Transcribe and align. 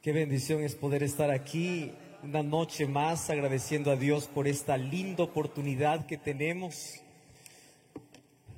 Qué 0.00 0.12
bendición 0.12 0.62
es 0.62 0.76
poder 0.76 1.02
estar 1.02 1.28
aquí 1.32 1.90
una 2.22 2.40
noche 2.44 2.86
más 2.86 3.30
agradeciendo 3.30 3.90
a 3.90 3.96
Dios 3.96 4.28
por 4.28 4.46
esta 4.46 4.76
linda 4.76 5.24
oportunidad 5.24 6.06
que 6.06 6.16
tenemos 6.16 7.00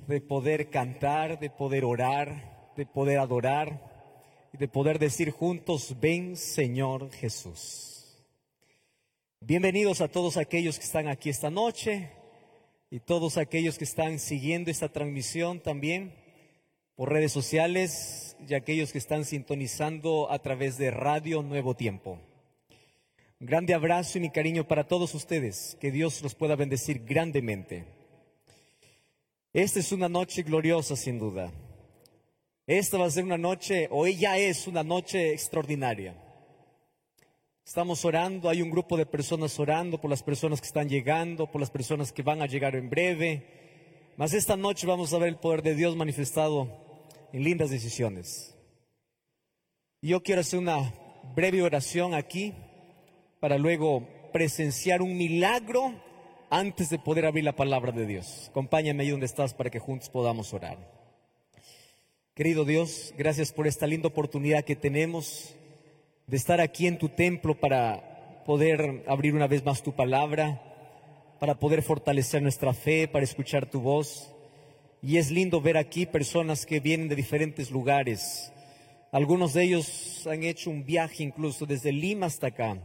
de 0.07 0.21
poder 0.21 0.69
cantar, 0.69 1.39
de 1.39 1.49
poder 1.49 1.83
orar, 1.83 2.71
de 2.77 2.85
poder 2.85 3.17
adorar 3.17 3.81
y 4.53 4.57
de 4.57 4.67
poder 4.67 4.99
decir 4.99 5.31
juntos, 5.31 5.95
ven 5.99 6.37
Señor 6.37 7.09
Jesús. 7.09 8.23
Bienvenidos 9.39 10.01
a 10.01 10.09
todos 10.09 10.37
aquellos 10.37 10.77
que 10.77 10.85
están 10.85 11.07
aquí 11.07 11.31
esta 11.31 11.49
noche 11.49 12.11
y 12.91 12.99
todos 12.99 13.37
aquellos 13.37 13.79
que 13.79 13.85
están 13.85 14.19
siguiendo 14.19 14.69
esta 14.69 14.89
transmisión 14.89 15.59
también 15.59 16.13
por 16.95 17.11
redes 17.11 17.31
sociales 17.31 18.30
y 18.47 18.53
aquellos 18.53 18.91
que 18.91 18.97
están 18.97 19.25
sintonizando 19.25 20.31
a 20.31 20.39
través 20.39 20.77
de 20.77 20.91
Radio 20.91 21.43
Nuevo 21.43 21.75
Tiempo. 21.75 22.19
Un 23.39 23.47
grande 23.47 23.73
abrazo 23.73 24.17
y 24.17 24.21
mi 24.21 24.29
cariño 24.29 24.67
para 24.67 24.87
todos 24.87 25.13
ustedes. 25.15 25.77
Que 25.79 25.91
Dios 25.91 26.21
los 26.21 26.35
pueda 26.35 26.55
bendecir 26.55 27.03
grandemente. 27.03 27.85
Esta 29.53 29.79
es 29.79 29.91
una 29.91 30.09
noche 30.09 30.43
gloriosa 30.43 30.95
sin 30.95 31.19
duda. 31.19 31.51
Esta 32.67 32.97
va 32.97 33.05
a 33.05 33.11
ser 33.11 33.23
una 33.23 33.37
noche, 33.37 33.87
o 33.91 34.05
ella 34.05 34.37
es 34.37 34.67
una 34.67 34.83
noche 34.83 35.33
extraordinaria. 35.33 36.15
Estamos 37.65 38.05
orando, 38.05 38.49
hay 38.49 38.61
un 38.61 38.69
grupo 38.69 38.97
de 38.97 39.05
personas 39.05 39.59
orando 39.59 39.99
por 39.99 40.09
las 40.09 40.23
personas 40.23 40.61
que 40.61 40.67
están 40.67 40.87
llegando, 40.87 41.51
por 41.51 41.59
las 41.61 41.71
personas 41.71 42.11
que 42.11 42.23
van 42.23 42.41
a 42.41 42.45
llegar 42.45 42.75
en 42.75 42.89
breve. 42.89 43.45
Mas 44.17 44.33
esta 44.33 44.55
noche 44.55 44.87
vamos 44.87 45.13
a 45.13 45.17
ver 45.17 45.29
el 45.29 45.37
poder 45.37 45.61
de 45.61 45.75
Dios 45.75 45.95
manifestado 45.95 46.90
en 47.33 47.43
lindas 47.43 47.69
decisiones. 47.69 48.55
Yo 50.01 50.23
quiero 50.23 50.41
hacer 50.41 50.59
una 50.59 50.93
breve 51.35 51.61
oración 51.61 52.13
aquí 52.13 52.53
para 53.39 53.57
luego 53.57 54.07
presenciar 54.33 55.01
un 55.01 55.17
milagro 55.17 55.93
antes 56.49 56.89
de 56.89 56.99
poder 56.99 57.25
abrir 57.25 57.43
la 57.43 57.55
palabra 57.55 57.91
de 57.91 58.05
Dios. 58.05 58.47
Acompáñame 58.49 59.03
ahí 59.03 59.09
donde 59.09 59.25
estás 59.25 59.53
para 59.53 59.69
que 59.69 59.79
juntos 59.79 60.09
podamos 60.09 60.53
orar. 60.53 60.77
Querido 62.33 62.65
Dios, 62.65 63.13
gracias 63.17 63.51
por 63.51 63.67
esta 63.67 63.87
linda 63.87 64.07
oportunidad 64.07 64.63
que 64.63 64.75
tenemos 64.75 65.55
de 66.27 66.37
estar 66.37 66.61
aquí 66.61 66.87
en 66.87 66.97
tu 66.97 67.09
templo 67.09 67.59
para 67.59 68.43
poder 68.45 69.03
abrir 69.07 69.35
una 69.35 69.47
vez 69.47 69.63
más 69.63 69.83
tu 69.83 69.93
palabra, 69.93 70.61
para 71.39 71.59
poder 71.59 71.83
fortalecer 71.83 72.41
nuestra 72.41 72.73
fe, 72.73 73.07
para 73.07 73.23
escuchar 73.23 73.69
tu 73.69 73.81
voz. 73.81 74.33
Y 75.01 75.17
es 75.17 75.31
lindo 75.31 75.61
ver 75.61 75.77
aquí 75.77 76.05
personas 76.05 76.65
que 76.65 76.79
vienen 76.79 77.07
de 77.07 77.15
diferentes 77.15 77.71
lugares. 77.71 78.51
Algunos 79.11 79.53
de 79.53 79.63
ellos 79.63 80.27
han 80.27 80.43
hecho 80.43 80.69
un 80.69 80.85
viaje 80.85 81.23
incluso 81.23 81.65
desde 81.65 81.91
Lima 81.91 82.27
hasta 82.27 82.47
acá 82.47 82.77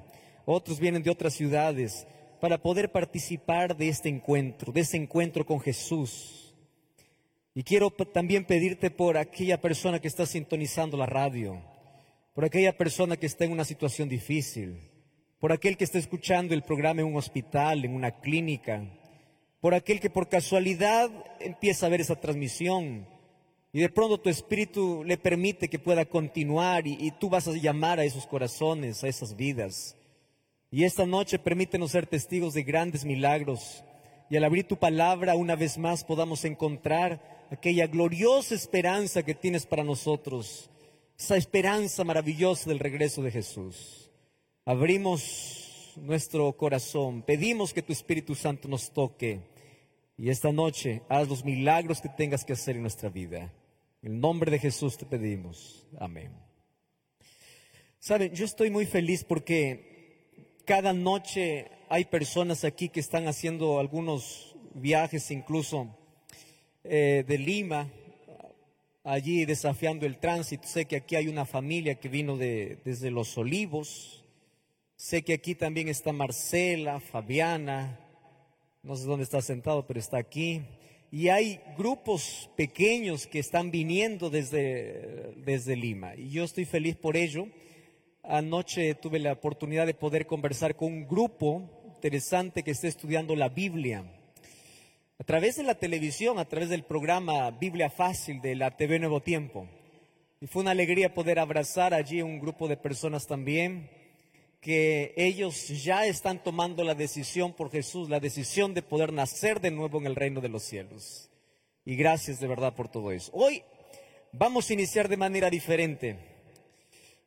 otros 0.47 0.79
vienen 0.79 1.03
de 1.03 1.11
otras 1.11 1.35
ciudades 1.35 2.07
para 2.41 2.63
poder 2.63 2.93
participar 2.93 3.77
de 3.77 3.89
este 3.89 4.09
encuentro, 4.09 4.73
de 4.73 4.83
ese 4.83 4.97
encuentro 4.97 5.45
con 5.45 5.61
Jesús. 5.61 6.55
Y 7.53 7.65
quiero 7.65 7.91
también 7.91 8.45
pedirte 8.45 8.91
por 8.91 9.19
aquella 9.19 9.61
persona 9.61 9.99
que 9.99 10.09
está 10.09 10.25
sintonizando 10.25 10.97
la 10.97 11.07
radio, 11.07 11.61
por 12.33 12.45
aquella 12.45 12.77
persona 12.77 13.17
que 13.17 13.27
está 13.27 13.45
en 13.45 13.53
una 13.53 13.65
situación 13.65 14.09
difícil, 14.09 14.79
por 15.41 15.53
aquel 15.53 15.77
que 15.77 15.85
está 15.85 15.99
escuchando 15.99 16.55
el 16.55 16.63
programa 16.63 17.01
en 17.01 17.09
un 17.09 17.17
hospital, 17.17 17.85
en 17.85 17.95
una 17.95 18.13
clínica, 18.21 18.85
por 19.67 19.75
aquel 19.75 19.99
que 19.99 20.11
por 20.11 20.29
casualidad 20.29 21.11
empieza 21.41 21.87
a 21.87 21.89
ver 21.89 22.01
esa 22.01 22.15
transmisión 22.15 23.05
y 23.73 23.81
de 23.81 23.89
pronto 23.89 24.17
tu 24.17 24.29
espíritu 24.29 25.03
le 25.03 25.19
permite 25.19 25.67
que 25.67 25.81
pueda 25.81 26.05
continuar 26.05 26.87
y, 26.87 26.97
y 27.01 27.11
tú 27.11 27.29
vas 27.29 27.49
a 27.49 27.53
llamar 27.53 27.99
a 27.99 28.05
esos 28.05 28.29
corazones, 28.29 29.03
a 29.03 29.09
esas 29.09 29.35
vidas. 29.35 29.97
Y 30.71 30.85
esta 30.85 31.05
noche 31.05 31.41
permítenos 31.41 31.91
ser 31.91 32.07
testigos 32.07 32.55
de 32.55 32.63
grandes 32.63 33.05
milagros 33.05 33.83
y 34.31 34.37
al 34.37 34.45
abrir 34.45 34.69
tu 34.69 34.77
palabra 34.77 35.35
una 35.35 35.57
vez 35.57 35.79
más 35.79 36.05
podamos 36.05 36.45
encontrar 36.45 37.49
aquella 37.51 37.89
gloriosa 37.89 38.55
esperanza 38.55 39.25
que 39.25 39.35
tienes 39.35 39.67
para 39.67 39.83
nosotros, 39.83 40.71
esa 41.19 41.37
esperanza 41.37 42.05
maravillosa 42.05 42.71
del 42.71 42.79
regreso 42.79 43.21
de 43.21 43.33
Jesús. 43.33 44.13
Abrimos 44.65 45.93
nuestro 45.97 46.53
corazón, 46.53 47.23
pedimos 47.23 47.75
que 47.75 47.83
tu 47.83 47.93
Espíritu 47.93 48.37
Santo 48.37 48.69
nos 48.69 48.93
toque 48.93 49.56
y 50.19 50.31
esta 50.31 50.51
noche 50.53 51.03
haz 51.09 51.29
los 51.29 51.45
milagros 51.45 52.01
que 52.01 52.09
tengas 52.09 52.45
que 52.45 52.55
hacer 52.55 52.77
en 52.77 52.83
nuestra 52.83 53.09
vida. 53.11 53.53
En 54.03 54.13
el 54.13 54.21
nombre 54.21 54.51
de 54.51 54.59
Jesús 54.59 54.97
te 54.97 55.05
pedimos. 55.05 55.87
Amén. 55.99 56.33
Saben, 57.99 58.33
yo 58.35 58.45
estoy 58.45 58.71
muy 58.71 58.87
feliz 58.87 59.25
porque 59.25 60.55
cada 60.65 60.93
noche 60.93 61.71
hay 61.89 62.07
personas 62.07 62.65
aquí 62.65 62.89
que 62.89 63.01
están 63.01 63.27
haciendo 63.27 63.79
algunos 63.79 64.57
viajes 64.75 65.31
incluso 65.31 65.97
eh, 66.85 67.25
de 67.27 67.39
Lima, 67.39 67.91
allí 69.05 69.45
desafiando 69.45 70.07
el 70.07 70.19
tránsito. 70.19 70.67
Sé 70.67 70.87
que 70.87 70.97
aquí 70.97 71.17
hay 71.17 71.29
una 71.29 71.45
familia 71.45 71.97
que 71.97 72.09
vino 72.09 72.37
de, 72.37 72.79
desde 72.85 73.11
Los 73.11 73.37
Olivos. 73.37 74.25
Sé 74.97 75.23
que 75.23 75.35
aquí 75.35 75.55
también 75.55 75.89
está 75.89 76.13
Marcela, 76.13 77.01
Fabiana, 77.01 78.01
no 78.87 78.95
sé 78.95 79.05
dónde 79.05 79.25
está 79.25 79.43
sentado, 79.43 79.85
pero 79.85 79.99
está 79.99 80.17
aquí. 80.17 80.63
Y 81.11 81.29
hay 81.29 81.59
grupos 81.77 82.49
pequeños 82.55 83.27
que 83.27 83.41
están 83.41 83.73
viniendo 83.73 84.31
desde, 84.31 85.35
desde 85.45 85.75
Lima. 85.75 86.15
Y 86.15 86.31
yo 86.31 86.45
estoy 86.45 86.67
feliz 86.67 86.95
por 86.95 87.17
ello. 87.17 87.49
Anoche 88.23 88.95
tuve 88.95 89.19
la 89.19 89.33
oportunidad 89.33 89.87
de 89.87 89.95
poder 89.95 90.27
conversar 90.27 90.77
con 90.77 90.93
un 90.93 91.09
grupo 91.09 91.69
interesante 91.97 92.63
que 92.63 92.71
está 92.71 92.87
estudiando 92.87 93.35
la 93.35 93.49
Biblia. 93.49 94.05
A 95.19 95.25
través 95.25 95.57
de 95.57 95.65
la 95.65 95.75
televisión, 95.75 96.39
a 96.39 96.45
través 96.45 96.69
del 96.69 96.85
programa 96.85 97.51
Biblia 97.51 97.91
Fácil 97.91 98.41
de 98.41 98.55
la 98.55 98.77
TV 98.77 99.01
Nuevo 99.01 99.21
Tiempo. 99.21 99.67
Y 100.41 100.47
fue 100.47 100.63
una 100.63 100.71
alegría 100.71 101.13
poder 101.13 101.41
abrazar 101.41 101.93
allí 101.93 102.23
un 102.23 102.39
grupo 102.39 102.69
de 102.69 102.77
personas 102.77 103.27
también 103.27 103.91
que 104.61 105.15
ellos 105.17 105.69
ya 105.85 106.07
están 106.07 106.43
tomando 106.43 106.83
la 106.85 106.95
decisión 106.95 107.53
por 107.53 107.71
Jesús, 107.71 108.09
la 108.09 108.21
decisión 108.21 108.75
de 108.75 108.83
poder 108.83 109.13
nacer 109.13 109.61
de 109.61 109.71
nuevo 109.71 109.99
en 109.99 110.07
el 110.07 110.17
reino 110.17 110.41
de 110.41 110.49
los 110.49 110.63
cielos. 110.63 111.31
Y 111.85 111.97
gracias 111.97 112.41
de 112.41 112.49
verdad 112.49 112.75
por 112.75 112.89
todo 112.89 113.13
eso. 113.13 113.31
Hoy 113.35 113.63
vamos 114.33 114.69
a 114.69 114.73
iniciar 114.73 115.09
de 115.09 115.17
manera 115.17 115.51
diferente. 115.51 116.19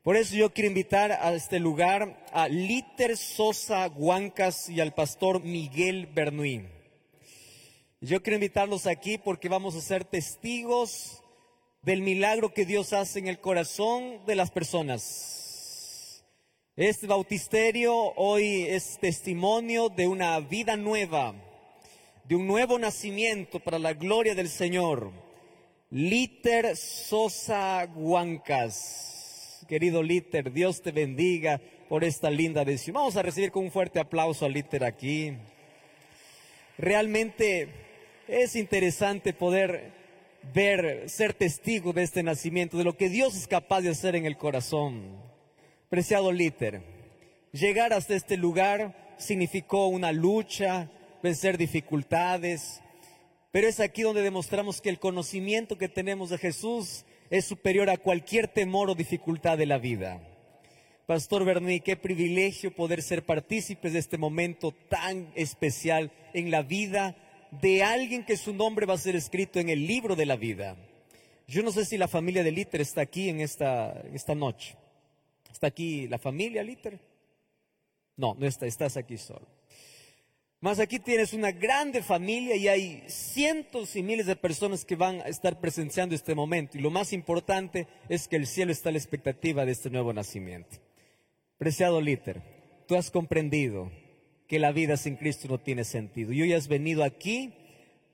Por 0.03 0.17
eso 0.17 0.35
yo 0.35 0.53
quiero 0.53 0.69
invitar 0.69 1.11
a 1.11 1.33
este 1.33 1.59
lugar 1.59 2.25
a 2.33 2.47
Liter 2.47 3.17
Sosa 3.17 3.87
Huancas 3.87 4.69
y 4.69 4.79
al 4.79 4.93
pastor 4.93 5.43
Miguel 5.43 6.07
Bernuín. 6.07 6.69
Yo 8.01 8.23
quiero 8.23 8.35
invitarlos 8.35 8.87
aquí 8.87 9.17
porque 9.17 9.49
vamos 9.49 9.75
a 9.75 9.81
ser 9.81 10.05
testigos 10.05 11.21
del 11.81 12.01
milagro 12.01 12.53
que 12.53 12.65
Dios 12.65 12.93
hace 12.93 13.19
en 13.19 13.27
el 13.27 13.39
corazón 13.39 14.25
de 14.25 14.35
las 14.35 14.51
personas. 14.51 15.38
Este 16.79 17.07
bautisterio 17.07 17.93
hoy 18.15 18.61
es 18.61 18.97
testimonio 19.01 19.89
de 19.89 20.07
una 20.07 20.39
vida 20.39 20.77
nueva, 20.77 21.35
de 22.23 22.37
un 22.37 22.47
nuevo 22.47 22.79
nacimiento 22.79 23.59
para 23.59 23.77
la 23.77 23.91
gloria 23.91 24.33
del 24.33 24.47
Señor. 24.47 25.11
Liter 25.89 26.77
Sosa 26.77 27.85
Huancas 27.93 29.65
querido 29.67 30.01
Liter. 30.01 30.53
Dios 30.53 30.81
te 30.81 30.93
bendiga 30.93 31.59
por 31.89 32.05
esta 32.05 32.29
linda 32.29 32.63
decisión. 32.63 32.93
Vamos 32.93 33.17
a 33.17 33.23
recibir 33.23 33.51
con 33.51 33.65
un 33.65 33.71
fuerte 33.71 33.99
aplauso 33.99 34.45
a 34.45 34.49
Liter 34.49 34.85
aquí. 34.85 35.33
Realmente 36.77 37.67
es 38.25 38.55
interesante 38.55 39.33
poder 39.33 39.91
ver, 40.53 41.09
ser 41.09 41.33
testigo 41.33 41.91
de 41.91 42.03
este 42.03 42.23
nacimiento, 42.23 42.77
de 42.77 42.85
lo 42.85 42.95
que 42.95 43.09
Dios 43.09 43.35
es 43.35 43.49
capaz 43.49 43.81
de 43.81 43.89
hacer 43.89 44.15
en 44.15 44.25
el 44.25 44.37
corazón. 44.37 45.28
Preciado 45.89 46.31
Liter, 46.31 46.83
llegar 47.51 47.93
hasta 47.93 48.13
este 48.13 48.37
lugar 48.37 49.15
significó 49.17 49.87
una 49.87 50.11
lucha, 50.11 50.87
vencer 51.23 51.57
dificultades, 51.57 52.79
pero 53.49 53.67
es 53.67 53.79
aquí 53.79 54.03
donde 54.03 54.21
demostramos 54.21 54.81
que 54.81 54.89
el 54.89 54.99
conocimiento 54.99 55.79
que 55.79 55.89
tenemos 55.89 56.29
de 56.29 56.37
Jesús 56.37 57.05
es 57.31 57.45
superior 57.45 57.89
a 57.89 57.97
cualquier 57.97 58.47
temor 58.47 58.91
o 58.91 58.93
dificultad 58.93 59.57
de 59.57 59.65
la 59.65 59.79
vida. 59.79 60.21
Pastor 61.07 61.43
Berni, 61.43 61.79
qué 61.79 61.95
privilegio 61.95 62.71
poder 62.71 63.01
ser 63.01 63.25
partícipes 63.25 63.93
de 63.93 63.97
este 63.97 64.19
momento 64.19 64.75
tan 64.89 65.31
especial 65.33 66.11
en 66.35 66.51
la 66.51 66.61
vida 66.61 67.15
de 67.63 67.81
alguien 67.81 68.25
que 68.25 68.37
su 68.37 68.53
nombre 68.53 68.85
va 68.85 68.93
a 68.93 68.99
ser 68.99 69.15
escrito 69.15 69.59
en 69.59 69.69
el 69.69 69.87
libro 69.87 70.15
de 70.15 70.27
la 70.27 70.35
vida. 70.35 70.75
Yo 71.47 71.63
no 71.63 71.71
sé 71.71 71.83
si 71.83 71.97
la 71.97 72.07
familia 72.07 72.43
de 72.43 72.51
Liter 72.51 72.79
está 72.79 73.01
aquí 73.01 73.27
en 73.29 73.41
esta, 73.41 74.03
esta 74.13 74.35
noche. 74.35 74.75
¿Está 75.51 75.67
aquí 75.67 76.07
la 76.07 76.17
familia 76.17 76.63
Liter? 76.63 76.99
No, 78.15 78.35
no 78.37 78.45
está, 78.45 78.65
estás 78.65 78.97
aquí 78.97 79.17
solo. 79.17 79.47
Más 80.61 80.79
aquí 80.79 80.99
tienes 80.99 81.31
una 81.31 81.53
grande 81.53 82.03
familia 82.03 82.55
y 82.57 82.67
hay 82.67 83.03
cientos 83.07 83.95
y 83.95 84.03
miles 84.03 84.25
de 84.25 84.35
personas 84.35 84.83
que 84.83 84.97
van 84.97 85.21
a 85.21 85.29
estar 85.29 85.61
presenciando 85.61 86.13
este 86.13 86.35
momento. 86.35 86.77
Y 86.77 86.81
lo 86.81 86.91
más 86.91 87.13
importante 87.13 87.87
es 88.09 88.27
que 88.27 88.35
el 88.35 88.45
cielo 88.45 88.73
está 88.73 88.89
a 88.89 88.91
la 88.91 88.97
expectativa 88.97 89.65
de 89.65 89.71
este 89.71 89.89
nuevo 89.89 90.11
nacimiento. 90.11 90.77
Preciado 91.57 92.01
Liter, 92.01 92.41
tú 92.87 92.97
has 92.97 93.09
comprendido 93.09 93.89
que 94.47 94.59
la 94.59 94.73
vida 94.73 94.97
sin 94.97 95.15
Cristo 95.15 95.47
no 95.47 95.59
tiene 95.59 95.85
sentido 95.85 96.33
y 96.33 96.41
hoy 96.41 96.53
has 96.53 96.67
venido 96.67 97.05
aquí 97.05 97.53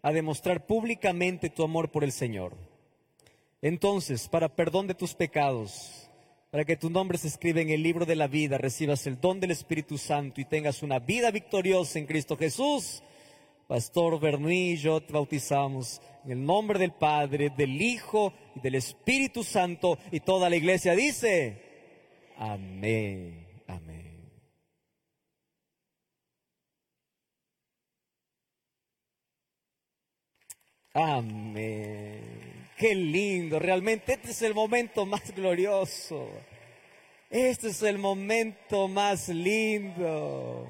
a 0.04 0.12
demostrar 0.12 0.68
públicamente 0.68 1.50
tu 1.50 1.64
amor 1.64 1.90
por 1.90 2.04
el 2.04 2.12
Señor. 2.12 2.56
Entonces, 3.62 4.28
para 4.28 4.56
perdón 4.56 4.86
de 4.86 4.94
tus 4.94 5.16
pecados, 5.16 6.05
para 6.56 6.63
que 6.63 6.78
tu 6.78 6.90
nombre 6.90 7.18
se 7.18 7.28
escriba 7.28 7.60
en 7.60 7.69
el 7.69 7.84
libro 7.84 8.06
de 8.06 8.16
la 8.16 8.28
vida, 8.28 8.57
recibas 8.57 9.06
el 9.07 9.19
don 9.19 9.42
del 9.42 9.52
Espíritu 9.52 9.98
Santo 9.98 10.40
y 10.40 10.46
tengas 10.46 10.84
una 10.84 11.00
vida 11.00 11.30
victoriosa 11.30 12.00
en 12.00 12.06
Cristo 12.06 12.38
Jesús, 12.38 13.04
Pastor 13.68 14.18
Berní 14.22 14.72
y 14.72 14.78
yo 14.78 15.02
te 15.02 15.12
bautizamos 15.12 16.02
en 16.24 16.31
el 16.31 16.46
nombre 16.46 16.80
del 16.80 16.94
Padre, 16.94 17.50
del 17.50 17.81
Hijo 17.81 18.31
y 18.56 18.62
del 18.62 18.75
Espíritu 18.75 19.44
Santo. 19.44 20.00
Y 20.13 20.22
toda 20.22 20.50
la 20.50 20.56
iglesia 20.56 20.96
dice, 20.96 21.62
amén, 22.38 23.46
amén. 23.68 24.31
Amén. 30.94 32.25
Qué 32.77 32.94
lindo, 32.94 33.57
realmente 33.57 34.13
este 34.13 34.31
es 34.31 34.42
el 34.42 34.54
momento 34.54 35.06
más 35.06 35.33
glorioso. 35.33 36.27
Este 37.30 37.69
es 37.69 37.81
el 37.83 37.98
momento 37.98 38.89
más 38.89 39.30
lindo. 39.30 40.69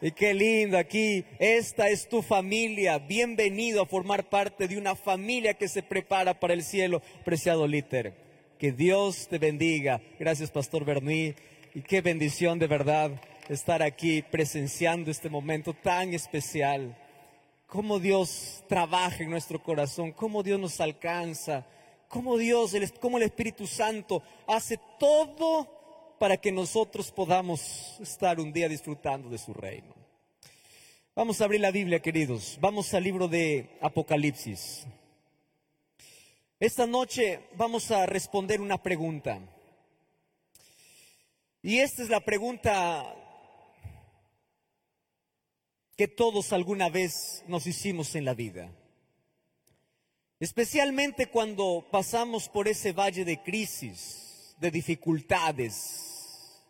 Y 0.00 0.10
qué 0.12 0.32
lindo 0.32 0.78
aquí. 0.78 1.22
Esta 1.38 1.90
es 1.90 2.08
tu 2.08 2.22
familia. 2.22 2.98
Bienvenido 2.98 3.82
a 3.82 3.86
formar 3.86 4.30
parte 4.30 4.66
de 4.68 4.78
una 4.78 4.96
familia 4.96 5.52
que 5.52 5.68
se 5.68 5.82
prepara 5.82 6.40
para 6.40 6.54
el 6.54 6.62
cielo. 6.62 7.02
Preciado 7.26 7.66
Liter. 7.66 8.14
Que 8.58 8.72
Dios 8.72 9.28
te 9.28 9.38
bendiga. 9.38 10.00
Gracias, 10.18 10.50
Pastor 10.50 10.86
Berní. 10.86 11.34
Y 11.74 11.82
qué 11.82 12.00
bendición 12.00 12.58
de 12.58 12.68
verdad 12.68 13.10
estar 13.50 13.82
aquí 13.82 14.22
presenciando 14.22 15.10
este 15.10 15.28
momento 15.28 15.74
tan 15.74 16.14
especial. 16.14 16.96
Cómo 17.74 17.98
Dios 17.98 18.62
trabaja 18.68 19.24
en 19.24 19.30
nuestro 19.30 19.60
corazón, 19.60 20.12
cómo 20.12 20.44
Dios 20.44 20.60
nos 20.60 20.80
alcanza, 20.80 21.66
cómo 22.06 22.38
Dios, 22.38 22.72
cómo 23.00 23.16
el 23.16 23.24
Espíritu 23.24 23.66
Santo 23.66 24.22
hace 24.46 24.78
todo 24.96 26.16
para 26.20 26.36
que 26.36 26.52
nosotros 26.52 27.10
podamos 27.10 27.98
estar 28.00 28.38
un 28.38 28.52
día 28.52 28.68
disfrutando 28.68 29.28
de 29.28 29.38
su 29.38 29.52
reino. 29.52 29.92
Vamos 31.16 31.40
a 31.40 31.46
abrir 31.46 31.60
la 31.60 31.72
Biblia, 31.72 32.00
queridos. 32.00 32.58
Vamos 32.60 32.94
al 32.94 33.02
libro 33.02 33.26
de 33.26 33.76
Apocalipsis. 33.80 34.86
Esta 36.60 36.86
noche 36.86 37.40
vamos 37.56 37.90
a 37.90 38.06
responder 38.06 38.60
una 38.60 38.80
pregunta. 38.80 39.40
Y 41.60 41.78
esta 41.78 42.04
es 42.04 42.08
la 42.08 42.20
pregunta 42.20 43.16
que 45.96 46.08
todos 46.08 46.52
alguna 46.52 46.88
vez 46.88 47.44
nos 47.46 47.66
hicimos 47.66 48.14
en 48.14 48.24
la 48.24 48.34
vida. 48.34 48.70
Especialmente 50.40 51.28
cuando 51.28 51.86
pasamos 51.90 52.48
por 52.48 52.68
ese 52.68 52.92
valle 52.92 53.24
de 53.24 53.42
crisis, 53.42 54.54
de 54.58 54.70
dificultades, 54.70 56.60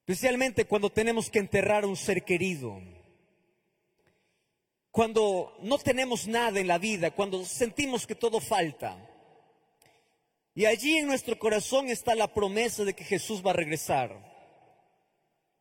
especialmente 0.00 0.64
cuando 0.64 0.90
tenemos 0.90 1.30
que 1.30 1.38
enterrar 1.38 1.84
a 1.84 1.86
un 1.86 1.96
ser 1.96 2.24
querido, 2.24 2.80
cuando 4.90 5.56
no 5.60 5.78
tenemos 5.78 6.26
nada 6.26 6.58
en 6.58 6.66
la 6.66 6.78
vida, 6.78 7.10
cuando 7.10 7.44
sentimos 7.44 8.06
que 8.06 8.14
todo 8.14 8.40
falta. 8.40 8.96
Y 10.54 10.64
allí 10.64 10.96
en 10.96 11.06
nuestro 11.06 11.38
corazón 11.38 11.88
está 11.88 12.16
la 12.16 12.34
promesa 12.34 12.84
de 12.84 12.94
que 12.94 13.04
Jesús 13.04 13.46
va 13.46 13.50
a 13.50 13.54
regresar. 13.54 14.27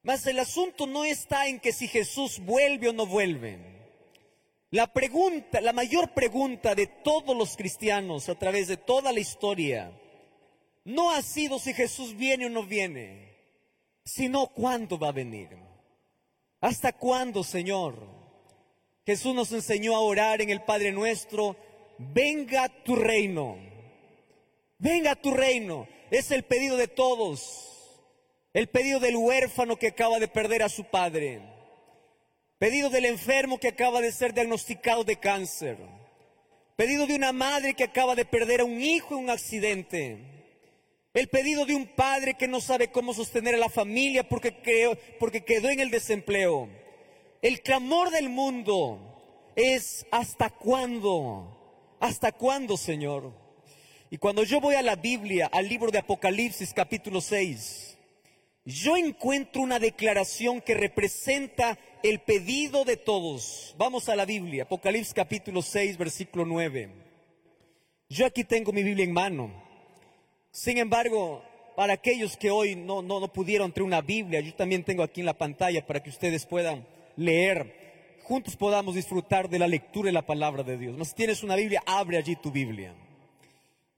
Mas 0.07 0.25
el 0.25 0.39
asunto 0.39 0.87
no 0.87 1.03
está 1.03 1.47
en 1.47 1.59
que 1.59 1.73
si 1.73 1.89
Jesús 1.89 2.39
vuelve 2.39 2.87
o 2.87 2.93
no 2.93 3.05
vuelve. 3.05 3.59
La 4.71 4.93
pregunta, 4.93 5.59
la 5.59 5.73
mayor 5.73 6.13
pregunta 6.13 6.75
de 6.75 6.87
todos 6.87 7.35
los 7.35 7.57
cristianos 7.57 8.29
a 8.29 8.35
través 8.35 8.69
de 8.69 8.77
toda 8.77 9.11
la 9.11 9.19
historia, 9.19 9.91
no 10.85 11.11
ha 11.11 11.21
sido 11.21 11.59
si 11.59 11.73
Jesús 11.73 12.15
viene 12.15 12.45
o 12.45 12.49
no 12.49 12.63
viene 12.63 13.27
sino 14.05 14.47
cuándo 14.47 14.97
va 14.97 15.09
a 15.09 15.11
venir. 15.11 15.49
¿Hasta 16.61 16.93
cuándo, 16.93 17.43
Señor? 17.43 18.07
Jesús 19.05 19.35
nos 19.35 19.51
enseñó 19.51 19.93
a 19.97 19.99
orar 19.99 20.39
en 20.39 20.49
el 20.49 20.61
Padre 20.61 20.93
nuestro, 20.93 21.57
venga 21.97 22.69
tu 22.69 22.95
reino, 22.95 23.57
venga 24.77 25.17
tu 25.17 25.31
reino. 25.31 25.85
Es 26.09 26.31
el 26.31 26.43
pedido 26.43 26.77
de 26.77 26.87
todos, 26.87 27.76
el 28.57 28.69
pedido 28.69 28.99
del 28.99 29.15
huérfano 29.15 29.75
que 29.75 29.89
acaba 29.89 30.17
de 30.17 30.27
perder 30.27 30.63
a 30.63 30.69
su 30.69 30.83
padre, 30.85 31.41
pedido 32.57 32.89
del 32.89 33.05
enfermo 33.05 33.59
que 33.59 33.67
acaba 33.67 34.01
de 34.01 34.11
ser 34.11 34.33
diagnosticado 34.33 35.03
de 35.03 35.17
cáncer, 35.17 35.77
pedido 36.75 37.05
de 37.05 37.13
una 37.13 37.31
madre 37.33 37.75
que 37.75 37.83
acaba 37.83 38.15
de 38.15 38.25
perder 38.25 38.61
a 38.61 38.65
un 38.65 38.81
hijo 38.81 39.13
en 39.13 39.25
un 39.25 39.29
accidente 39.29 40.17
el 41.13 41.27
pedido 41.29 41.67
de 41.67 41.75
un 41.75 41.85
padre 41.85 42.33
que 42.33 42.47
no 42.47 42.59
sabe 42.59 42.89
cómo 42.89 43.13
sostener 43.13 43.53
a 43.53 43.59
la 43.59 43.69
familia 43.69 44.27
porque, 44.27 44.55
porque 45.19 45.43
quedó 45.43 45.69
en 45.69 45.79
el 45.79 45.91
desempleo. 45.91 46.67
El 47.43 47.61
clamor 47.61 48.09
del 48.09 48.29
mundo 48.29 49.51
es 49.55 50.05
¿hasta 50.11 50.49
cuándo? 50.49 51.95
¿Hasta 51.99 52.31
cuándo, 52.31 52.75
Señor? 52.75 53.33
Y 54.09 54.17
cuando 54.17 54.43
yo 54.43 54.59
voy 54.61 54.75
a 54.75 54.81
la 54.81 54.95
Biblia, 54.95 55.47
al 55.51 55.67
libro 55.67 55.91
de 55.91 55.99
Apocalipsis 55.99 56.73
capítulo 56.73 57.21
6, 57.21 57.96
yo 58.67 58.97
encuentro 58.97 59.61
una 59.61 59.79
declaración 59.79 60.59
que 60.59 60.73
representa 60.73 61.77
el 62.03 62.19
pedido 62.19 62.83
de 62.83 62.97
todos. 62.97 63.73
Vamos 63.77 64.09
a 64.09 64.15
la 64.17 64.25
Biblia, 64.25 64.63
Apocalipsis 64.63 65.13
capítulo 65.13 65.61
6, 65.61 65.97
versículo 65.97 66.43
9. 66.43 66.89
Yo 68.09 68.25
aquí 68.25 68.43
tengo 68.43 68.73
mi 68.73 68.83
Biblia 68.83 69.05
en 69.05 69.13
mano. 69.13 69.53
Sin 70.51 70.77
embargo, 70.79 71.45
para 71.77 71.93
aquellos 71.93 72.35
que 72.35 72.51
hoy 72.51 72.75
no, 72.75 73.01
no, 73.01 73.25
pudieron 73.31 73.71
traer 73.71 73.85
una 73.85 74.01
Biblia, 74.01 74.41
yo 74.41 74.53
también 74.53 74.83
tengo 74.83 75.01
aquí 75.01 75.21
en 75.21 75.27
la 75.27 75.37
pantalla 75.37 75.87
para 75.87 76.03
que 76.03 76.09
ustedes 76.09 76.45
puedan 76.45 76.85
leer, 77.15 78.19
juntos 78.23 78.57
podamos 78.57 78.95
disfrutar 78.95 79.47
de 79.47 79.59
la 79.59 79.67
lectura 79.69 80.07
de 80.07 80.13
la 80.13 80.25
palabra 80.25 80.63
de 80.63 80.77
Dios. 80.77 81.07
si 81.07 81.15
tienes 81.15 81.41
una 81.41 81.55
Biblia, 81.55 81.81
abre 81.85 82.17
allí 82.17 82.35
tu 82.35 82.51
Biblia. 82.51 82.93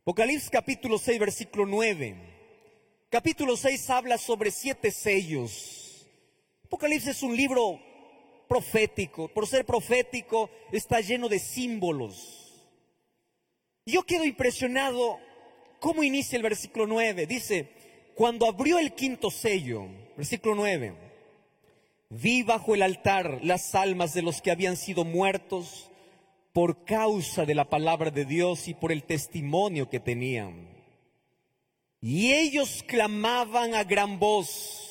Apocalipsis 0.04 0.51
capítulo 0.51 1.00
6, 1.00 1.19
versículo 1.19 1.66
9. 1.66 2.38
Capítulo 3.09 3.57
6 3.57 3.89
habla 3.89 4.18
sobre 4.18 4.51
siete 4.51 4.92
sellos. 4.92 6.07
Apocalipsis 6.66 7.09
es 7.09 7.23
un 7.23 7.35
libro 7.35 7.80
profético. 8.47 9.28
Por 9.28 9.47
ser 9.47 9.66
profético, 9.66 10.49
está 10.71 11.01
lleno 11.01 11.28
de 11.28 11.39
símbolos. 11.39 12.54
Yo 13.85 14.04
quedo 14.04 14.25
impresionado 14.25 15.19
¿Cómo 15.80 16.04
inicia 16.04 16.35
el 16.35 16.44
versículo 16.44 16.87
9? 16.87 17.25
Dice, 17.25 17.69
cuando 18.13 18.47
abrió 18.47 18.80
el 18.80 18.94
quinto 18.94 19.31
sello, 19.31 19.87
versículo 20.18 20.56
9, 20.56 20.94
vi 22.09 22.44
bajo 22.44 22.75
el 22.75 22.81
altar 22.81 23.39
las 23.44 23.75
almas 23.75 24.13
de 24.13 24.21
los 24.21 24.42
que 24.42 24.51
habían 24.51 24.75
sido 24.75 25.06
muertos 25.06 25.89
por 26.51 26.83
causa 26.83 27.45
de 27.45 27.56
la 27.56 27.69
palabra 27.69 28.11
de 28.11 28.25
Dios 28.25 28.68
y 28.68 28.73
por 28.73 28.92
el 28.92 29.04
testimonio 29.04 29.89
que 29.89 30.01
tenían. 30.01 30.69
Y 32.01 32.33
ellos 32.33 32.83
clamaban 32.87 33.75
a 33.75 33.83
gran 33.83 34.19
voz. 34.19 34.89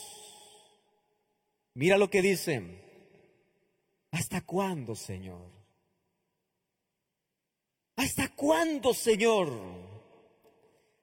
Mira 1.75 1.97
lo 1.97 2.11
que 2.11 2.23
dicen. 2.23 2.83
¿Hasta 4.11 4.41
cuándo, 4.41 4.95
Señor? 4.95 5.51
¿Hasta 7.97 8.29
cuándo, 8.29 8.95
Señor? 8.95 9.51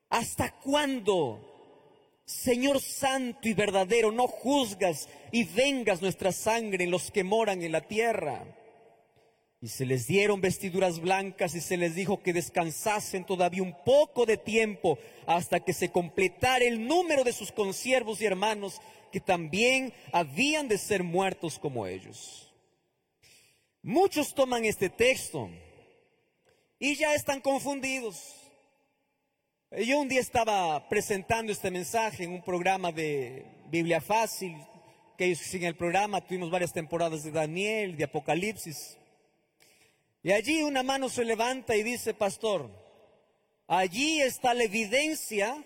¿Hasta 0.10 0.52
cuándo, 0.60 1.42
Señor 2.26 2.80
Santo 2.82 3.50
y 3.50 3.54
verdadero, 3.54 4.12
no 4.12 4.28
juzgas 4.28 5.10
y 5.32 5.44
vengas 5.44 6.02
nuestra 6.02 6.32
sangre 6.32 6.86
en 6.86 6.92
los 6.92 7.12
que 7.12 7.24
moran 7.24 7.62
en 7.64 7.72
la 7.72 7.82
tierra? 7.82 8.46
Y 9.66 9.68
se 9.68 9.84
les 9.84 10.06
dieron 10.06 10.42
vestiduras 10.42 11.00
blancas 11.00 11.56
y 11.56 11.60
se 11.60 11.76
les 11.76 11.96
dijo 11.96 12.22
que 12.22 12.34
descansasen 12.34 13.26
todavía 13.26 13.64
un 13.64 13.76
poco 13.84 14.28
de 14.28 14.38
tiempo 14.38 15.00
hasta 15.26 15.60
que 15.60 15.74
se 15.74 15.90
completara 15.90 16.64
el 16.64 16.86
número 16.86 17.24
de 17.24 17.34
sus 17.34 17.52
consiervos 17.52 18.22
y 18.22 18.26
hermanos 18.26 18.80
que 19.12 19.20
también 19.20 19.92
habían 20.12 20.68
de 20.68 20.78
ser 20.78 21.02
muertos 21.02 21.58
como 21.58 21.88
ellos. 21.88 22.54
Muchos 23.82 24.36
toman 24.36 24.66
este 24.66 24.88
texto 24.88 25.50
y 26.78 26.94
ya 26.94 27.16
están 27.16 27.42
confundidos. 27.42 28.36
Yo 29.72 30.00
un 30.00 30.10
día 30.10 30.22
estaba 30.22 30.88
presentando 30.90 31.52
este 31.52 31.72
mensaje 31.72 32.26
en 32.26 32.34
un 32.34 32.44
programa 32.44 32.92
de 32.92 33.44
Biblia 33.72 34.00
Fácil, 34.00 34.56
que 35.18 35.34
sin 35.34 35.64
el 35.64 35.76
programa 35.76 36.22
tuvimos 36.22 36.52
varias 36.52 36.72
temporadas 36.72 37.24
de 37.24 37.32
Daniel, 37.32 37.98
de 37.98 38.04
Apocalipsis. 38.04 39.00
Y 40.26 40.32
allí 40.32 40.64
una 40.64 40.82
mano 40.82 41.08
se 41.08 41.24
levanta 41.24 41.76
y 41.76 41.84
dice, 41.84 42.16
pastor, 42.16 42.68
allí 43.68 44.22
está 44.22 44.56
la 44.56 44.64
evidencia 44.64 45.64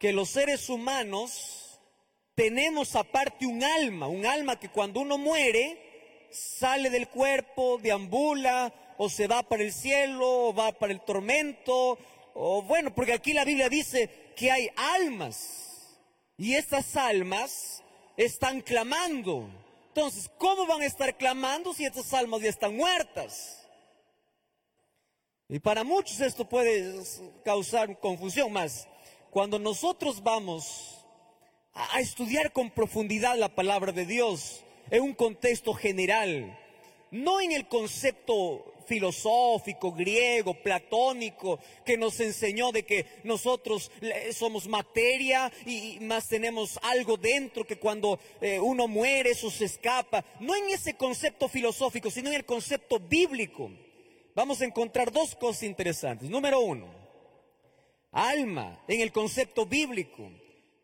que 0.00 0.12
los 0.12 0.30
seres 0.30 0.68
humanos 0.68 1.78
tenemos 2.34 2.96
aparte 2.96 3.46
un 3.46 3.62
alma, 3.62 4.08
un 4.08 4.26
alma 4.26 4.58
que 4.58 4.70
cuando 4.70 4.98
uno 4.98 5.18
muere 5.18 6.26
sale 6.32 6.90
del 6.90 7.06
cuerpo, 7.10 7.78
deambula 7.80 8.74
o 8.98 9.08
se 9.08 9.28
va 9.28 9.44
para 9.44 9.62
el 9.62 9.72
cielo 9.72 10.48
o 10.48 10.52
va 10.52 10.72
para 10.72 10.92
el 10.92 11.00
tormento, 11.02 11.96
o 12.34 12.62
bueno, 12.62 12.92
porque 12.92 13.12
aquí 13.12 13.32
la 13.32 13.44
Biblia 13.44 13.68
dice 13.68 14.32
que 14.34 14.50
hay 14.50 14.68
almas 14.74 15.96
y 16.36 16.54
estas 16.54 16.96
almas 16.96 17.84
están 18.16 18.62
clamando. 18.62 19.48
Entonces, 19.86 20.28
¿cómo 20.38 20.66
van 20.66 20.82
a 20.82 20.86
estar 20.86 21.16
clamando 21.16 21.72
si 21.72 21.84
estas 21.84 22.12
almas 22.12 22.40
ya 22.40 22.48
están 22.48 22.76
muertas? 22.76 23.61
Y 25.52 25.58
para 25.58 25.84
muchos 25.84 26.18
esto 26.22 26.48
puede 26.48 26.94
causar 27.44 28.00
confusión 28.00 28.50
más. 28.50 28.88
Cuando 29.30 29.58
nosotros 29.58 30.22
vamos 30.22 31.04
a 31.74 32.00
estudiar 32.00 32.52
con 32.52 32.70
profundidad 32.70 33.36
la 33.36 33.54
palabra 33.54 33.92
de 33.92 34.06
Dios 34.06 34.64
en 34.90 35.02
un 35.02 35.12
contexto 35.12 35.74
general, 35.74 36.58
no 37.10 37.38
en 37.42 37.52
el 37.52 37.68
concepto 37.68 38.64
filosófico, 38.86 39.92
griego, 39.92 40.54
platónico, 40.54 41.58
que 41.84 41.98
nos 41.98 42.18
enseñó 42.20 42.72
de 42.72 42.84
que 42.84 43.04
nosotros 43.22 43.92
somos 44.32 44.66
materia 44.66 45.52
y 45.66 45.98
más 46.00 46.28
tenemos 46.28 46.78
algo 46.80 47.18
dentro 47.18 47.66
que 47.66 47.76
cuando 47.76 48.18
eh, 48.40 48.58
uno 48.58 48.88
muere 48.88 49.32
eso 49.32 49.50
se 49.50 49.66
escapa. 49.66 50.24
No 50.40 50.56
en 50.56 50.70
ese 50.70 50.94
concepto 50.94 51.46
filosófico, 51.46 52.10
sino 52.10 52.30
en 52.30 52.36
el 52.36 52.46
concepto 52.46 52.98
bíblico. 52.98 53.70
Vamos 54.34 54.60
a 54.60 54.64
encontrar 54.64 55.12
dos 55.12 55.34
cosas 55.34 55.64
interesantes. 55.64 56.30
Número 56.30 56.60
uno, 56.60 56.86
alma 58.10 58.82
en 58.88 59.00
el 59.00 59.12
concepto 59.12 59.66
bíblico 59.66 60.30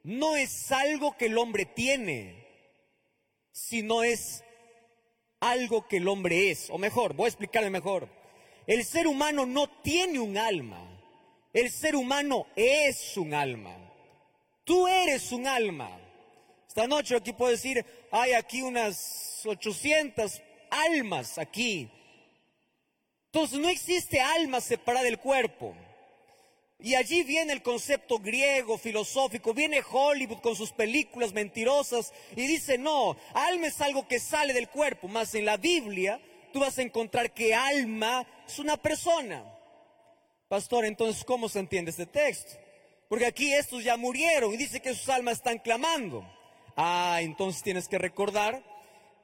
no 0.03 0.37
es 0.37 0.71
algo 0.71 1.17
que 1.17 1.27
el 1.27 1.39
hombre 1.39 1.65
tiene, 1.65 2.47
sino 3.51 4.03
es 4.03 4.45
algo 5.41 5.87
que 5.89 5.97
el 5.97 6.09
hombre 6.09 6.51
es. 6.51 6.69
O 6.71 6.79
mejor, 6.79 7.15
voy 7.15 7.27
a 7.27 7.29
explicarle 7.29 7.71
mejor. 7.71 8.09
El 8.67 8.85
ser 8.85 9.07
humano 9.07 9.47
no 9.47 9.69
tiene 9.83 10.21
un 10.21 10.37
alma. 10.37 10.85
El 11.53 11.71
ser 11.71 11.97
humano 11.97 12.47
es 12.55 13.17
un 13.17 13.33
alma. 13.33 13.75
Tú 14.65 14.87
eres 14.87 15.33
un 15.33 15.47
alma. 15.47 15.99
Esta 16.67 16.87
noche 16.87 17.17
aquí 17.17 17.33
puedo 17.33 17.51
decir, 17.51 17.85
hay 18.11 18.33
aquí 18.33 18.61
unas 18.61 19.41
800 19.47 20.43
almas 20.71 21.39
aquí. 21.39 21.91
Entonces 23.33 23.59
no 23.59 23.69
existe 23.69 24.21
alma 24.21 24.61
separada 24.61 25.05
del 25.05 25.19
cuerpo. 25.19 25.75
Y 26.81 26.95
allí 26.95 27.25
viene 27.25 27.53
el 27.53 27.63
concepto 27.63 28.19
griego, 28.19 28.79
filosófico, 28.79 29.53
viene 29.53 29.83
Hollywood 29.89 30.41
con 30.41 30.55
sus 30.55 30.71
películas 30.71 31.33
mentirosas 31.33 32.13
y 32.37 32.47
dice, 32.47 32.79
no, 32.79 33.17
alma 33.35 33.67
es 33.67 33.81
algo 33.81 34.07
que 34.07 34.21
sale 34.21 34.55
del 34.55 34.69
cuerpo, 34.69 35.09
más 35.09 35.35
en 35.35 35.45
la 35.45 35.57
Biblia 35.57 36.21
tú 36.53 36.61
vas 36.61 36.79
a 36.79 36.83
encontrar 36.83 37.33
que 37.33 37.55
alma 37.55 38.27
es 38.47 38.59
una 38.59 38.77
persona. 38.77 39.45
Pastor, 40.49 40.87
entonces, 40.87 41.25
¿cómo 41.25 41.49
se 41.49 41.59
entiende 41.59 41.91
este 41.91 42.07
texto? 42.07 42.57
Porque 43.09 43.27
aquí 43.27 43.53
estos 43.53 43.85
ya 43.85 43.97
murieron 43.97 44.55
y 44.55 44.57
dice 44.57 44.81
que 44.81 44.95
sus 44.95 45.09
almas 45.09 45.39
están 45.39 45.59
clamando. 45.59 46.25
Ah, 46.77 47.19
entonces 47.21 47.63
tienes 47.63 47.89
que 47.89 47.99
recordar 47.99 48.63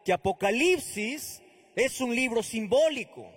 que 0.05 0.13
Apocalipsis 0.13 1.41
es 1.77 2.01
un 2.01 2.15
libro 2.15 2.43
simbólico 2.43 3.31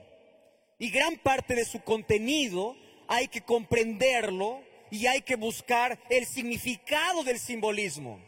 y 0.80 0.90
gran 0.90 1.18
parte 1.18 1.56
de 1.56 1.66
su 1.66 1.82
contenido 1.82 2.76
hay 3.08 3.28
que 3.28 3.42
comprenderlo 3.42 4.62
y 4.92 5.08
hay 5.08 5.22
que 5.22 5.36
buscar 5.36 6.00
el 6.10 6.26
significado 6.26 7.24
del 7.24 7.40
simbolismo. 7.40 8.20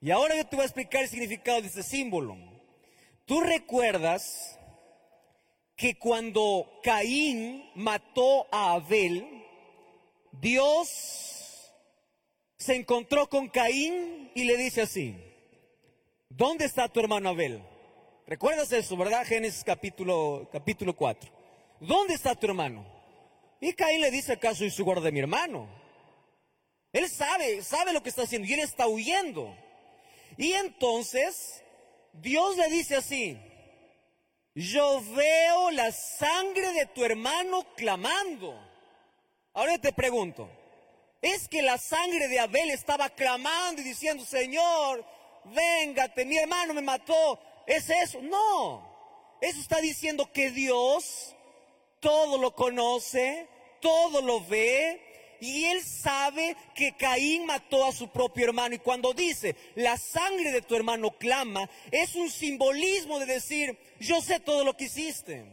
Y 0.00 0.10
ahora 0.10 0.36
yo 0.36 0.46
te 0.46 0.56
voy 0.56 0.62
a 0.62 0.66
explicar 0.66 1.02
el 1.02 1.08
significado 1.08 1.60
de 1.60 1.68
este 1.68 1.82
símbolo. 1.82 2.36
Tú 3.26 3.40
recuerdas 3.40 4.58
que 5.76 5.98
cuando 5.98 6.80
Caín 6.82 7.64
mató 7.74 8.46
a 8.50 8.72
Abel, 8.72 9.26
Dios 10.32 11.72
se 12.56 12.74
encontró 12.74 13.28
con 13.28 13.48
Caín 13.48 14.30
y 14.34 14.44
le 14.44 14.56
dice 14.56 14.82
así, 14.82 15.16
¿dónde 16.28 16.64
está 16.64 16.88
tu 16.88 17.00
hermano 17.00 17.30
Abel? 17.30 17.62
¿Recuerdas 18.26 18.72
eso, 18.72 18.96
verdad? 18.96 19.26
Génesis 19.26 19.64
capítulo, 19.64 20.48
capítulo 20.52 20.94
4. 20.94 21.39
¿Dónde 21.80 22.14
está 22.14 22.34
tu 22.34 22.46
hermano? 22.46 22.84
Y 23.60 23.72
Caín 23.72 24.02
le 24.02 24.10
dice, 24.10 24.34
¿acaso 24.34 24.58
soy 24.58 24.70
su 24.70 24.84
guarda 24.84 25.04
de 25.04 25.12
mi 25.12 25.20
hermano? 25.20 25.68
Él 26.92 27.08
sabe, 27.08 27.62
sabe 27.62 27.92
lo 27.92 28.02
que 28.02 28.10
está 28.10 28.22
haciendo 28.22 28.46
y 28.46 28.52
él 28.52 28.60
está 28.60 28.86
huyendo. 28.86 29.56
Y 30.36 30.52
entonces 30.52 31.62
Dios 32.12 32.56
le 32.56 32.68
dice 32.68 32.96
así, 32.96 33.38
yo 34.54 35.02
veo 35.14 35.70
la 35.70 35.92
sangre 35.92 36.72
de 36.72 36.86
tu 36.86 37.04
hermano 37.04 37.64
clamando. 37.76 38.58
Ahora 39.54 39.78
te 39.78 39.92
pregunto, 39.92 40.50
¿es 41.22 41.48
que 41.48 41.62
la 41.62 41.78
sangre 41.78 42.28
de 42.28 42.40
Abel 42.40 42.70
estaba 42.70 43.08
clamando 43.10 43.80
y 43.80 43.84
diciendo, 43.84 44.24
Señor, 44.24 45.04
véngate, 45.44 46.24
mi 46.24 46.36
hermano 46.36 46.74
me 46.74 46.82
mató? 46.82 47.40
¿Es 47.66 47.88
eso? 47.88 48.20
No, 48.22 49.36
eso 49.40 49.60
está 49.60 49.80
diciendo 49.80 50.30
que 50.32 50.50
Dios 50.50 51.36
todo 52.00 52.38
lo 52.38 52.54
conoce, 52.54 53.46
todo 53.80 54.22
lo 54.22 54.44
ve, 54.44 55.00
y 55.40 55.64
él 55.64 55.82
sabe 55.82 56.54
que 56.74 56.94
Caín 56.96 57.46
mató 57.46 57.86
a 57.86 57.92
su 57.92 58.08
propio 58.08 58.44
hermano. 58.44 58.74
Y 58.74 58.78
cuando 58.78 59.14
dice, 59.14 59.56
la 59.74 59.96
sangre 59.96 60.52
de 60.52 60.60
tu 60.60 60.76
hermano 60.76 61.12
clama, 61.12 61.68
es 61.90 62.14
un 62.14 62.30
simbolismo 62.30 63.18
de 63.18 63.26
decir, 63.26 63.78
yo 63.98 64.20
sé 64.20 64.38
todo 64.38 64.64
lo 64.64 64.76
que 64.76 64.84
hiciste. 64.84 65.44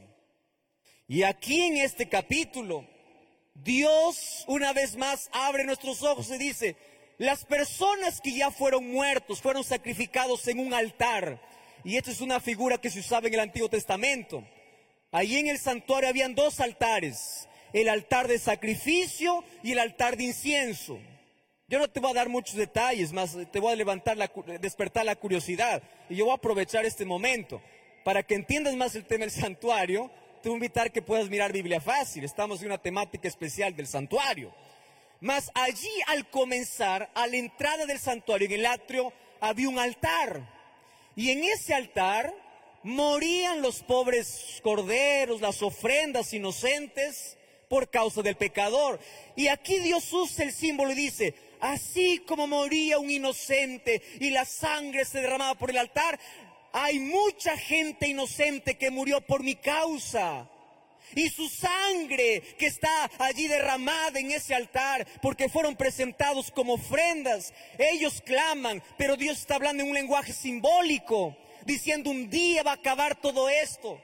Y 1.08 1.24
aquí 1.24 1.62
en 1.62 1.77
este 1.77 2.10
capítulo, 2.10 2.86
Dios 3.54 4.44
una 4.48 4.74
vez 4.74 4.98
más 4.98 5.30
abre 5.32 5.63
nuestros 5.63 6.04
ojos 6.04 6.30
y 6.32 6.38
dice, 6.38 6.75
las 7.18 7.46
personas 7.46 8.20
que 8.20 8.34
ya 8.34 8.51
fueron 8.51 8.92
muertos, 8.92 9.42
fueron 9.42 9.63
sacrificados 9.63 10.48
en 10.50 10.60
un 10.60 10.74
altar. 10.74 11.42
Y 11.86 11.96
esta 11.96 12.12
es 12.12 12.20
una 12.20 12.42
figura 12.42 12.77
que 12.77 12.89
se 12.89 13.00
usaba 13.00 13.27
en 13.27 13.36
el 13.36 13.39
Antiguo 13.39 13.70
Testamento. 13.70 14.44
Allí 15.12 15.38
en 15.38 15.48
el 15.48 15.58
santuario 15.58 16.10
habían 16.10 16.36
dos 16.36 16.60
altares, 16.60 17.48
el 17.72 17.88
altar 17.88 18.28
de 18.28 18.40
sacrificio 18.40 19.44
y 19.64 19.72
el 19.72 19.80
altar 19.80 20.18
de 20.18 20.26
incienso. 20.26 21.00
Yo 21.70 21.80
no 21.80 21.90
te 21.90 22.00
voy 22.00 22.12
a 22.12 22.16
dar 22.16 22.30
muchos 22.30 22.56
detalles, 22.56 23.14
más 23.14 23.36
te 23.52 23.60
voy 23.60 23.74
a 23.74 23.76
levantar 23.76 24.18
la, 24.18 24.30
despertar 24.60 25.06
la 25.06 25.16
curiosidad. 25.16 25.82
Y 26.10 26.16
yo 26.16 26.26
voy 26.26 26.34
a 26.34 26.38
aprovechar 26.38 26.86
este 26.86 27.06
momento 27.06 27.62
para 28.04 28.24
que 28.24 28.36
entiendas 28.36 28.76
más 28.76 28.96
el 28.96 29.06
tema 29.06 29.26
del 29.26 29.32
santuario. 29.32 30.12
Te 30.42 30.50
voy 30.50 30.56
a 30.56 30.60
invitar 30.60 30.92
que 30.92 31.02
puedas 31.02 31.30
mirar 31.30 31.52
Biblia 31.52 31.82
fácil. 31.82 32.24
Estamos 32.24 32.62
en 32.62 32.68
una 32.68 32.78
temática 32.78 33.28
especial 33.28 33.76
del 33.76 33.88
santuario. 33.88 34.54
Mas 35.20 35.52
allí 35.56 35.92
al 36.08 36.30
comenzar, 36.30 37.10
a 37.16 37.28
la 37.28 37.38
entrada 37.38 37.86
del 37.86 38.00
santuario, 38.00 38.48
en 38.48 38.54
el 38.54 38.66
atrio, 38.66 39.12
había 39.40 39.70
un 39.70 39.80
altar. 39.80 40.48
Y 41.16 41.32
en 41.32 41.44
ese 41.44 41.74
altar 41.74 42.34
morían 42.88 43.62
los 43.62 43.84
pobres 43.84 44.62
corderos, 44.63 45.41
las 45.41 45.62
ofrendas 45.62 46.32
inocentes 46.32 47.38
por 47.67 47.89
causa 47.89 48.22
del 48.22 48.38
pecador. 48.38 48.98
Y 49.36 49.50
aquí 49.50 49.79
Dios 49.79 50.12
usa 50.13 50.46
el 50.46 50.53
símbolo 50.53 50.94
y 50.94 50.96
dice, 50.96 51.36
así 51.60 52.20
como 52.20 52.48
moría 52.48 52.98
un 52.98 53.12
inocente 53.12 54.01
y 54.22 54.29
la 54.29 54.46
sangre 54.46 55.03
se 55.03 55.20
derramaba 55.20 55.56
por 55.56 55.70
el 55.70 55.77
altar, 55.77 56.17
hay 56.72 57.00
mucha 57.00 57.58
gente 57.58 58.08
inocente 58.08 58.77
que 58.77 58.89
murió 58.89 59.20
por 59.20 59.44
mi 59.44 59.56
causa. 59.56 60.50
Y 61.13 61.29
su 61.29 61.50
sangre 61.50 62.41
que 62.58 62.67
está 62.67 63.12
allí 63.20 63.50
derramada 63.50 64.17
en 64.20 64.32
ese 64.32 64.56
altar, 64.56 65.06
porque 65.22 65.50
fueron 65.50 65.75
presentados 65.75 66.51
como 66.51 66.75
ofrendas, 66.75 67.53
ellos 67.77 68.22
claman, 68.25 68.82
pero 68.98 69.17
Dios 69.17 69.39
está 69.39 69.56
hablando 69.56 69.84
en 69.84 69.89
un 69.89 69.96
lenguaje 69.96 70.32
simbólico 70.32 71.36
diciendo 71.67 72.09
un 72.09 72.29
día 72.29 72.63
va 72.63 72.71
a 72.71 72.75
acabar 72.75 73.21
todo 73.21 73.47
esto. 73.50 74.01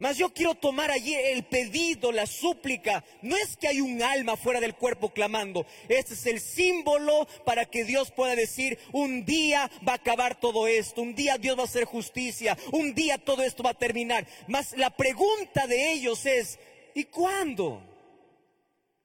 Mas 0.00 0.16
yo 0.16 0.32
quiero 0.32 0.54
tomar 0.54 0.92
allí 0.92 1.12
el 1.12 1.44
pedido, 1.44 2.12
la 2.12 2.26
súplica. 2.26 3.04
No 3.20 3.36
es 3.36 3.56
que 3.56 3.66
hay 3.66 3.80
un 3.80 4.00
alma 4.00 4.36
fuera 4.36 4.60
del 4.60 4.76
cuerpo 4.76 5.12
clamando. 5.12 5.66
Este 5.88 6.14
es 6.14 6.24
el 6.26 6.40
símbolo 6.40 7.26
para 7.44 7.64
que 7.64 7.82
Dios 7.82 8.12
pueda 8.12 8.36
decir, 8.36 8.78
un 8.92 9.24
día 9.24 9.68
va 9.86 9.92
a 9.92 9.96
acabar 9.96 10.38
todo 10.38 10.68
esto. 10.68 11.02
Un 11.02 11.16
día 11.16 11.36
Dios 11.36 11.58
va 11.58 11.62
a 11.62 11.64
hacer 11.64 11.84
justicia. 11.84 12.56
Un 12.70 12.94
día 12.94 13.18
todo 13.18 13.42
esto 13.42 13.64
va 13.64 13.70
a 13.70 13.74
terminar. 13.74 14.24
Mas 14.46 14.72
la 14.76 14.90
pregunta 14.90 15.66
de 15.66 15.90
ellos 15.90 16.24
es, 16.26 16.60
¿y 16.94 17.02
cuándo? 17.04 17.82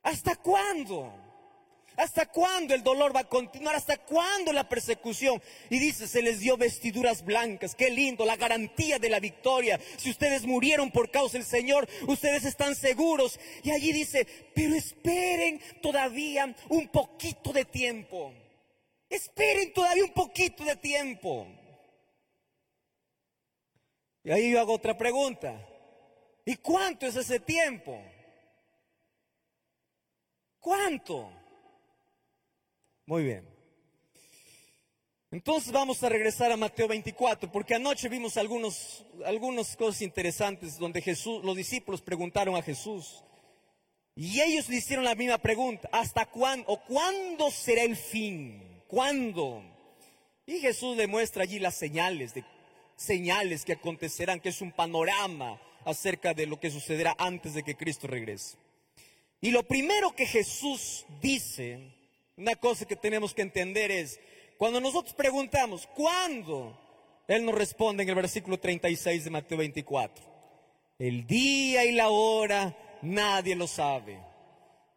¿Hasta 0.04 0.36
cuándo? 0.36 1.23
¿Hasta 1.96 2.26
cuándo 2.26 2.74
el 2.74 2.82
dolor 2.82 3.16
va 3.16 3.22
a 3.22 3.30
continuar? 3.30 3.76
¿Hasta 3.76 3.98
cuándo 3.98 4.52
la 4.52 4.68
persecución? 4.68 5.42
Y 5.70 5.78
dice, 5.78 6.08
se 6.08 6.22
les 6.22 6.40
dio 6.40 6.58
vestiduras 6.58 7.24
blancas. 7.24 7.76
Qué 7.76 7.90
lindo, 7.92 8.26
la 8.26 8.36
garantía 8.36 8.98
de 8.98 9.10
la 9.10 9.20
victoria. 9.20 9.80
Si 9.98 10.10
ustedes 10.10 10.46
murieron 10.46 10.92
por 10.92 11.12
causa 11.12 11.38
del 11.38 11.46
Señor, 11.46 11.88
ustedes 12.08 12.46
están 12.46 12.76
seguros. 12.76 13.40
Y 13.64 13.72
allí 13.72 13.92
dice, 13.92 14.26
pero 14.56 14.76
esperen 14.76 15.62
todavía 15.82 16.56
un 16.70 16.88
poquito 16.88 17.54
de 17.54 17.66
tiempo. 17.66 18.34
esperen 19.10 19.72
todavía 19.74 20.06
un 20.06 20.14
poquito 20.14 20.64
de 20.64 20.76
tiempo. 20.76 21.48
Y 24.24 24.32
ahí 24.32 24.52
yo 24.52 24.60
hago 24.60 24.74
otra 24.74 24.98
pregunta. 24.98 25.54
¿Y 26.46 26.56
cuánto 26.56 27.06
es 27.06 27.16
ese 27.16 27.40
tiempo? 27.40 28.02
¿Cuánto? 30.60 31.43
Muy 33.06 33.24
bien. 33.24 33.54
Entonces 35.32 35.72
vamos 35.74 36.04
a 36.04 36.10
regresar 36.10 36.52
a 36.52 36.58
Mateo 36.58 36.88
24, 36.88 37.52
porque 37.52 37.74
anoche 37.74 38.08
vimos 38.08 38.38
algunos, 38.38 39.04
algunas 39.26 39.76
cosas 39.76 40.04
interesantes 40.04 40.78
donde 40.78 41.02
Jesús, 41.02 41.44
los 41.44 41.56
discípulos 41.56 42.02
preguntaron 42.02 42.56
a 42.56 42.62
Jesús. 42.62 43.24
Y 44.16 44.40
ellos 44.42 44.70
le 44.70 44.78
hicieron 44.78 45.06
la 45.06 45.16
misma 45.16 45.40
pregunta, 45.40 45.90
¿hasta 45.92 46.28
cuándo 46.28 46.68
o 46.68 46.80
cuándo 46.82 47.50
será 47.50 47.82
el 47.82 47.98
fin? 47.98 48.62
¿Cuándo? 48.88 49.64
Y 50.46 50.60
Jesús 50.60 50.96
le 50.96 51.08
muestra 51.08 51.44
allí 51.44 51.58
las 51.58 51.76
señales 51.76 52.36
de 52.36 52.44
señales 52.96 53.66
que 53.66 53.74
acontecerán, 53.74 54.40
que 54.40 54.50
es 54.50 54.62
un 54.62 54.72
panorama 54.72 55.60
acerca 55.84 56.34
de 56.34 56.46
lo 56.46 56.60
que 56.60 56.70
sucederá 56.70 57.16
antes 57.18 57.56
de 57.56 57.64
que 57.64 57.76
Cristo 57.76 58.08
regrese. 58.08 58.58
Y 59.42 59.52
lo 59.52 59.64
primero 59.64 60.16
que 60.16 60.26
Jesús 60.26 61.06
dice, 61.22 61.93
una 62.38 62.56
cosa 62.56 62.86
que 62.86 62.96
tenemos 62.96 63.34
que 63.34 63.42
entender 63.42 63.92
es, 63.92 64.20
cuando 64.58 64.80
nosotros 64.80 65.14
preguntamos, 65.14 65.88
¿cuándo? 65.96 66.78
Él 67.28 67.46
nos 67.46 67.56
responde 67.56 68.04
en 68.04 68.10
el 68.10 68.16
versículo 68.16 68.60
36 68.60 69.24
de 69.24 69.30
Mateo 69.30 69.58
24. 69.58 70.24
El 71.00 71.26
día 71.26 71.86
y 71.86 71.92
la 71.92 72.10
hora 72.10 72.78
nadie 73.02 73.56
lo 73.56 73.68
sabe. 73.68 74.20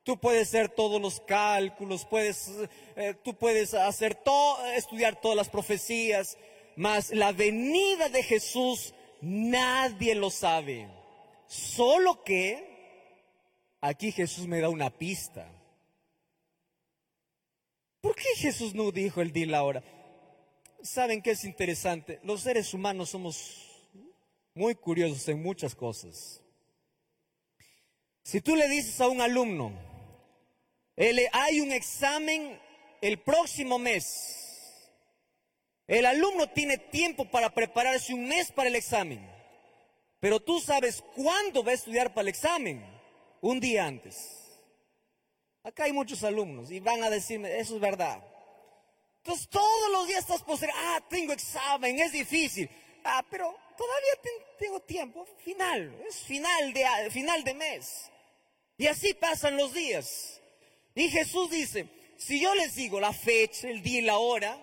Tú 0.02 0.18
puedes 0.18 0.48
hacer 0.48 0.68
todos 0.68 1.00
los 1.00 1.20
cálculos, 1.20 2.04
puedes, 2.04 2.48
eh, 2.94 3.14
tú 3.24 3.34
puedes 3.34 3.74
hacer 3.74 4.14
todo, 4.14 4.64
estudiar 4.66 5.20
todas 5.20 5.36
las 5.36 5.48
profecías, 5.48 6.38
mas 6.76 7.10
la 7.10 7.32
venida 7.32 8.08
de 8.08 8.22
Jesús 8.22 8.94
nadie 9.20 10.14
lo 10.14 10.30
sabe. 10.30 10.86
Solo 11.48 12.22
que 12.22 12.64
aquí 13.80 14.12
Jesús 14.12 14.46
me 14.46 14.60
da 14.60 14.68
una 14.68 14.90
pista. 14.90 15.50
¿Por 18.06 18.14
qué 18.14 18.36
Jesús 18.36 18.72
no 18.72 18.92
dijo 18.92 19.20
el 19.20 19.32
día 19.32 19.46
y 19.46 19.48
la 19.48 19.64
hora? 19.64 19.82
¿Saben 20.80 21.20
qué 21.20 21.32
es 21.32 21.44
interesante? 21.44 22.20
Los 22.22 22.42
seres 22.42 22.72
humanos 22.72 23.10
somos 23.10 23.66
muy 24.54 24.76
curiosos 24.76 25.26
en 25.26 25.42
muchas 25.42 25.74
cosas. 25.74 26.40
Si 28.22 28.40
tú 28.40 28.54
le 28.54 28.68
dices 28.68 29.00
a 29.00 29.08
un 29.08 29.20
alumno, 29.20 29.72
hay 31.32 31.60
un 31.60 31.72
examen 31.72 32.60
el 33.00 33.18
próximo 33.18 33.76
mes, 33.76 34.88
el 35.88 36.06
alumno 36.06 36.48
tiene 36.50 36.78
tiempo 36.78 37.28
para 37.28 37.52
prepararse 37.52 38.14
un 38.14 38.28
mes 38.28 38.52
para 38.52 38.68
el 38.68 38.76
examen, 38.76 39.28
pero 40.20 40.38
tú 40.38 40.60
sabes 40.60 41.02
cuándo 41.16 41.64
va 41.64 41.72
a 41.72 41.74
estudiar 41.74 42.14
para 42.14 42.22
el 42.22 42.28
examen, 42.28 42.86
un 43.40 43.58
día 43.58 43.84
antes. 43.84 44.45
Acá 45.66 45.82
hay 45.82 45.92
muchos 45.92 46.22
alumnos 46.22 46.70
y 46.70 46.78
van 46.78 47.02
a 47.02 47.10
decirme, 47.10 47.58
eso 47.58 47.74
es 47.74 47.80
verdad. 47.80 48.22
Entonces 49.16 49.48
todos 49.48 49.90
los 49.90 50.06
días 50.06 50.20
estás 50.20 50.40
postergando, 50.44 50.80
ah, 50.86 51.04
tengo 51.10 51.32
examen, 51.32 51.98
es 51.98 52.12
difícil. 52.12 52.70
Ah, 53.02 53.24
pero 53.28 53.52
todavía 53.76 54.12
tengo 54.60 54.78
tiempo, 54.78 55.26
final, 55.44 55.92
es 56.08 56.18
final 56.18 56.72
de, 56.72 57.10
final 57.10 57.42
de 57.42 57.54
mes. 57.54 58.12
Y 58.78 58.86
así 58.86 59.12
pasan 59.14 59.56
los 59.56 59.74
días. 59.74 60.40
Y 60.94 61.08
Jesús 61.08 61.50
dice, 61.50 61.88
si 62.16 62.40
yo 62.40 62.54
les 62.54 62.76
digo 62.76 63.00
la 63.00 63.12
fecha, 63.12 63.68
el 63.68 63.82
día 63.82 63.98
y 63.98 64.02
la 64.02 64.18
hora, 64.18 64.56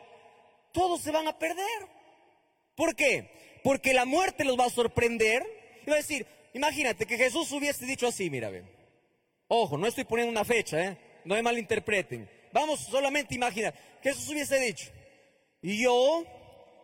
todos 0.72 1.02
se 1.02 1.12
van 1.12 1.28
a 1.28 1.38
perder. 1.38 1.88
¿Por 2.76 2.96
qué? 2.96 3.60
Porque 3.62 3.94
la 3.94 4.06
muerte 4.06 4.46
los 4.46 4.58
va 4.58 4.68
a 4.68 4.70
sorprender. 4.70 5.46
Y 5.86 5.90
va 5.90 5.96
a 5.96 5.98
decir, 5.98 6.26
imagínate 6.54 7.06
que 7.06 7.18
Jesús 7.18 7.52
hubiese 7.52 7.86
dicho 7.86 8.08
así, 8.08 8.30
mira, 8.30 8.50
ven. 8.50 8.73
Ojo, 9.56 9.78
no 9.78 9.86
estoy 9.86 10.04
poniendo 10.04 10.32
una 10.32 10.44
fecha, 10.44 10.84
¿eh? 10.84 10.98
No 11.26 11.36
me 11.36 11.44
malinterpreten. 11.44 12.28
Vamos 12.52 12.80
solamente 12.80 13.36
a 13.36 13.38
imaginar. 13.38 13.74
Jesús 14.02 14.28
hubiese 14.30 14.60
dicho, 14.60 14.90
yo 15.62 16.26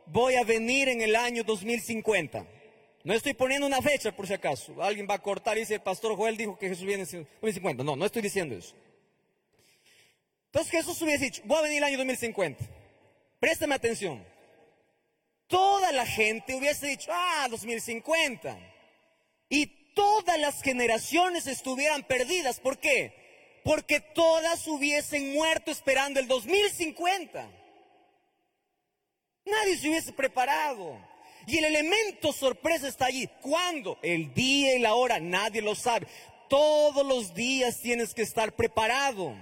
voy 0.06 0.36
a 0.36 0.44
venir 0.44 0.88
en 0.88 1.02
el 1.02 1.16
año 1.16 1.44
2050. 1.44 2.46
No 3.04 3.14
estoy 3.16 3.34
poniendo 3.34 3.66
una 3.66 3.82
fecha 3.82 4.16
por 4.16 4.28
si 4.28 4.34
acaso. 4.34 4.84
Alguien 4.84 5.08
va 5.10 5.16
a 5.16 5.20
cortar 5.20 5.58
y 5.58 5.62
dice, 5.62 5.74
el 5.74 5.82
pastor 5.82 6.16
Joel 6.16 6.38
dijo 6.38 6.60
que 6.60 6.70
Jesús 6.70 6.86
viene 6.86 7.06
en 7.12 7.28
2050. 7.42 7.84
No, 7.84 7.96
no 7.96 8.06
estoy 8.06 8.22
diciendo 8.22 8.54
eso. 8.54 8.76
Entonces 10.46 10.72
Jesús 10.72 11.02
hubiese 11.02 11.26
dicho, 11.26 11.42
voy 11.46 11.58
a 11.58 11.62
venir 11.64 11.80
el 11.80 11.86
año 11.86 11.98
2050. 11.98 12.64
Préstame 13.40 13.74
atención. 13.74 14.24
Toda 15.48 15.92
la 15.92 16.06
gente 16.06 16.54
hubiese 16.54 16.86
dicho, 16.86 17.10
ah, 17.12 17.48
2050. 17.50 18.60
Y 19.50 19.79
todas 20.00 20.40
las 20.40 20.62
generaciones 20.62 21.46
estuvieran 21.46 22.04
perdidas. 22.04 22.62
¿Por 22.62 22.78
qué? 22.78 23.60
Porque 23.66 24.00
todas 24.00 24.66
hubiesen 24.66 25.34
muerto 25.34 25.72
esperando 25.72 26.22
el 26.22 26.28
2050. 26.30 27.46
Nadie 29.44 29.78
se 29.78 29.90
hubiese 29.90 30.14
preparado. 30.14 30.98
Y 31.48 31.58
el 31.58 31.66
elemento 31.66 32.32
sorpresa 32.32 32.88
está 32.88 33.08
allí. 33.08 33.28
¿Cuándo? 33.42 34.00
El 34.02 34.34
día 34.34 34.74
y 34.78 34.80
la 34.80 34.94
hora. 34.94 35.20
Nadie 35.20 35.62
lo 35.62 35.76
sabe. 35.76 36.08
Todos 36.48 37.06
los 37.06 37.34
días 37.34 37.82
tienes 37.82 38.14
que 38.14 38.22
estar 38.22 38.54
preparado. 38.54 39.36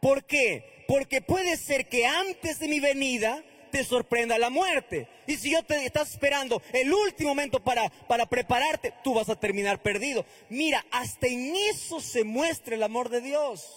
¿Por 0.00 0.24
qué? 0.24 0.84
Porque 0.88 1.22
puede 1.22 1.56
ser 1.56 1.88
que 1.88 2.04
antes 2.04 2.58
de 2.58 2.66
mi 2.66 2.80
venida 2.80 3.44
te 3.74 3.82
sorprenda 3.82 4.38
la 4.38 4.50
muerte. 4.50 5.08
Y 5.26 5.36
si 5.36 5.50
yo 5.50 5.64
te 5.64 5.84
estás 5.84 6.12
esperando 6.12 6.62
el 6.72 6.94
último 6.94 7.30
momento 7.30 7.58
para, 7.58 7.88
para 8.06 8.24
prepararte, 8.24 8.94
tú 9.02 9.14
vas 9.14 9.28
a 9.28 9.34
terminar 9.34 9.82
perdido. 9.82 10.24
Mira, 10.48 10.86
hasta 10.92 11.26
en 11.26 11.56
eso 11.56 12.00
se 12.00 12.22
muestra 12.22 12.76
el 12.76 12.84
amor 12.84 13.08
de 13.08 13.20
Dios. 13.20 13.68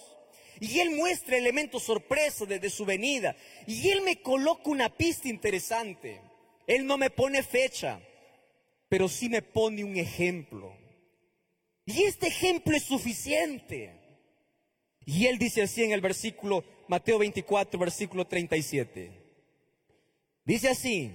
Y 0.59 0.81
Él 0.81 0.91
muestra 0.91 1.35
elementos 1.35 1.81
sorpresa 1.81 2.45
desde 2.45 2.69
su 2.69 2.85
venida. 2.85 3.35
Y 3.65 3.89
Él 3.89 4.01
me 4.01 4.21
coloca 4.21 4.69
una 4.69 4.95
pista 4.95 5.29
interesante. 5.29 6.21
Él 6.67 6.85
no 6.85 6.99
me 6.99 7.09
pone 7.09 7.41
fecha, 7.41 7.99
pero 8.89 9.09
sí 9.09 9.29
me 9.29 9.41
pone 9.41 9.83
un 9.83 9.97
ejemplo. 9.97 10.77
Y 11.87 12.03
este 12.03 12.27
ejemplo 12.27 12.77
es 12.77 12.83
suficiente. 12.83 13.95
Y 15.07 15.25
él 15.25 15.39
dice 15.39 15.61
así 15.61 15.83
en 15.83 15.91
el 15.91 16.01
versículo, 16.01 16.65
Mateo 16.89 17.17
24, 17.17 17.79
versículo 17.79 18.27
37. 18.27 19.26
Dice 20.47 20.69
así, 20.69 21.11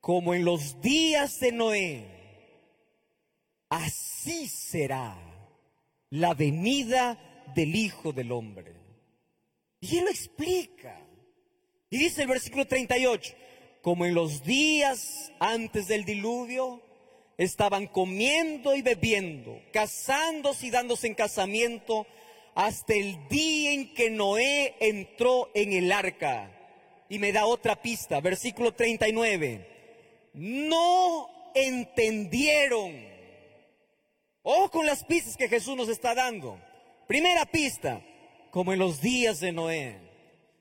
como 0.00 0.34
en 0.34 0.44
los 0.44 0.80
días 0.80 1.38
de 1.38 1.52
Noé, 1.52 2.04
así 3.68 4.48
será 4.48 5.16
la 6.10 6.34
venida 6.34 7.16
del 7.54 7.76
Hijo 7.76 8.12
del 8.12 8.32
Hombre. 8.32 8.72
Y 9.78 9.98
él 9.98 10.06
lo 10.06 10.10
explica. 10.10 11.00
Y 11.88 11.96
dice 11.96 12.22
el 12.22 12.28
versículo 12.28 12.66
38, 12.66 13.36
como 13.82 14.04
en 14.04 14.14
los 14.14 14.42
días 14.42 15.32
antes 15.38 15.86
del 15.86 16.04
diluvio, 16.04 16.82
estaban 17.38 17.86
comiendo 17.86 18.74
y 18.74 18.82
bebiendo, 18.82 19.62
casándose 19.72 20.66
y 20.66 20.70
dándose 20.70 21.06
en 21.06 21.14
casamiento, 21.14 22.04
hasta 22.56 22.94
el 22.94 23.28
día 23.28 23.74
en 23.74 23.94
que 23.94 24.10
Noé 24.10 24.74
entró 24.80 25.52
en 25.54 25.72
el 25.72 25.92
arca. 25.92 26.53
Y 27.14 27.20
me 27.20 27.30
da 27.30 27.46
otra 27.46 27.80
pista, 27.80 28.20
versículo 28.20 28.74
39. 28.74 30.32
No 30.32 31.28
entendieron. 31.54 32.92
Ojo 34.42 34.68
con 34.72 34.84
las 34.84 35.04
pistas 35.04 35.36
que 35.36 35.48
Jesús 35.48 35.76
nos 35.76 35.88
está 35.88 36.16
dando. 36.16 36.58
Primera 37.06 37.46
pista, 37.46 38.00
como 38.50 38.72
en 38.72 38.80
los 38.80 39.00
días 39.00 39.38
de 39.38 39.52
Noé. 39.52 39.96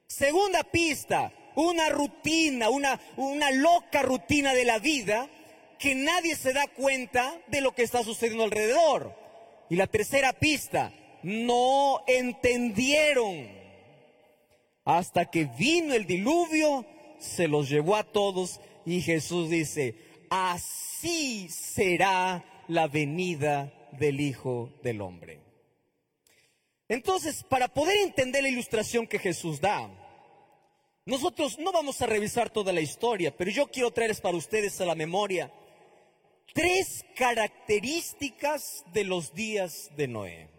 Segunda 0.06 0.63
pista, 0.63 1.34
una 1.56 1.89
rutina, 1.89 2.70
una, 2.70 3.00
una 3.18 3.50
loca 3.50 4.04
rutina 4.04 4.54
de 4.54 4.66
la 4.66 4.78
vida 4.78 5.28
que 5.80 5.96
nadie 5.96 6.36
se 6.36 6.54
da 6.54 6.68
cuenta 6.68 7.36
de 7.48 7.62
lo 7.62 7.74
que 7.74 7.82
está 7.82 8.04
sucediendo 8.04 8.44
alrededor. 8.44 9.18
Y 9.72 9.76
la 9.76 9.88
tercera 9.88 10.34
pista, 10.34 10.94
no 11.24 12.04
entendieron. 12.06 13.62
Hasta 14.86 15.30
que 15.30 15.46
vino 15.46 15.93
el 15.93 16.06
diluvio, 16.06 16.86
se 17.19 17.48
los 17.48 17.69
llevó 17.69 17.96
a 17.96 18.04
todos 18.04 18.60
y 18.86 19.02
Jesús 19.02 19.50
dice, 19.50 19.96
así 20.30 21.48
será 21.50 22.43
la 22.67 22.88
venida 22.88 23.74
del 23.93 24.19
Hijo 24.19 24.69
del 24.84 25.02
Hombre. 25.02 25.39
Entonces, 26.89 27.43
para 27.43 27.67
poder 27.67 27.98
entender 28.00 28.43
la 28.43 28.50
ilustración 28.50 29.08
que 29.08 29.19
Jesús 29.19 29.62
da, 29.62 29.89
nosotros 31.06 31.58
no 31.60 31.72
vamos 31.72 32.02
a 32.02 32.06
revisar 32.06 32.50
toda 32.50 32.72
la 32.72 32.82
historia, 32.82 33.36
pero 33.36 33.52
yo 33.52 33.67
quiero 33.67 33.91
traerles 33.91 34.22
para 34.22 34.38
ustedes 34.38 34.80
a 34.80 34.86
la 34.86 34.96
memoria 34.96 35.52
tres 36.54 37.06
características 37.15 38.86
de 38.93 39.04
los 39.04 39.34
días 39.34 39.91
de 39.98 40.08
Noé. 40.08 40.53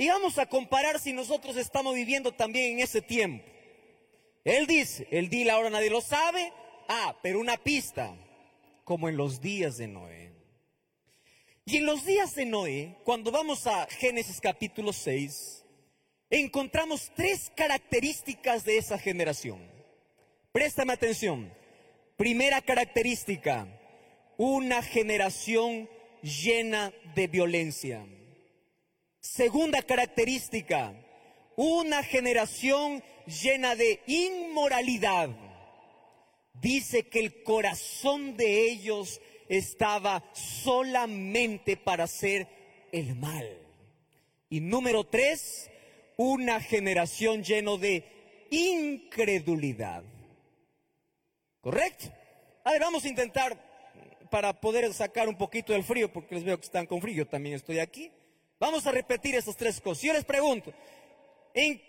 Y 0.00 0.08
vamos 0.08 0.38
a 0.38 0.46
comparar 0.46 0.98
si 0.98 1.12
nosotros 1.12 1.58
estamos 1.58 1.94
viviendo 1.94 2.32
también 2.32 2.72
en 2.72 2.80
ese 2.80 3.02
tiempo. 3.02 3.44
Él 4.44 4.66
dice, 4.66 5.06
el 5.10 5.28
día 5.28 5.42
y 5.42 5.44
la 5.44 5.58
hora 5.58 5.68
nadie 5.68 5.90
lo 5.90 6.00
sabe. 6.00 6.54
Ah, 6.88 7.18
pero 7.22 7.38
una 7.38 7.58
pista, 7.58 8.16
como 8.84 9.10
en 9.10 9.18
los 9.18 9.42
días 9.42 9.76
de 9.76 9.88
Noé. 9.88 10.32
Y 11.66 11.76
en 11.76 11.84
los 11.84 12.06
días 12.06 12.34
de 12.34 12.46
Noé, 12.46 12.96
cuando 13.04 13.30
vamos 13.30 13.66
a 13.66 13.86
Génesis 13.90 14.40
capítulo 14.40 14.94
6, 14.94 15.66
encontramos 16.30 17.12
tres 17.14 17.52
características 17.54 18.64
de 18.64 18.78
esa 18.78 18.98
generación. 18.98 19.60
Préstame 20.50 20.94
atención. 20.94 21.52
Primera 22.16 22.62
característica, 22.62 23.68
una 24.38 24.82
generación 24.82 25.90
llena 26.22 26.90
de 27.14 27.26
violencia. 27.26 28.06
Segunda 29.20 29.82
característica, 29.82 30.94
una 31.56 32.02
generación 32.02 33.02
llena 33.26 33.76
de 33.76 34.00
inmoralidad. 34.06 35.28
Dice 36.54 37.08
que 37.08 37.20
el 37.20 37.42
corazón 37.42 38.36
de 38.36 38.70
ellos 38.70 39.20
estaba 39.48 40.24
solamente 40.32 41.76
para 41.76 42.04
hacer 42.04 42.48
el 42.92 43.14
mal. 43.14 43.58
Y 44.48 44.60
número 44.60 45.04
tres, 45.04 45.70
una 46.16 46.60
generación 46.60 47.44
lleno 47.44 47.76
de 47.76 48.04
incredulidad. 48.50 50.02
¿Correcto? 51.60 52.06
A 52.64 52.72
ver, 52.72 52.80
vamos 52.80 53.04
a 53.04 53.08
intentar 53.08 53.70
para 54.30 54.60
poder 54.60 54.92
sacar 54.94 55.28
un 55.28 55.36
poquito 55.36 55.72
del 55.72 55.84
frío, 55.84 56.10
porque 56.10 56.36
les 56.36 56.44
veo 56.44 56.58
que 56.58 56.64
están 56.64 56.86
con 56.86 57.02
frío, 57.02 57.16
yo 57.16 57.26
también 57.26 57.56
estoy 57.56 57.80
aquí. 57.80 58.10
Vamos 58.60 58.86
a 58.86 58.92
repetir 58.92 59.34
esas 59.34 59.56
tres 59.56 59.80
cosas. 59.80 60.02
Yo 60.02 60.12
les 60.12 60.24
pregunto, 60.24 60.74
¿en 61.54 61.82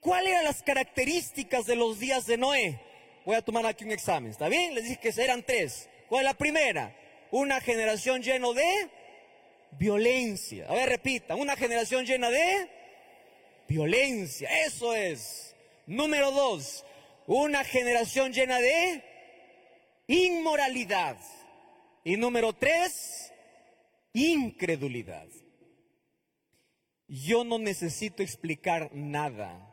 cuáles 0.00 0.30
eran 0.30 0.44
las 0.44 0.62
características 0.62 1.66
de 1.66 1.74
los 1.74 1.98
días 1.98 2.26
de 2.26 2.38
Noé? 2.38 2.80
Voy 3.26 3.34
a 3.34 3.42
tomar 3.42 3.66
aquí 3.66 3.84
un 3.84 3.90
examen, 3.90 4.30
¿está 4.30 4.48
bien? 4.48 4.72
Les 4.72 4.84
dije 4.84 5.00
que 5.00 5.20
eran 5.20 5.42
tres. 5.42 5.88
¿Cuál 6.08 6.24
es 6.24 6.30
la 6.30 6.38
primera? 6.38 6.96
Una 7.32 7.60
generación 7.60 8.22
llena 8.22 8.52
de 8.52 8.88
violencia. 9.72 10.66
A 10.68 10.74
ver, 10.74 10.88
repita, 10.90 11.34
una 11.34 11.56
generación 11.56 12.06
llena 12.06 12.30
de 12.30 12.70
violencia. 13.66 14.48
Eso 14.64 14.94
es. 14.94 15.56
Número 15.86 16.30
dos, 16.30 16.84
una 17.26 17.64
generación 17.64 18.32
llena 18.32 18.60
de 18.60 19.02
inmoralidad. 20.06 21.16
Y 22.04 22.16
número 22.16 22.52
tres, 22.52 23.32
incredulidad. 24.12 25.26
Yo 27.12 27.44
no 27.44 27.58
necesito 27.58 28.22
explicar 28.22 28.88
nada 28.94 29.68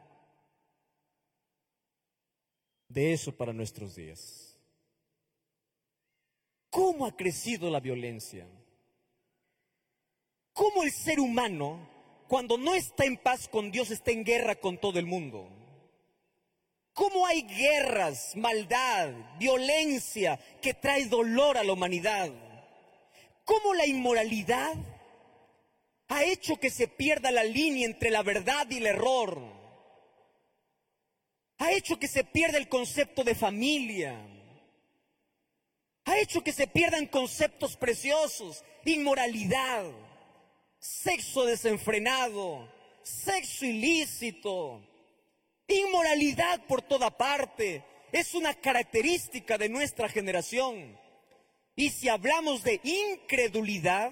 de 2.89 3.13
eso 3.13 3.31
para 3.31 3.53
nuestros 3.53 3.95
días. 3.95 4.57
¿Cómo 6.69 7.05
ha 7.05 7.15
crecido 7.15 7.69
la 7.69 7.79
violencia? 7.79 8.45
¿Cómo 10.51 10.83
el 10.83 10.91
ser 10.91 11.21
humano, 11.21 11.79
cuando 12.27 12.57
no 12.57 12.75
está 12.75 13.05
en 13.05 13.15
paz 13.15 13.47
con 13.47 13.71
Dios, 13.71 13.89
está 13.89 14.11
en 14.11 14.25
guerra 14.25 14.55
con 14.55 14.77
todo 14.77 14.99
el 14.99 15.05
mundo? 15.05 15.47
¿Cómo 16.91 17.25
hay 17.25 17.43
guerras, 17.43 18.35
maldad, 18.35 19.13
violencia 19.37 20.37
que 20.61 20.73
trae 20.73 21.05
dolor 21.05 21.57
a 21.57 21.63
la 21.63 21.71
humanidad? 21.71 22.29
¿Cómo 23.45 23.73
la 23.75 23.85
inmoralidad 23.85 24.75
ha 26.09 26.23
hecho 26.23 26.57
que 26.57 26.69
se 26.69 26.87
pierda 26.87 27.31
la 27.31 27.43
línea 27.43 27.85
entre 27.85 28.09
la 28.11 28.21
verdad 28.21 28.67
y 28.69 28.77
el 28.77 28.87
error? 28.87 29.41
Ha 31.57 31.71
hecho 31.71 31.97
que 31.97 32.07
se 32.07 32.23
pierda 32.23 32.57
el 32.57 32.69
concepto 32.69 33.23
de 33.23 33.35
familia. 33.35 34.15
Ha 36.05 36.17
hecho 36.19 36.43
que 36.43 36.51
se 36.51 36.67
pierdan 36.67 37.05
conceptos 37.07 37.77
preciosos, 37.77 38.63
inmoralidad, 38.85 39.85
sexo 40.79 41.45
desenfrenado, 41.45 42.67
sexo 43.03 43.65
ilícito, 43.65 44.83
Inmoralidad 45.69 46.65
por 46.65 46.81
toda 46.81 47.15
parte. 47.15 47.83
Es 48.11 48.33
una 48.33 48.55
característica 48.55 49.57
de 49.57 49.69
nuestra 49.69 50.09
generación. 50.09 50.97
Y 51.75 51.91
si 51.91 52.09
hablamos 52.09 52.63
de 52.63 52.81
incredulidad, 52.83 54.11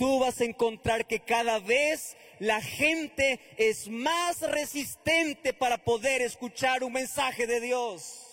tú 0.00 0.18
vas 0.18 0.40
a 0.40 0.46
encontrar 0.46 1.06
que 1.06 1.20
cada 1.20 1.58
vez 1.58 2.16
la 2.38 2.62
gente 2.62 3.38
es 3.58 3.88
más 3.88 4.40
resistente 4.40 5.52
para 5.52 5.84
poder 5.84 6.22
escuchar 6.22 6.82
un 6.82 6.94
mensaje 6.94 7.46
de 7.46 7.60
Dios. 7.60 8.26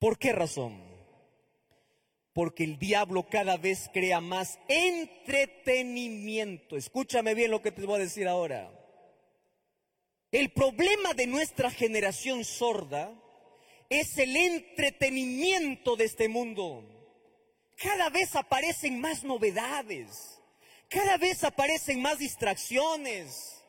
¿Por 0.00 0.18
qué 0.18 0.32
razón? 0.32 0.82
Porque 2.32 2.64
el 2.64 2.80
diablo 2.80 3.28
cada 3.30 3.56
vez 3.56 3.88
crea 3.92 4.20
más 4.20 4.58
entretenimiento. 4.66 6.76
Escúchame 6.76 7.34
bien 7.34 7.52
lo 7.52 7.62
que 7.62 7.70
te 7.70 7.86
voy 7.86 8.00
a 8.00 8.04
decir 8.04 8.26
ahora. 8.26 8.68
El 10.32 10.50
problema 10.50 11.14
de 11.14 11.28
nuestra 11.28 11.70
generación 11.70 12.44
sorda 12.44 13.14
es 13.88 14.18
el 14.18 14.36
entretenimiento 14.36 15.94
de 15.94 16.06
este 16.06 16.28
mundo. 16.28 16.91
Cada 17.76 18.10
vez 18.10 18.34
aparecen 18.36 19.00
más 19.00 19.24
novedades, 19.24 20.38
cada 20.88 21.16
vez 21.16 21.42
aparecen 21.42 22.00
más 22.00 22.18
distracciones, 22.18 23.62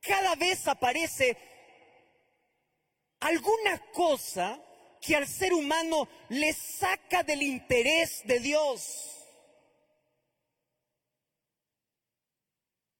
cada 0.00 0.34
vez 0.36 0.66
aparece 0.68 1.36
alguna 3.20 3.78
cosa 3.92 4.60
que 5.00 5.16
al 5.16 5.26
ser 5.26 5.52
humano 5.52 6.08
le 6.28 6.52
saca 6.52 7.22
del 7.22 7.42
interés 7.42 8.22
de 8.24 8.40
Dios. 8.40 9.10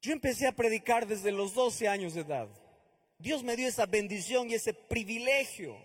Yo 0.02 0.12
empecé 0.12 0.46
a 0.46 0.52
predicar 0.52 1.06
desde 1.06 1.30
los 1.30 1.52
12 1.52 1.86
años 1.86 2.14
de 2.14 2.22
edad. 2.22 2.48
Dios 3.18 3.42
me 3.42 3.54
dio 3.54 3.68
esa 3.68 3.84
bendición 3.84 4.48
y 4.48 4.54
ese 4.54 4.72
privilegio. 4.72 5.76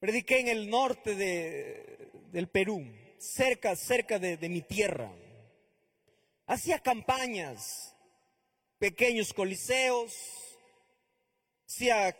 Prediqué 0.00 0.40
en 0.40 0.48
el 0.48 0.68
norte 0.68 1.14
de, 1.14 2.07
del 2.30 2.48
Perú, 2.48 2.84
cerca, 3.18 3.76
cerca 3.76 4.18
de, 4.18 4.48
mi 4.48 4.62
tierra. 4.62 5.10
Hacía 6.46 6.78
campañas, 6.78 7.94
pequeños 8.78 9.32
coliseos, 9.34 10.14
hacía 11.66 12.16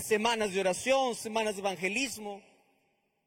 semanas 0.00 0.52
de 0.52 0.60
oración, 0.60 1.14
semanas 1.14 1.54
de 1.54 1.60
evangelismo. 1.60 2.42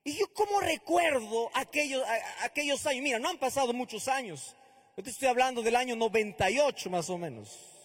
Y 0.04 0.18
yo 0.18 0.32
como 0.34 0.60
recuerdo 0.60 1.50
aquellos, 1.54 2.04
aquellos 2.42 2.86
años, 2.86 3.04
mira, 3.04 3.20
no 3.20 3.30
han 3.30 3.40
pasado 3.40 3.74
muchos 3.74 4.08
años, 4.08 4.56
yo 4.98 5.04
te 5.04 5.10
estoy 5.10 5.28
hablando 5.28 5.62
del 5.62 5.76
año 5.76 5.96
98 5.96 6.90
más 6.90 7.10
o 7.10 7.18
menos. 7.18 7.76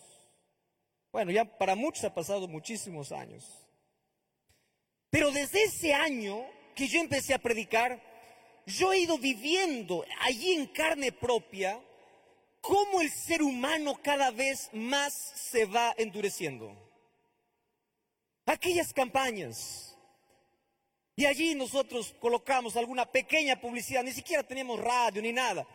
Bueno, 1.12 1.32
ya 1.32 1.44
para 1.44 1.74
muchos 1.74 2.04
ha 2.04 2.14
pasado 2.14 2.46
muchísimos 2.46 3.10
años. 3.10 3.44
Pero 5.10 5.32
desde 5.32 5.64
ese 5.64 5.92
año 5.92 6.44
que 6.76 6.86
yo 6.86 7.00
empecé 7.00 7.34
a 7.34 7.38
predicar, 7.38 8.00
yo 8.70 8.92
he 8.92 9.00
ido 9.00 9.18
viviendo 9.18 10.04
allí 10.20 10.52
en 10.52 10.66
carne 10.66 11.12
propia 11.12 11.80
cómo 12.60 13.00
el 13.00 13.10
ser 13.10 13.42
humano 13.42 13.98
cada 14.02 14.30
vez 14.30 14.68
más 14.72 15.12
se 15.12 15.64
va 15.64 15.94
endureciendo. 15.96 16.76
Aquellas 18.46 18.92
campañas. 18.92 19.96
Y 21.16 21.26
allí 21.26 21.54
nosotros 21.54 22.14
colocamos 22.18 22.76
alguna 22.76 23.04
pequeña 23.04 23.60
publicidad, 23.60 24.02
ni 24.02 24.12
siquiera 24.12 24.42
teníamos 24.42 24.80
radio 24.80 25.20
ni 25.20 25.32
nada. 25.32 25.66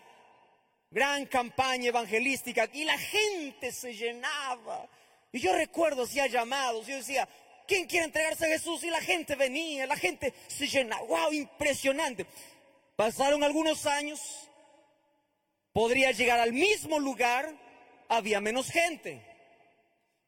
Gran 0.89 1.25
campaña 1.25 1.89
evangelística 1.89 2.69
y 2.73 2.83
la 2.83 2.97
gente 2.97 3.71
se 3.71 3.93
llenaba 3.93 4.89
y 5.35 5.39
yo 5.39 5.53
recuerdo, 5.53 6.03
hacía 6.03 6.27
llamados, 6.27 6.87
yo 6.87 6.95
decía, 6.95 7.27
¿quién 7.67 7.87
quiere 7.87 8.05
entregarse 8.05 8.45
a 8.45 8.47
Jesús? 8.47 8.85
Y 8.85 8.89
la 8.89 9.01
gente 9.01 9.35
venía, 9.35 9.85
la 9.85 9.97
gente 9.97 10.33
se 10.47 10.65
llenaba, 10.65 11.03
wow, 11.03 11.33
impresionante. 11.33 12.25
Pasaron 12.95 13.43
algunos 13.43 13.85
años, 13.85 14.21
podría 15.73 16.11
llegar 16.11 16.39
al 16.39 16.53
mismo 16.53 16.99
lugar, 16.99 17.53
había 18.07 18.39
menos 18.39 18.69
gente. 18.69 19.21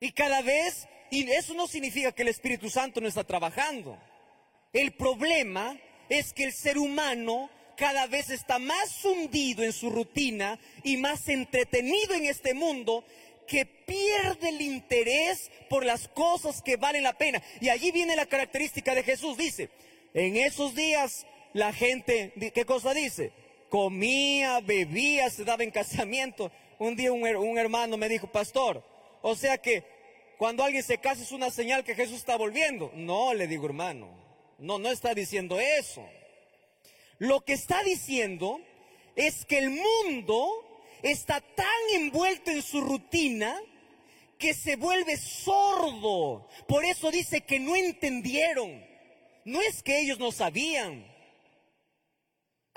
Y 0.01 0.11
cada 0.11 0.41
vez, 0.41 0.87
y 1.09 1.29
eso 1.31 1.53
no 1.53 1.67
significa 1.67 2.11
que 2.11 2.23
el 2.23 2.27
Espíritu 2.27 2.69
Santo 2.69 2.99
no 2.99 3.07
está 3.07 3.23
trabajando. 3.23 3.97
El 4.73 4.91
problema 4.91 5.79
es 6.09 6.33
que 6.33 6.43
el 6.43 6.53
ser 6.53 6.77
humano 6.77 7.49
cada 7.77 8.07
vez 8.07 8.29
está 8.29 8.59
más 8.59 9.05
hundido 9.05 9.63
en 9.63 9.71
su 9.71 9.89
rutina 9.89 10.59
y 10.83 10.97
más 10.97 11.29
entretenido 11.29 12.15
en 12.15 12.25
este 12.25 12.53
mundo 12.53 13.05
que 13.47 13.65
pierde 13.65 14.49
el 14.49 14.61
interés 14.61 15.49
por 15.69 15.85
las 15.85 16.09
cosas 16.09 16.61
que 16.61 16.75
valen 16.75 17.03
la 17.03 17.17
pena. 17.17 17.41
Y 17.61 17.69
allí 17.69 17.91
viene 17.91 18.15
la 18.17 18.25
característica 18.25 18.93
de 18.93 19.03
Jesús. 19.03 19.37
Dice, 19.37 19.69
en 20.13 20.35
esos 20.35 20.75
días 20.75 21.25
la 21.53 21.73
gente, 21.73 22.33
¿qué 22.53 22.65
cosa 22.65 22.93
dice? 22.93 23.31
Comía, 23.69 24.59
bebía, 24.61 25.29
se 25.29 25.43
daba 25.43 25.63
en 25.63 25.71
casamiento. 25.71 26.51
Un 26.79 26.95
día 26.95 27.11
un, 27.11 27.57
hermano 27.57 27.97
me 27.97 28.09
dijo, 28.09 28.27
pastor, 28.27 28.83
o 29.21 29.35
sea 29.35 29.57
que 29.57 29.83
cuando 30.37 30.63
alguien 30.63 30.83
se 30.83 30.99
casa 30.99 31.23
es 31.23 31.31
una 31.31 31.49
señal 31.49 31.83
que 31.83 31.95
Jesús 31.95 32.17
está 32.17 32.37
volviendo. 32.37 32.91
No, 32.93 33.33
le 33.33 33.47
digo 33.47 33.65
hermano, 33.65 34.09
no, 34.59 34.77
no 34.77 34.89
está 34.89 35.13
diciendo 35.13 35.59
eso. 35.59 36.07
Lo 37.17 37.41
que 37.41 37.53
está 37.53 37.83
diciendo 37.83 38.61
es 39.15 39.43
que 39.45 39.57
el 39.57 39.71
mundo 39.71 40.63
está 41.01 41.41
tan 41.41 41.67
envuelto 41.95 42.51
en 42.51 42.61
su 42.61 42.81
rutina 42.81 43.59
que 44.37 44.53
se 44.53 44.75
vuelve 44.75 45.17
sordo. 45.17 46.47
Por 46.67 46.85
eso 46.85 47.09
dice 47.11 47.41
que 47.41 47.59
no 47.59 47.75
entendieron. 47.75 48.85
No 49.45 49.61
es 49.61 49.81
que 49.81 49.99
ellos 49.99 50.19
no 50.19 50.31
sabían. 50.31 51.05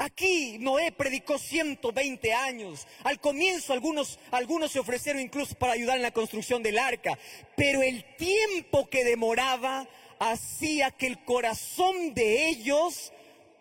Aquí 0.01 0.57
Noé 0.59 0.93
predicó 0.93 1.39
120 1.39 2.33
años. 2.33 2.87
Al 3.05 3.21
comienzo 3.21 3.75
algunos, 3.75 4.19
algunos 4.31 4.73
se 4.73 4.79
ofrecieron 4.79 5.21
incluso 5.21 5.55
para 5.57 5.75
ayudar 5.75 5.97
en 5.97 6.03
la 6.03 6.11
construcción 6.11 6.63
del 6.63 6.79
arca. 6.79 7.19
Pero 7.55 7.83
el 7.83 8.03
tiempo 8.17 8.89
que 8.89 9.05
demoraba 9.05 9.87
hacía 10.19 10.91
que 10.91 11.07
el 11.07 11.23
corazón 11.23 12.15
de 12.15 12.49
ellos 12.49 13.13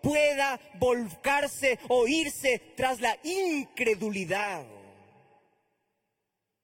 pueda 0.01 0.61
volcarse 0.75 1.77
o 1.89 2.07
irse 2.07 2.59
tras 2.77 3.01
la 3.01 3.19
incredulidad. 3.23 4.63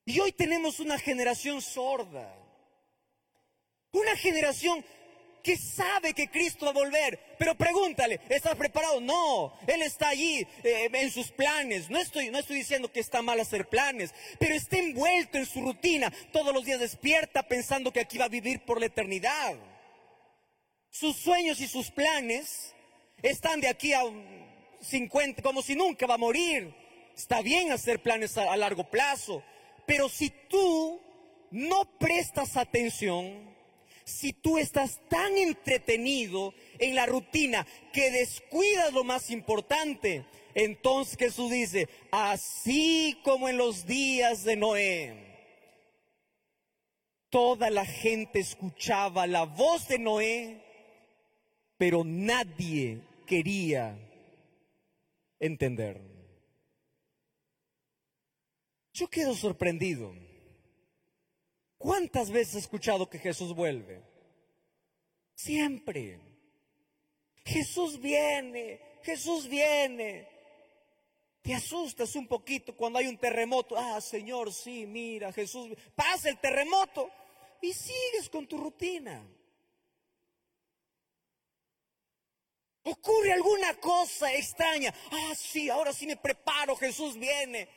Y 0.05 0.21
hoy 0.21 0.31
tenemos 0.31 0.79
una 0.79 0.97
generación 0.97 1.61
sorda. 1.61 2.33
Una 3.91 4.15
generación 4.15 4.85
que 5.45 5.57
sabe 5.57 6.15
que 6.15 6.27
Cristo 6.27 6.65
va 6.65 6.71
a 6.71 6.73
volver. 6.73 7.19
Pero 7.37 7.53
pregúntale, 7.53 8.19
¿estás 8.29 8.55
preparado? 8.55 8.99
No, 8.99 9.53
Él 9.67 9.83
está 9.83 10.09
allí 10.09 10.45
eh, 10.63 10.89
en 10.91 11.11
sus 11.11 11.31
planes. 11.31 11.87
No 11.91 11.99
estoy, 11.99 12.31
no 12.31 12.39
estoy 12.39 12.57
diciendo 12.57 12.91
que 12.91 12.99
está 12.99 13.21
mal 13.21 13.39
hacer 13.39 13.67
planes, 13.67 14.11
pero 14.39 14.55
está 14.55 14.79
envuelto 14.79 15.37
en 15.37 15.45
su 15.45 15.61
rutina. 15.61 16.11
Todos 16.33 16.51
los 16.51 16.65
días 16.65 16.79
despierta 16.79 17.43
pensando 17.43 17.93
que 17.93 17.99
aquí 17.99 18.17
va 18.17 18.25
a 18.25 18.29
vivir 18.29 18.61
por 18.65 18.79
la 18.79 18.87
eternidad. 18.87 19.53
Sus 20.89 21.15
sueños 21.15 21.61
y 21.61 21.67
sus 21.67 21.91
planes 21.91 22.73
están 23.21 23.61
de 23.61 23.67
aquí 23.67 23.93
a 23.93 24.01
50, 24.81 25.43
como 25.43 25.61
si 25.61 25.75
nunca 25.75 26.07
va 26.07 26.15
a 26.15 26.17
morir. 26.17 26.73
Está 27.15 27.43
bien 27.43 27.71
hacer 27.71 28.01
planes 28.01 28.35
a 28.37 28.57
largo 28.57 28.89
plazo, 28.89 29.43
pero 29.85 30.09
si 30.09 30.31
tú 30.49 30.99
no 31.51 31.85
prestas 31.99 32.57
atención, 32.57 33.54
si 34.05 34.33
tú 34.33 34.59
estás 34.59 35.01
tan 35.09 35.35
entretenido 35.35 36.53
en 36.77 36.95
la 36.95 37.07
rutina 37.07 37.65
que 37.91 38.11
descuidas 38.11 38.93
lo 38.93 39.03
más 39.03 39.31
importante, 39.31 40.25
entonces 40.53 41.17
Jesús 41.17 41.51
dice, 41.51 41.89
así 42.11 43.19
como 43.23 43.49
en 43.49 43.57
los 43.57 43.87
días 43.87 44.43
de 44.43 44.55
Noé, 44.55 45.25
toda 47.31 47.71
la 47.71 47.85
gente 47.85 48.39
escuchaba 48.39 49.25
la 49.25 49.43
voz 49.43 49.87
de 49.87 49.97
Noé, 49.97 50.61
pero 51.77 52.03
nadie 52.05 53.01
quería 53.25 53.97
entender. 55.39 55.99
Yo 58.93 59.09
quedo 59.09 59.33
sorprendido. 59.33 60.13
¿Cuántas 61.85 62.31
veces 62.31 62.55
he 62.55 62.59
escuchado 62.59 63.07
que 63.07 63.19
Jesús 63.19 63.53
vuelve? 63.53 64.01
Siempre. 65.35 66.19
Jesús 67.45 68.01
viene, 68.01 68.81
Jesús 69.03 69.47
viene. 69.47 70.27
Te 71.43 71.53
asustas 71.53 72.15
un 72.15 72.25
poquito 72.25 72.75
cuando 72.75 72.97
hay 72.97 73.05
un 73.05 73.19
terremoto. 73.19 73.77
Ah, 73.77 74.01
Señor, 74.01 74.51
sí, 74.51 74.87
mira, 74.87 75.31
Jesús. 75.31 75.77
Pasa 75.93 76.29
el 76.29 76.39
terremoto 76.39 77.11
y 77.61 77.71
sigues 77.71 78.31
con 78.31 78.47
tu 78.47 78.57
rutina. 78.57 79.23
Ocurre 82.81 83.31
alguna 83.31 83.75
cosa 83.75 84.33
extraña. 84.33 84.91
Ah, 85.11 85.35
sí, 85.35 85.69
ahora 85.69 85.93
sí 85.93 86.07
me 86.07 86.17
preparo, 86.17 86.75
Jesús 86.75 87.15
viene 87.15 87.69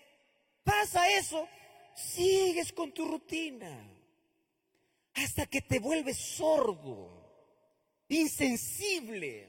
pasa 0.64 1.11
eso, 1.11 1.49
sigues 1.94 2.73
con 2.73 2.92
tu 2.92 3.07
rutina. 3.07 3.97
Hasta 5.22 5.46
que 5.46 5.61
te 5.61 5.78
vuelves 5.78 6.16
sordo, 6.16 7.11
insensible. 8.09 9.48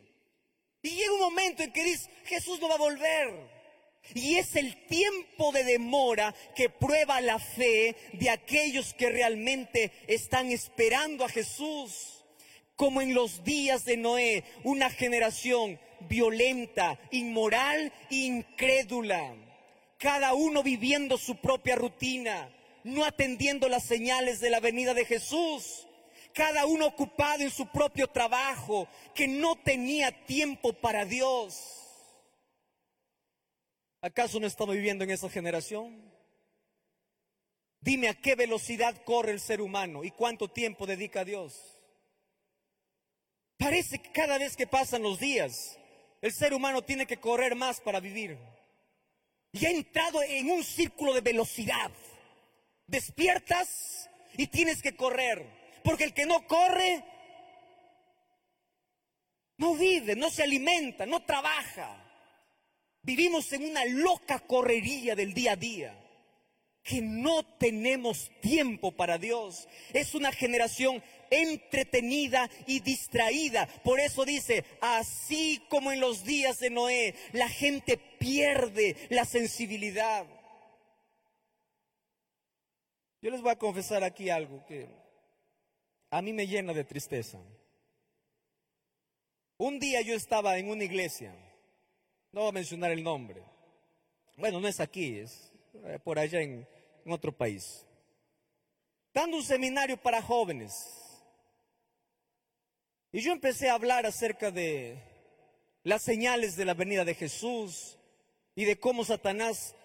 Y 0.82 0.90
llega 0.92 1.14
un 1.14 1.20
momento 1.20 1.64
en 1.64 1.72
que 1.72 1.84
dices, 1.84 2.10
Jesús 2.26 2.60
no 2.60 2.70
va 2.70 2.76
a 2.76 2.80
volver. 2.80 3.60
Y 4.14 4.38
es 4.38 4.56
el 4.56 4.86
tiempo 4.88 5.52
de 5.52 5.64
demora 5.64 6.34
que 6.56 6.70
prueba 6.70 7.22
la 7.22 7.38
fe 7.38 7.96
de 8.14 8.30
aquellos 8.30 8.94
que 8.94 9.10
realmente 9.10 9.92
están 10.08 10.52
esperando 10.52 11.26
a 11.26 11.30
Jesús. 11.30 12.24
Como 12.76 13.02
en 13.02 13.14
los 13.14 13.44
días 13.44 13.84
de 13.84 13.98
Noé, 13.98 14.46
una 14.64 14.90
generación 14.90 15.80
violenta, 16.08 16.98
inmoral 17.12 17.92
e 18.10 18.16
incrédula 18.16 19.36
cada 20.00 20.34
uno 20.34 20.64
viviendo 20.64 21.18
su 21.18 21.36
propia 21.36 21.76
rutina, 21.76 22.50
no 22.90 23.06
atendiendo 23.06 23.70
las 23.70 23.84
señales 23.84 24.40
de 24.40 24.50
la 24.50 24.60
venida 24.60 24.94
de 24.94 25.06
Jesús, 25.06 25.88
cada 26.34 26.66
uno 26.66 26.88
ocupado 26.88 27.42
en 27.42 27.52
su 27.52 27.68
propio 27.68 28.08
trabajo, 28.08 28.88
que 29.16 29.28
no 29.28 29.56
tenía 29.56 30.26
tiempo 30.26 30.74
para 30.74 31.06
Dios. 31.06 31.80
¿Acaso 34.02 34.40
no 34.40 34.48
estamos 34.48 34.76
viviendo 34.76 35.04
en 35.04 35.12
esa 35.12 35.30
generación? 35.30 36.10
Dime 37.82 38.10
a 38.10 38.14
qué 38.14 38.36
velocidad 38.36 38.96
corre 39.04 39.32
el 39.32 39.40
ser 39.40 39.62
humano 39.62 40.04
y 40.04 40.12
cuánto 40.12 40.50
tiempo 40.50 40.86
dedica 40.86 41.22
a 41.22 41.26
Dios. 41.26 41.82
Parece 43.58 44.00
que 44.00 44.12
cada 44.12 44.38
vez 44.38 44.56
que 44.56 44.68
pasan 44.68 45.02
los 45.02 45.20
días, 45.20 45.78
el 46.22 46.32
ser 46.32 46.54
humano 46.54 46.82
tiene 46.82 47.06
que 47.06 47.20
correr 47.20 47.56
más 47.56 47.80
para 47.82 48.00
vivir 48.00 48.38
y 49.52 49.66
ha 49.66 49.72
entrado 49.72 50.22
en 50.24 50.50
un 50.52 50.64
círculo 50.64 51.14
de 51.14 51.22
velocidad. 51.22 51.92
Despiertas 52.90 54.10
y 54.36 54.48
tienes 54.48 54.82
que 54.82 54.96
correr, 54.96 55.46
porque 55.84 56.06
el 56.06 56.14
que 56.14 56.26
no 56.26 56.48
corre 56.48 57.04
no 59.58 59.76
vive, 59.76 60.16
no 60.16 60.30
se 60.30 60.44
alimenta, 60.44 61.06
no 61.06 61.24
trabaja. 61.24 62.06
Vivimos 63.02 63.52
en 63.54 63.66
una 63.66 63.86
loca 63.86 64.40
correría 64.40 65.16
del 65.16 65.34
día 65.34 65.54
a 65.54 65.56
día 65.56 66.06
que 66.84 67.02
no 67.02 67.44
tenemos 67.44 68.32
tiempo 68.42 68.92
para 68.92 69.18
Dios. 69.18 69.68
Es 69.94 70.16
una 70.16 70.32
generación 70.32 71.04
entretenida 71.30 72.50
y 72.66 72.80
distraída. 72.80 73.68
Por 73.84 74.00
eso 74.00 74.26
dice, 74.26 74.66
así 74.82 75.62
como 75.70 75.92
en 75.92 76.00
los 76.00 76.24
días 76.24 76.60
de 76.60 76.72
Noé, 76.72 77.14
la 77.32 77.48
gente 77.48 77.98
pierde 77.98 78.96
la 79.10 79.26
sensibilidad. 79.26 80.26
Yo 83.22 83.30
les 83.32 83.42
voy 83.42 83.52
a 83.52 83.58
confesar 83.58 84.04
aquí 84.04 84.30
algo 84.30 84.66
que 84.66 84.88
a 86.10 86.22
mí 86.22 86.32
me 86.32 86.48
llena 86.48 86.74
de 86.74 86.86
tristeza. 86.86 87.38
Un 89.58 89.78
día 89.78 90.02
yo 90.02 90.16
estaba 90.16 90.58
en 90.58 90.70
una 90.70 90.86
iglesia, 90.86 91.36
no 92.32 92.42
voy 92.42 92.50
a 92.50 92.54
mencionar 92.54 92.92
el 92.92 93.04
nombre. 93.04 93.44
Bueno, 94.38 94.62
no 94.62 94.70
es 94.70 94.80
aquí, 94.80 95.20
es 95.20 95.52
eh, 95.84 96.00
por 96.02 96.18
allá 96.18 96.40
en, 96.40 96.66
en 97.06 97.12
otro 97.12 97.36
país. 97.36 97.86
Dando 99.14 99.36
un 99.36 99.44
seminario 99.44 99.98
para 99.98 100.22
jóvenes. 100.22 100.74
Y 103.12 103.20
yo 103.20 103.34
empecé 103.34 103.70
a 103.70 103.74
hablar 103.74 104.06
acerca 104.06 104.50
de 104.50 104.98
las 105.84 106.04
señales 106.04 106.56
de 106.56 106.64
la 106.64 106.74
venida 106.74 107.04
de 107.04 107.16
Jesús 107.16 107.98
y 108.56 108.64
de 108.64 108.80
cómo 108.80 109.04
Satanás 109.04 109.76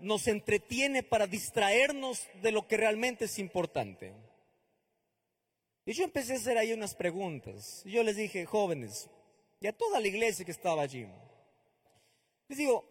nos 0.00 0.26
entretiene 0.26 1.02
para 1.02 1.26
distraernos 1.26 2.26
de 2.42 2.52
lo 2.52 2.66
que 2.66 2.76
realmente 2.76 3.26
es 3.26 3.38
importante. 3.38 4.12
Y 5.84 5.92
yo 5.92 6.04
empecé 6.04 6.34
a 6.34 6.36
hacer 6.36 6.58
ahí 6.58 6.72
unas 6.72 6.94
preguntas. 6.94 7.82
Yo 7.84 8.02
les 8.02 8.16
dije, 8.16 8.46
jóvenes, 8.46 9.08
y 9.60 9.66
a 9.66 9.72
toda 9.72 10.00
la 10.00 10.08
iglesia 10.08 10.44
que 10.44 10.52
estaba 10.52 10.82
allí, 10.82 11.06
les 12.48 12.58
digo, 12.58 12.84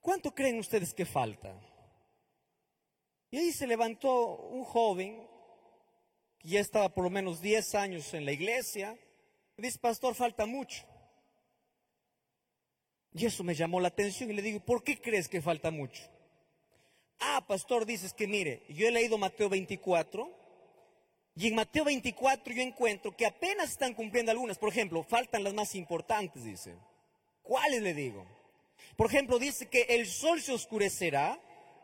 ¿cuánto 0.00 0.34
creen 0.34 0.58
ustedes 0.58 0.94
que 0.94 1.04
falta? 1.04 1.54
Y 3.30 3.38
ahí 3.38 3.52
se 3.52 3.66
levantó 3.66 4.36
un 4.36 4.64
joven 4.64 5.32
ya 6.44 6.60
estaba 6.60 6.88
por 6.88 7.04
lo 7.04 7.10
menos 7.10 7.40
10 7.40 7.74
años 7.76 8.12
en 8.14 8.24
la 8.24 8.32
iglesia, 8.32 8.98
dice, 9.56 9.78
pastor, 9.78 10.14
falta 10.14 10.46
mucho. 10.46 10.84
Y 13.14 13.26
eso 13.26 13.44
me 13.44 13.54
llamó 13.54 13.80
la 13.80 13.88
atención 13.88 14.30
y 14.30 14.34
le 14.34 14.42
digo, 14.42 14.60
¿por 14.60 14.82
qué 14.82 15.00
crees 15.00 15.28
que 15.28 15.42
falta 15.42 15.70
mucho? 15.70 16.02
Ah, 17.20 17.44
pastor, 17.46 17.86
dices 17.86 18.12
que 18.12 18.26
mire, 18.26 18.62
yo 18.68 18.88
he 18.88 18.90
leído 18.90 19.18
Mateo 19.18 19.48
24 19.48 20.42
y 21.36 21.48
en 21.48 21.54
Mateo 21.54 21.84
24 21.84 22.52
yo 22.52 22.62
encuentro 22.62 23.16
que 23.16 23.26
apenas 23.26 23.70
están 23.70 23.94
cumpliendo 23.94 24.32
algunas. 24.32 24.58
Por 24.58 24.70
ejemplo, 24.70 25.02
faltan 25.02 25.44
las 25.44 25.54
más 25.54 25.74
importantes, 25.74 26.44
dice. 26.44 26.74
¿Cuáles 27.42 27.82
le 27.82 27.94
digo? 27.94 28.26
Por 28.96 29.06
ejemplo, 29.06 29.38
dice 29.38 29.66
que 29.68 29.82
el 29.90 30.06
sol 30.06 30.40
se 30.42 30.52
oscurecerá 30.52 31.40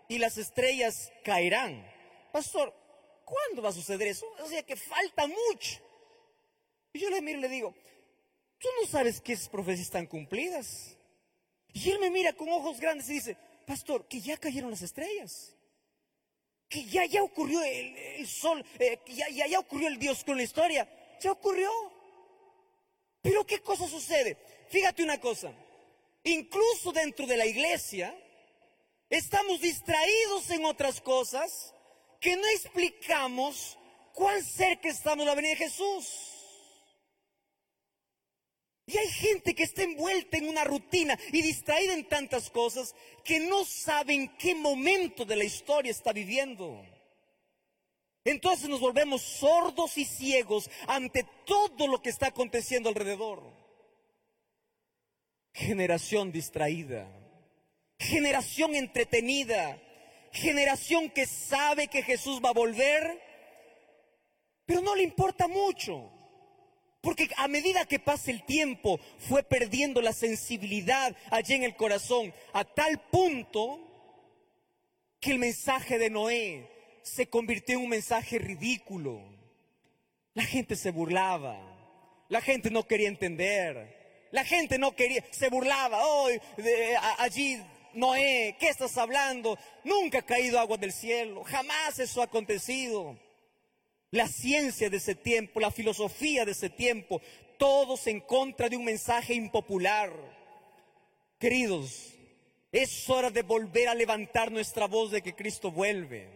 y 0.08 0.18
las 0.18 0.38
estrellas 0.38 1.12
caerán. 1.24 1.86
Pastor, 2.32 2.74
¿cuándo 3.24 3.62
va 3.62 3.70
a 3.70 3.72
suceder 3.72 4.08
eso? 4.08 4.26
O 4.42 4.48
sea 4.48 4.62
que 4.62 4.76
falta 4.76 5.26
mucho. 5.26 5.80
Y 6.92 6.98
yo 7.00 7.10
le 7.10 7.22
miro 7.22 7.38
y 7.38 7.42
le 7.42 7.48
digo, 7.48 7.74
tú 8.58 8.68
no 8.80 8.86
sabes 8.86 9.20
que 9.20 9.32
esas 9.32 9.48
profecías 9.48 9.86
están 9.86 10.06
cumplidas. 10.06 10.97
Y 11.78 11.90
él 11.90 12.00
me 12.00 12.10
mira 12.10 12.32
con 12.32 12.48
ojos 12.48 12.80
grandes 12.80 13.08
y 13.08 13.14
dice, 13.14 13.36
pastor, 13.64 14.08
que 14.08 14.20
ya 14.20 14.36
cayeron 14.36 14.70
las 14.70 14.82
estrellas. 14.82 15.54
Que 16.68 16.84
ya, 16.84 17.06
ya 17.06 17.22
ocurrió 17.22 17.62
el, 17.62 18.26
sol, 18.26 18.64
eh, 18.78 18.98
que 19.04 19.14
ya, 19.14 19.28
ya, 19.28 19.46
ya 19.46 19.60
ocurrió 19.60 19.88
el 19.88 19.98
Dios 19.98 20.24
con 20.24 20.36
la 20.36 20.42
historia. 20.42 20.88
Ya 21.20 21.30
ocurrió. 21.30 21.70
Pero 23.22 23.46
¿qué 23.46 23.60
cosa 23.60 23.86
sucede? 23.86 24.36
Fíjate 24.68 25.04
una 25.04 25.20
cosa. 25.20 25.52
Incluso 26.24 26.92
dentro 26.92 27.26
de 27.26 27.36
la 27.36 27.46
iglesia, 27.46 28.14
estamos 29.08 29.60
distraídos 29.60 30.50
en 30.50 30.64
otras 30.64 31.00
cosas 31.00 31.72
que 32.20 32.36
no 32.36 32.46
explicamos 32.48 33.78
cuán 34.14 34.44
cerca 34.44 34.88
estamos 34.88 35.20
de 35.20 35.26
la 35.26 35.34
venida 35.36 35.52
de 35.52 35.56
Jesús. 35.56 36.37
Y 38.88 38.96
hay 38.96 39.08
gente 39.08 39.54
que 39.54 39.64
está 39.64 39.82
envuelta 39.82 40.38
en 40.38 40.48
una 40.48 40.64
rutina 40.64 41.18
y 41.30 41.42
distraída 41.42 41.92
en 41.92 42.08
tantas 42.08 42.48
cosas 42.48 42.94
que 43.22 43.38
no 43.38 43.66
saben 43.66 44.34
qué 44.38 44.54
momento 44.54 45.26
de 45.26 45.36
la 45.36 45.44
historia 45.44 45.90
está 45.90 46.14
viviendo. 46.14 46.82
Entonces 48.24 48.66
nos 48.66 48.80
volvemos 48.80 49.20
sordos 49.20 49.98
y 49.98 50.06
ciegos 50.06 50.70
ante 50.86 51.26
todo 51.44 51.86
lo 51.86 52.00
que 52.00 52.08
está 52.08 52.28
aconteciendo 52.28 52.88
alrededor. 52.88 53.42
Generación 55.52 56.32
distraída, 56.32 57.06
generación 57.98 58.74
entretenida, 58.74 59.78
generación 60.32 61.10
que 61.10 61.26
sabe 61.26 61.88
que 61.88 62.02
Jesús 62.02 62.40
va 62.42 62.50
a 62.50 62.54
volver, 62.54 63.22
pero 64.64 64.80
no 64.80 64.94
le 64.94 65.02
importa 65.02 65.46
mucho. 65.46 66.17
Porque 67.08 67.30
a 67.38 67.48
medida 67.48 67.86
que 67.86 67.98
pasa 67.98 68.30
el 68.30 68.42
tiempo 68.42 69.00
fue 69.30 69.42
perdiendo 69.42 70.02
la 70.02 70.12
sensibilidad 70.12 71.16
allí 71.30 71.54
en 71.54 71.62
el 71.62 71.74
corazón 71.74 72.34
a 72.52 72.64
tal 72.64 73.00
punto 73.10 73.80
que 75.18 75.30
el 75.30 75.38
mensaje 75.38 75.98
de 75.98 76.10
Noé 76.10 76.70
se 77.00 77.26
convirtió 77.26 77.76
en 77.78 77.84
un 77.84 77.88
mensaje 77.88 78.38
ridículo. 78.38 79.22
La 80.34 80.42
gente 80.44 80.76
se 80.76 80.90
burlaba, 80.90 81.58
la 82.28 82.42
gente 82.42 82.70
no 82.70 82.86
quería 82.86 83.08
entender, 83.08 84.28
la 84.30 84.44
gente 84.44 84.78
no 84.78 84.94
quería, 84.94 85.24
se 85.30 85.48
burlaba, 85.48 86.06
hoy 86.06 86.38
allí 87.16 87.58
Noé, 87.94 88.54
¿qué 88.60 88.68
estás 88.68 88.98
hablando? 88.98 89.58
Nunca 89.82 90.18
ha 90.18 90.26
caído 90.26 90.60
agua 90.60 90.76
del 90.76 90.92
cielo, 90.92 91.42
jamás 91.44 91.98
eso 92.00 92.20
ha 92.20 92.24
acontecido 92.24 93.16
la 94.10 94.28
ciencia 94.28 94.88
de 94.88 94.96
ese 94.96 95.14
tiempo, 95.14 95.60
la 95.60 95.70
filosofía 95.70 96.44
de 96.44 96.52
ese 96.52 96.70
tiempo, 96.70 97.20
todos 97.58 98.06
en 98.06 98.20
contra 98.20 98.68
de 98.68 98.76
un 98.76 98.84
mensaje 98.84 99.34
impopular. 99.34 100.12
Queridos, 101.38 102.14
es 102.72 103.08
hora 103.08 103.30
de 103.30 103.42
volver 103.42 103.88
a 103.88 103.94
levantar 103.94 104.50
nuestra 104.50 104.86
voz 104.86 105.10
de 105.10 105.22
que 105.22 105.34
Cristo 105.34 105.70
vuelve. 105.70 106.28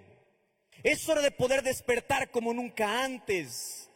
Es 0.82 1.08
hora 1.08 1.20
de 1.20 1.30
poder 1.30 1.62
despertar 1.62 2.30
como 2.30 2.52
nunca 2.52 3.04
antes. 3.04 3.88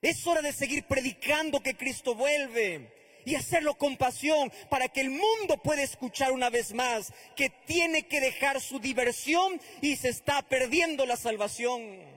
Es 0.00 0.26
hora 0.26 0.42
de 0.42 0.52
seguir 0.52 0.84
predicando 0.84 1.62
que 1.62 1.76
Cristo 1.76 2.14
vuelve 2.14 2.92
y 3.24 3.36
hacerlo 3.36 3.74
con 3.74 3.96
pasión 3.96 4.52
para 4.68 4.88
que 4.88 5.00
el 5.00 5.10
mundo 5.10 5.58
pueda 5.62 5.82
escuchar 5.82 6.32
una 6.32 6.50
vez 6.50 6.74
más 6.74 7.12
que 7.36 7.50
tiene 7.50 8.08
que 8.08 8.20
dejar 8.20 8.60
su 8.60 8.80
diversión 8.80 9.60
y 9.80 9.94
se 9.96 10.08
está 10.08 10.42
perdiendo 10.42 11.06
la 11.06 11.16
salvación. 11.16 12.11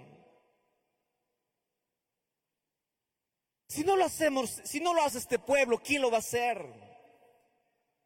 Si 3.75 3.83
no 3.83 3.97
lo 3.97 4.05
hacemos, 4.05 4.61
si 4.63 4.79
no 4.79 4.93
lo 4.93 5.03
hace 5.03 5.17
este 5.17 5.37
pueblo, 5.37 5.81
¿quién 5.83 6.01
lo 6.01 6.09
va 6.09 6.15
a 6.15 6.19
hacer? 6.19 6.65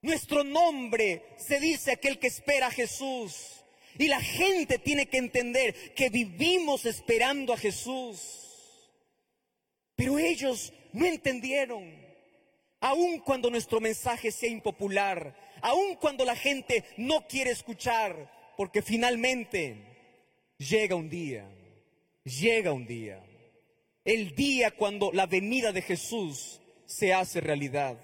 Nuestro 0.01 0.43
nombre 0.43 1.23
se 1.38 1.60
dice 1.60 1.91
aquel 1.91 2.17
que 2.17 2.25
espera 2.25 2.67
a 2.67 2.71
Jesús. 2.71 3.63
Y 3.95 4.08
la 4.08 4.19
gente 4.19 4.79
tiene 4.79 5.05
que 5.05 5.19
entender 5.19 5.93
que 5.93 6.10
vivimos 6.10 6.88
esperando 6.88 7.53
a 7.53 7.58
Jesús. 7.58 8.89
Pero 9.95 10.17
ellos 10.17 10.73
no 10.91 11.05
entendieron. 11.05 11.84
Aun 12.79 13.19
cuando 13.19 13.51
nuestro 13.51 13.79
mensaje 13.79 14.32
sea 14.32 14.49
impopular, 14.49 15.36
aun 15.62 15.97
cuando 15.97 16.25
la 16.25 16.36
gente 16.36 16.84
no 16.97 17.27
quiere 17.27 17.51
escuchar, 17.51 18.55
porque 18.58 18.82
finalmente 18.82 19.77
llega 20.58 20.95
un 20.95 21.12
día, 21.12 21.47
llega 22.23 22.73
un 22.73 22.88
día 22.88 23.23
el 24.10 24.34
día 24.34 24.72
cuando 24.72 25.12
la 25.13 25.28
venida 25.28 25.72
de 25.72 25.84
Jesús 25.84 26.60
se 26.88 27.13
hace 27.13 27.41
realidad. 27.41 27.95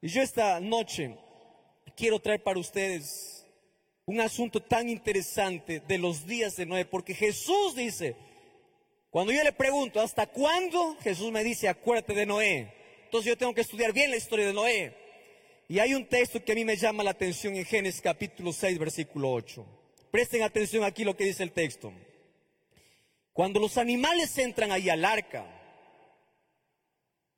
Y 0.00 0.08
yo 0.08 0.22
esta 0.22 0.58
noche 0.60 1.14
quiero 1.94 2.18
traer 2.20 2.42
para 2.42 2.58
ustedes 2.58 3.44
un 4.06 4.18
asunto 4.18 4.62
tan 4.62 4.88
interesante 4.88 5.80
de 5.80 5.98
los 5.98 6.26
días 6.26 6.56
de 6.56 6.64
Noé, 6.64 6.86
porque 6.86 7.12
Jesús 7.12 7.76
dice, 7.76 8.16
cuando 9.10 9.30
yo 9.30 9.44
le 9.44 9.52
pregunto, 9.52 10.00
¿hasta 10.00 10.26
cuándo? 10.26 10.96
Jesús 11.02 11.30
me 11.30 11.44
dice, 11.44 11.68
acuérdate 11.68 12.14
de 12.14 12.24
Noé. 12.24 12.72
Entonces 13.04 13.28
yo 13.28 13.36
tengo 13.36 13.52
que 13.52 13.60
estudiar 13.60 13.92
bien 13.92 14.10
la 14.10 14.16
historia 14.16 14.46
de 14.46 14.54
Noé. 14.54 14.94
Y 15.68 15.80
hay 15.80 15.92
un 15.92 16.06
texto 16.06 16.42
que 16.42 16.52
a 16.52 16.54
mí 16.54 16.64
me 16.64 16.78
llama 16.78 17.04
la 17.04 17.10
atención 17.10 17.54
en 17.56 17.66
Génesis 17.66 18.00
capítulo 18.00 18.54
6, 18.54 18.78
versículo 18.78 19.32
8. 19.34 19.66
Presten 20.10 20.42
atención 20.42 20.82
aquí 20.82 21.04
lo 21.04 21.14
que 21.14 21.24
dice 21.24 21.42
el 21.42 21.52
texto. 21.52 21.92
Cuando 23.38 23.60
los 23.60 23.78
animales 23.78 24.36
entran 24.36 24.72
ahí 24.72 24.90
al 24.90 25.04
arca, 25.04 25.46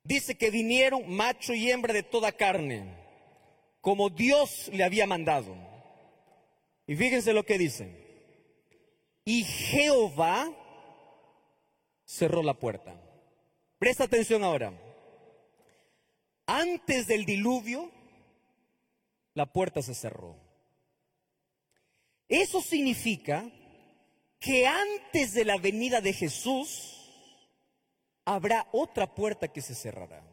dice 0.03 0.33
que 0.33 0.49
vinieron 0.49 1.07
macho 1.07 1.53
y 1.53 1.69
hembra 1.69 1.93
de 1.93 2.01
toda 2.01 2.31
carne, 2.31 2.97
como 3.81 4.09
Dios 4.09 4.71
le 4.73 4.83
había 4.83 5.05
mandado. 5.05 5.55
Y 6.87 6.95
fíjense 6.95 7.33
lo 7.33 7.45
que 7.45 7.59
dice. 7.59 8.03
Y 9.25 9.43
Jehová 9.43 10.51
cerró 12.03 12.41
la 12.41 12.55
puerta. 12.55 12.99
Presta 13.77 14.05
atención 14.05 14.43
ahora. 14.43 14.73
Antes 16.47 17.05
del 17.05 17.25
diluvio, 17.25 17.91
la 19.35 19.45
puerta 19.45 19.83
se 19.83 19.93
cerró. 19.93 20.35
Eso 22.27 22.59
significa 22.59 23.45
que 24.41 24.65
antes 24.65 25.33
de 25.33 25.45
la 25.45 25.57
venida 25.57 26.01
de 26.01 26.13
Jesús 26.13 26.97
habrá 28.25 28.67
otra 28.71 29.13
puerta 29.13 29.47
que 29.47 29.61
se 29.61 29.75
cerrará. 29.75 30.23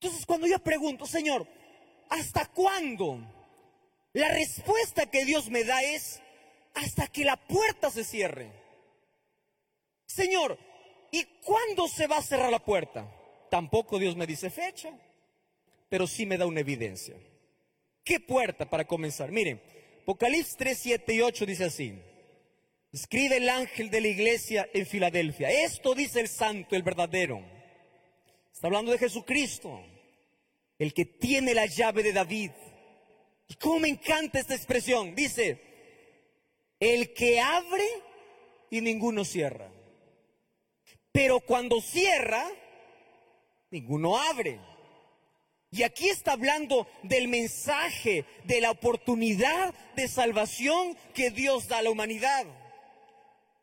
Entonces 0.00 0.24
cuando 0.24 0.46
yo 0.46 0.58
pregunto, 0.58 1.04
Señor, 1.04 1.46
¿hasta 2.08 2.46
cuándo? 2.46 3.20
La 4.14 4.28
respuesta 4.30 5.10
que 5.10 5.26
Dios 5.26 5.50
me 5.50 5.62
da 5.64 5.82
es 5.82 6.22
hasta 6.72 7.06
que 7.06 7.22
la 7.22 7.36
puerta 7.36 7.90
se 7.90 8.02
cierre. 8.02 8.50
Señor, 10.06 10.58
¿y 11.10 11.22
cuándo 11.44 11.86
se 11.86 12.06
va 12.06 12.16
a 12.16 12.22
cerrar 12.22 12.50
la 12.50 12.64
puerta? 12.64 13.12
Tampoco 13.50 13.98
Dios 13.98 14.16
me 14.16 14.26
dice 14.26 14.48
fecha, 14.48 14.90
pero 15.90 16.06
sí 16.06 16.24
me 16.24 16.38
da 16.38 16.46
una 16.46 16.60
evidencia. 16.60 17.14
¿Qué 18.02 18.20
puerta 18.20 18.70
para 18.70 18.86
comenzar? 18.86 19.30
Miren, 19.30 19.60
Apocalipsis 20.06 20.56
3, 20.56 20.78
7 20.78 21.14
y 21.14 21.20
8 21.20 21.46
dice 21.46 21.64
así. 21.64 21.98
Escribe 22.92 23.38
el 23.38 23.48
ángel 23.48 23.90
de 23.90 24.00
la 24.00 24.06
iglesia 24.06 24.68
en 24.72 24.86
Filadelfia. 24.86 25.50
Esto 25.50 25.96
dice 25.96 26.20
el 26.20 26.28
santo, 26.28 26.76
el 26.76 26.84
verdadero. 26.84 27.42
Está 28.52 28.68
hablando 28.68 28.92
de 28.92 28.98
Jesucristo, 28.98 29.82
el 30.78 30.94
que 30.94 31.06
tiene 31.06 31.54
la 31.54 31.66
llave 31.66 32.04
de 32.04 32.12
David. 32.12 32.52
Y 33.48 33.54
cómo 33.56 33.80
me 33.80 33.88
encanta 33.88 34.38
esta 34.38 34.54
expresión. 34.54 35.12
Dice, 35.16 35.60
el 36.78 37.12
que 37.12 37.40
abre 37.40 37.88
y 38.70 38.82
ninguno 38.82 39.24
cierra. 39.24 39.72
Pero 41.10 41.40
cuando 41.40 41.80
cierra, 41.80 42.48
ninguno 43.72 44.16
abre. 44.16 44.60
Y 45.70 45.82
aquí 45.82 46.08
está 46.08 46.32
hablando 46.32 46.86
del 47.02 47.28
mensaje, 47.28 48.24
de 48.44 48.60
la 48.60 48.70
oportunidad 48.70 49.74
de 49.96 50.08
salvación 50.08 50.96
que 51.12 51.30
Dios 51.30 51.68
da 51.68 51.78
a 51.78 51.82
la 51.82 51.90
humanidad. 51.90 52.46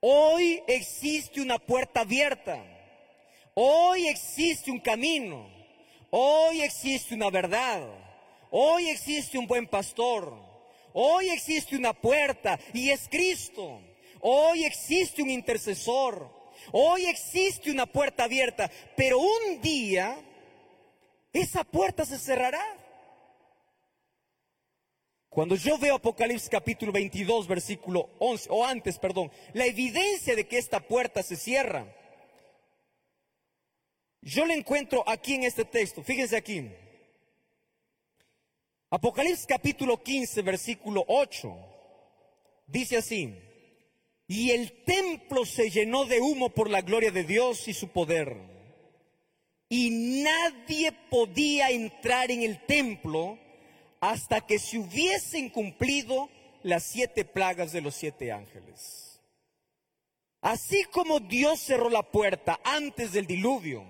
Hoy 0.01 0.62
existe 0.68 1.41
una 1.41 1.60
puerta 1.60 2.01
abierta. 2.01 2.62
Hoy 3.54 4.08
existe 4.08 4.70
un 4.70 4.80
camino. 4.80 5.49
Hoy 6.10 6.62
existe 6.62 7.16
una 7.16 7.30
verdad. 7.30 7.88
Hoy 8.51 8.89
existe 8.89 9.38
un 9.38 9.47
buen 9.47 9.66
pastor. 9.66 10.38
Hoy 10.93 11.30
existe 11.30 11.76
una 11.76 11.93
puerta 11.93 12.60
y 12.74 12.89
es 12.89 13.08
Cristo. 13.10 13.82
Hoy 14.20 14.66
existe 14.66 15.24
un 15.24 15.30
intercesor. 15.30 16.30
Hoy 16.72 17.06
existe 17.06 17.72
una 17.72 17.86
puerta 17.86 18.26
abierta. 18.26 18.70
Pero 18.95 19.20
un 19.20 19.62
día 19.62 20.18
esa 21.34 21.64
puerta 21.64 22.06
se 22.06 22.20
cerrará. 22.20 22.64
Cuando 25.30 25.56
yo 25.56 25.80
veo 25.80 25.96
Apocalipsis 25.96 26.48
capítulo 26.48 26.92
22, 26.92 27.48
versículo 27.48 28.08
11, 28.20 28.50
o 28.52 28.64
antes, 28.64 29.00
perdón, 29.00 29.32
la 29.54 29.66
evidencia 29.66 30.36
de 30.36 30.48
que 30.48 30.60
esta 30.60 30.80
puerta 30.80 31.24
se 31.24 31.36
cierra, 31.36 31.92
yo 34.22 34.46
la 34.46 34.54
encuentro 34.54 35.04
aquí 35.08 35.34
en 35.34 35.44
este 35.44 35.66
texto. 35.66 36.04
Fíjense 36.04 36.38
aquí. 36.38 36.72
Apocalipsis 38.92 39.48
capítulo 39.48 40.04
15, 40.04 40.44
versículo 40.44 41.04
8, 41.08 41.52
dice 42.68 42.98
así, 42.98 43.36
y 44.28 44.52
el 44.52 44.84
templo 44.84 45.46
se 45.46 45.72
llenó 45.72 46.06
de 46.06 46.22
humo 46.22 46.52
por 46.52 46.70
la 46.70 46.82
gloria 46.82 47.10
de 47.10 47.24
Dios 47.24 47.68
y 47.68 47.74
su 47.74 47.88
poder, 47.88 48.38
y 49.70 50.24
nadie 50.24 50.91
podía 51.09 51.70
entrar 51.70 52.32
en 52.32 52.43
el 52.43 52.66
templo 52.66 53.39
hasta 53.99 54.41
que 54.41 54.59
se 54.59 54.78
hubiesen 54.78 55.49
cumplido 55.49 56.30
las 56.64 56.84
siete 56.84 57.26
plagas 57.26 57.72
de 57.72 57.82
los 57.82 57.95
siete 57.95 58.32
ángeles. 58.32 59.20
Así 60.41 60.84
como 60.91 61.20
Dios 61.20 61.59
cerró 61.59 61.89
la 61.89 62.03
puerta 62.03 62.59
antes 62.64 63.14
del 63.14 63.26
diluvio, 63.26 63.86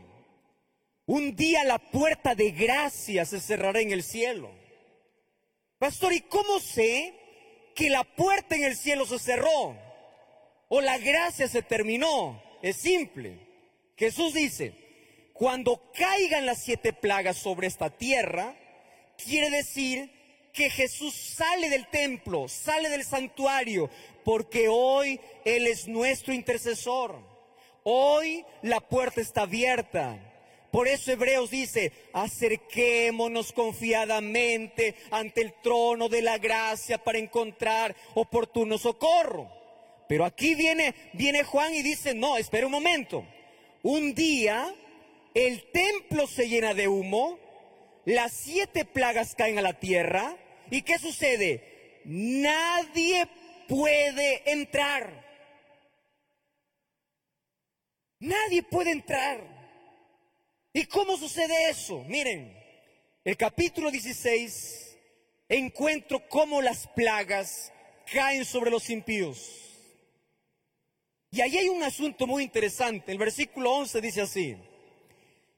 un 1.06 1.36
día 1.36 1.64
la 1.64 1.80
puerta 1.80 2.36
de 2.36 2.52
gracia 2.52 3.26
se 3.26 3.40
cerrará 3.40 3.82
en 3.82 3.92
el 3.92 4.04
cielo 4.04 4.64
Pastor, 5.84 6.14
¿y 6.14 6.22
cómo 6.22 6.62
sé 6.62 7.14
que 7.76 7.90
la 7.90 8.06
puerta 8.06 8.56
en 8.56 8.64
el 8.64 8.78
cielo 8.78 9.06
se 9.06 9.20
cerró? 9.20 9.78
O 10.70 10.80
la 10.80 10.98
gracia 10.98 11.46
se 11.50 11.62
terminó. 11.62 12.42
Es 12.62 12.78
simple. 12.78 13.38
Jesús 13.98 14.34
dice, 14.34 14.74
cuando 15.34 15.92
caigan 15.94 16.46
las 16.46 16.64
siete 16.64 16.94
plagas 16.94 17.38
sobre 17.38 17.68
esta 17.68 17.90
tierra, 17.90 18.56
quiere 19.18 19.50
decir 19.50 20.12
que 20.54 20.70
Jesús 20.70 21.14
sale 21.14 21.70
del 21.70 21.88
templo, 21.88 22.48
sale 22.48 22.90
del 22.90 23.04
santuario, 23.04 23.90
porque 24.24 24.68
hoy 24.70 25.20
Él 25.44 25.68
es 25.68 25.88
nuestro 25.88 26.34
intercesor. 26.34 27.18
Hoy 27.84 28.46
la 28.62 28.80
puerta 28.80 29.20
está 29.20 29.42
abierta. 29.42 30.18
Por 30.72 30.88
eso 30.88 31.12
Hebreos 31.12 31.52
dice, 31.52 31.92
acerquémonos 32.14 33.52
confiadamente 33.54 34.96
ante 35.12 35.42
el 35.42 35.54
trono 35.62 36.10
de 36.10 36.22
la 36.22 36.38
gracia 36.38 36.98
para 36.98 37.20
encontrar 37.20 37.96
oportuno 38.16 38.78
socorro. 38.78 39.52
Pero 40.08 40.26
aquí 40.26 40.56
viene, 40.56 41.44
Juan 41.44 41.74
y 41.74 41.82
dice, 41.82 42.14
no, 42.14 42.38
espera 42.38 42.66
un 42.66 42.72
momento. 42.72 43.26
Un 43.84 44.16
día 44.16 44.74
el 45.34 45.72
templo 45.72 46.28
se 46.28 46.48
llena 46.48 46.74
de 46.74 46.88
humo, 46.88 47.40
las 48.06 48.34
siete 48.34 48.86
plagas 48.86 49.36
caen 49.36 49.58
a 49.58 49.62
la 49.62 49.80
tierra, 49.80 50.38
¿y 50.70 50.82
qué 50.82 51.00
sucede? 51.00 52.02
Nadie 52.06 53.28
puede 53.68 54.50
entrar. 54.52 55.24
Nadie 58.20 58.64
puede 58.64 58.92
entrar. 58.92 59.42
¿Y 60.74 60.86
cómo 60.86 61.18
sucede 61.18 61.70
eso? 61.70 62.04
Miren, 62.08 62.58
el 63.24 63.38
capítulo 63.38 63.92
16 63.92 64.98
encuentro 65.50 66.28
cómo 66.28 66.62
las 66.62 66.88
plagas 66.88 67.72
caen 68.12 68.46
sobre 68.46 68.72
los 68.72 68.90
impíos. 68.90 69.60
Y 71.32 71.42
ahí 71.42 71.58
hay 71.58 71.70
un 71.70 71.84
asunto 71.84 72.28
muy 72.28 72.44
interesante. 72.44 73.12
El 73.12 73.18
versículo 73.18 73.72
11 73.72 74.02
dice 74.02 74.22
así, 74.22 74.58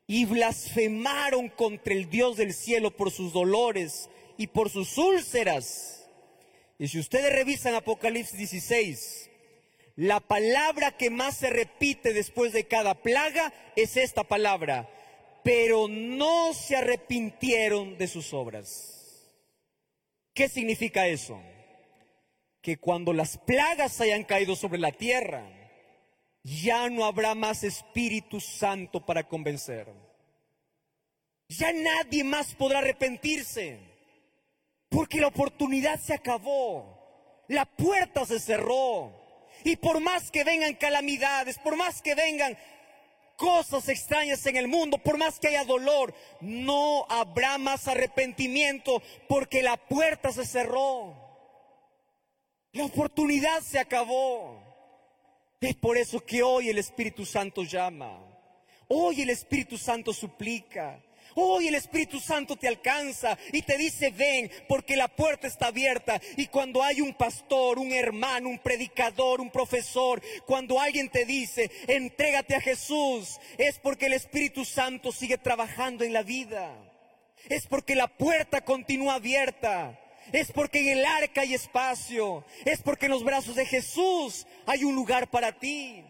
y 0.08 0.26
blasfemaron 0.26 1.50
contra 1.50 1.94
el 1.94 2.10
Dios 2.10 2.38
del 2.38 2.54
cielo 2.54 2.92
por 2.92 3.12
sus 3.12 3.34
dolores 3.34 4.10
y 4.38 4.48
por 4.48 4.70
sus 4.70 4.98
úlceras. 4.98 6.08
Y 6.78 6.88
si 6.88 7.00
ustedes 7.00 7.34
revisan 7.34 7.74
Apocalipsis 7.76 8.38
16, 8.38 9.30
la 9.96 10.20
palabra 10.20 10.98
que 10.98 11.10
más 11.10 11.38
se 11.38 11.50
repite 11.50 12.14
después 12.14 12.52
de 12.52 12.66
cada 12.66 12.96
plaga 12.96 13.54
es 13.76 13.96
esta 13.98 14.24
palabra, 14.24 14.90
pero 15.44 15.88
no 15.88 16.54
se 16.54 16.76
arrepintieron 16.76 17.98
de 17.98 18.08
sus 18.08 18.34
obras. 18.34 18.96
¿Qué 20.34 20.50
significa 20.50 21.08
eso? 21.08 21.42
Que 22.62 22.78
cuando 22.78 23.14
las 23.14 23.38
plagas 23.38 24.02
hayan 24.02 24.26
caído 24.26 24.58
sobre 24.58 24.80
la 24.80 24.92
tierra, 24.92 25.48
ya 26.46 26.90
no 26.90 27.06
habrá 27.06 27.34
más 27.34 27.64
Espíritu 27.64 28.40
Santo 28.40 29.04
para 29.04 29.28
convencer. 29.28 29.88
Ya 31.50 31.74
nadie 31.74 32.24
más 32.24 32.54
podrá 32.54 32.80
arrepentirse, 32.80 33.80
porque 34.90 35.20
la 35.20 35.28
oportunidad 35.28 36.00
se 36.00 36.14
acabó, 36.14 37.44
la 37.48 37.66
puerta 37.66 38.28
se 38.28 38.40
cerró. 38.40 39.12
Y 39.64 39.76
por 39.78 40.00
más 40.00 40.30
que 40.30 40.44
vengan 40.44 40.76
calamidades, 40.76 41.58
por 41.58 41.76
más 41.76 42.04
que 42.04 42.14
vengan 42.14 42.56
cosas 43.38 43.90
extrañas 43.90 44.46
en 44.46 44.56
el 44.56 44.68
mundo, 44.68 45.00
por 45.00 45.18
más 45.18 45.40
que 45.40 45.48
haya 45.48 45.66
dolor, 45.66 46.14
no 46.42 47.08
habrá 47.10 47.58
más 47.58 47.88
arrepentimiento 47.88 49.02
porque 49.28 49.64
la 49.64 49.78
puerta 49.78 50.32
se 50.32 50.46
cerró. 50.46 51.16
La 52.72 52.86
oportunidad 52.86 53.62
se 53.62 53.80
acabó. 53.80 54.65
Es 55.66 55.76
por 55.76 55.98
eso 55.98 56.24
que 56.24 56.44
hoy 56.44 56.70
el 56.70 56.78
Espíritu 56.78 57.26
Santo 57.26 57.64
llama. 57.64 58.20
Hoy 58.88 59.24
el 59.24 59.32
Espíritu 59.32 59.80
Santo 59.80 60.14
suplica. 60.14 61.02
Hoy 61.34 61.68
el 61.68 61.74
Espíritu 61.74 62.20
Santo 62.20 62.56
te 62.56 62.68
alcanza 62.68 63.36
y 63.52 63.64
te 63.64 63.76
dice, 63.76 64.12
ven, 64.12 64.52
porque 64.70 64.96
la 64.96 65.08
puerta 65.08 65.48
está 65.48 65.68
abierta. 65.68 66.22
Y 66.38 66.46
cuando 66.48 66.84
hay 66.84 67.02
un 67.02 67.16
pastor, 67.16 67.80
un 67.80 67.92
hermano, 67.94 68.48
un 68.48 68.60
predicador, 68.60 69.42
un 69.42 69.50
profesor, 69.50 70.22
cuando 70.46 70.80
alguien 70.80 71.10
te 71.10 71.26
dice, 71.26 71.72
entrégate 71.88 72.56
a 72.56 72.62
Jesús, 72.62 73.40
es 73.58 73.80
porque 73.80 74.06
el 74.06 74.14
Espíritu 74.14 74.66
Santo 74.66 75.12
sigue 75.12 75.40
trabajando 75.40 76.04
en 76.04 76.14
la 76.14 76.22
vida. 76.22 76.78
Es 77.50 77.66
porque 77.66 77.96
la 77.96 78.08
puerta 78.08 78.62
continúa 78.62 79.16
abierta. 79.16 80.00
Es 80.32 80.52
porque 80.52 80.80
en 80.80 81.00
el 81.00 81.06
arca 81.06 81.42
hay 81.42 81.54
espacio. 81.54 82.44
Es 82.66 82.82
porque 82.82 83.06
en 83.06 83.12
los 83.12 83.24
brazos 83.24 83.56
de 83.56 83.66
Jesús 83.66 84.46
hay 84.66 84.84
un 84.84 84.96
lugar 84.96 85.30
para 85.30 85.52
ti. 85.52 86.04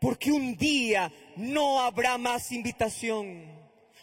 Porque 0.00 0.30
un 0.30 0.56
día 0.56 1.12
no 1.36 1.80
habrá 1.80 2.18
más 2.18 2.52
invitación. 2.52 3.44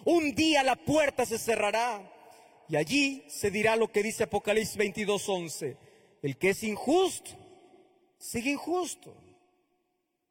Un 0.03 0.35
día 0.35 0.63
la 0.63 0.75
puerta 0.75 1.25
se 1.25 1.37
cerrará 1.37 2.11
y 2.67 2.75
allí 2.75 3.23
se 3.27 3.51
dirá 3.51 3.75
lo 3.75 3.91
que 3.91 4.03
dice 4.03 4.23
Apocalipsis 4.23 4.77
22:11. 4.77 5.77
El 6.21 6.37
que 6.37 6.49
es 6.49 6.63
injusto, 6.63 7.31
sigue 8.17 8.51
injusto. 8.51 9.15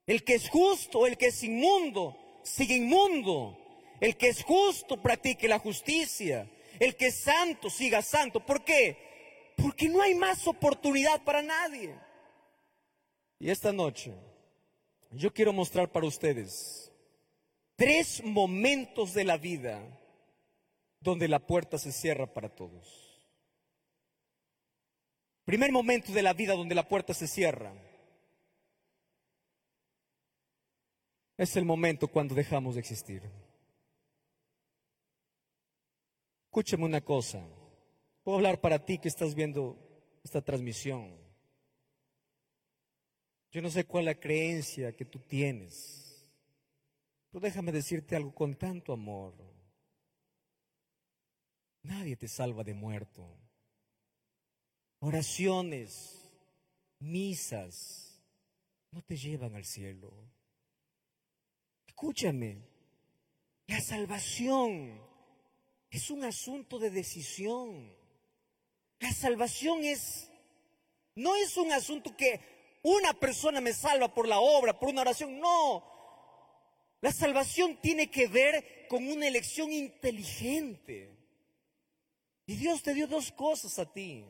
El 0.07 0.25
que 0.25 0.35
es 0.35 0.49
justo, 0.49 1.07
el 1.07 1.17
que 1.17 1.27
es 1.27 1.43
inmundo, 1.43 2.17
sigue 2.43 2.77
inmundo. 2.77 3.59
El 4.01 4.17
que 4.17 4.29
es 4.29 4.43
justo, 4.43 5.01
practique 5.01 5.49
la 5.49 5.59
justicia. 5.59 6.51
El 6.81 6.97
que 6.97 7.07
es 7.07 7.21
santo, 7.21 7.71
siga 7.71 8.03
santo. 8.03 8.45
¿Por 8.45 8.65
qué? 8.65 9.14
Porque 9.57 9.89
no 9.89 10.03
hay 10.03 10.15
más 10.15 10.47
oportunidad 10.47 11.23
para 11.25 11.43
nadie. 11.43 11.95
Y 13.39 13.51
esta 13.51 13.73
noche 13.73 14.15
yo 15.11 15.33
quiero 15.33 15.53
mostrar 15.53 15.91
para 15.91 16.07
ustedes 16.07 16.93
tres 17.77 18.23
momentos 18.25 19.15
de 19.15 19.25
la 19.25 19.37
vida 19.37 19.81
donde 21.01 21.29
la 21.29 21.39
puerta 21.39 21.79
se 21.79 21.93
cierra 21.93 22.33
para 22.33 22.49
todos. 22.49 23.21
Primer 25.45 25.71
momento 25.71 26.13
de 26.13 26.23
la 26.23 26.33
vida 26.33 26.55
donde 26.55 26.75
la 26.75 26.89
puerta 26.89 27.13
se 27.13 27.29
cierra 27.29 27.73
es 31.37 31.57
el 31.57 31.65
momento 31.65 32.09
cuando 32.09 32.35
dejamos 32.35 32.75
de 32.75 32.81
existir. 32.81 33.23
Escúchame 36.47 36.85
una 36.85 37.01
cosa. 37.01 37.45
Puedo 38.25 38.39
hablar 38.39 38.61
para 38.61 38.85
ti 38.85 38.99
que 38.99 39.09
estás 39.09 39.37
viendo 39.37 39.79
esta 40.25 40.43
transmisión. 40.43 41.17
Yo 43.53 43.63
no 43.63 43.71
sé 43.71 43.85
cuál 43.85 44.09
es 44.09 44.17
la 44.17 44.21
creencia 44.21 44.97
que 44.97 45.05
tú 45.05 45.21
tienes 45.21 46.05
pero 47.35 47.47
déjame 47.47 47.73
decirte 47.73 48.15
algo 48.15 48.33
con 48.33 48.55
tanto 48.55 48.93
amor. 48.93 49.35
Nadie 51.83 52.15
te 52.15 52.29
salva 52.29 52.63
de 52.63 52.75
muerto. 52.75 53.29
Oraciones, 55.01 56.31
misas, 57.01 58.23
no 58.93 59.03
te 59.03 59.17
llevan 59.17 59.57
al 59.57 59.65
cielo. 59.65 60.13
Escúchame, 61.89 62.69
la 63.67 63.81
salvación 63.81 65.03
es 65.91 66.11
un 66.11 66.23
asunto 66.23 66.79
de 66.79 66.91
decisión. 66.91 67.97
La 69.05 69.13
salvación 69.13 69.85
es, 69.85 70.31
no 71.15 71.37
es 71.37 71.59
un 71.59 71.71
asunto 71.73 72.17
que 72.17 72.41
una 72.81 73.13
persona 73.13 73.61
me 73.61 73.75
salva 73.75 74.15
por 74.15 74.27
la 74.27 74.41
obra, 74.41 74.79
por 74.79 74.89
una 74.89 75.03
oración, 75.03 75.39
no. 75.39 75.85
La 77.03 77.13
salvación 77.13 77.77
tiene 77.83 78.11
que 78.11 78.29
ver 78.29 78.87
con 78.89 79.07
una 79.07 79.29
elección 79.29 79.71
inteligente. 79.71 81.19
Y 82.47 82.57
Dios 82.57 82.83
te 82.83 82.95
dio 82.95 83.07
dos 83.07 83.31
cosas 83.31 83.79
a 83.79 83.93
ti. 83.93 84.25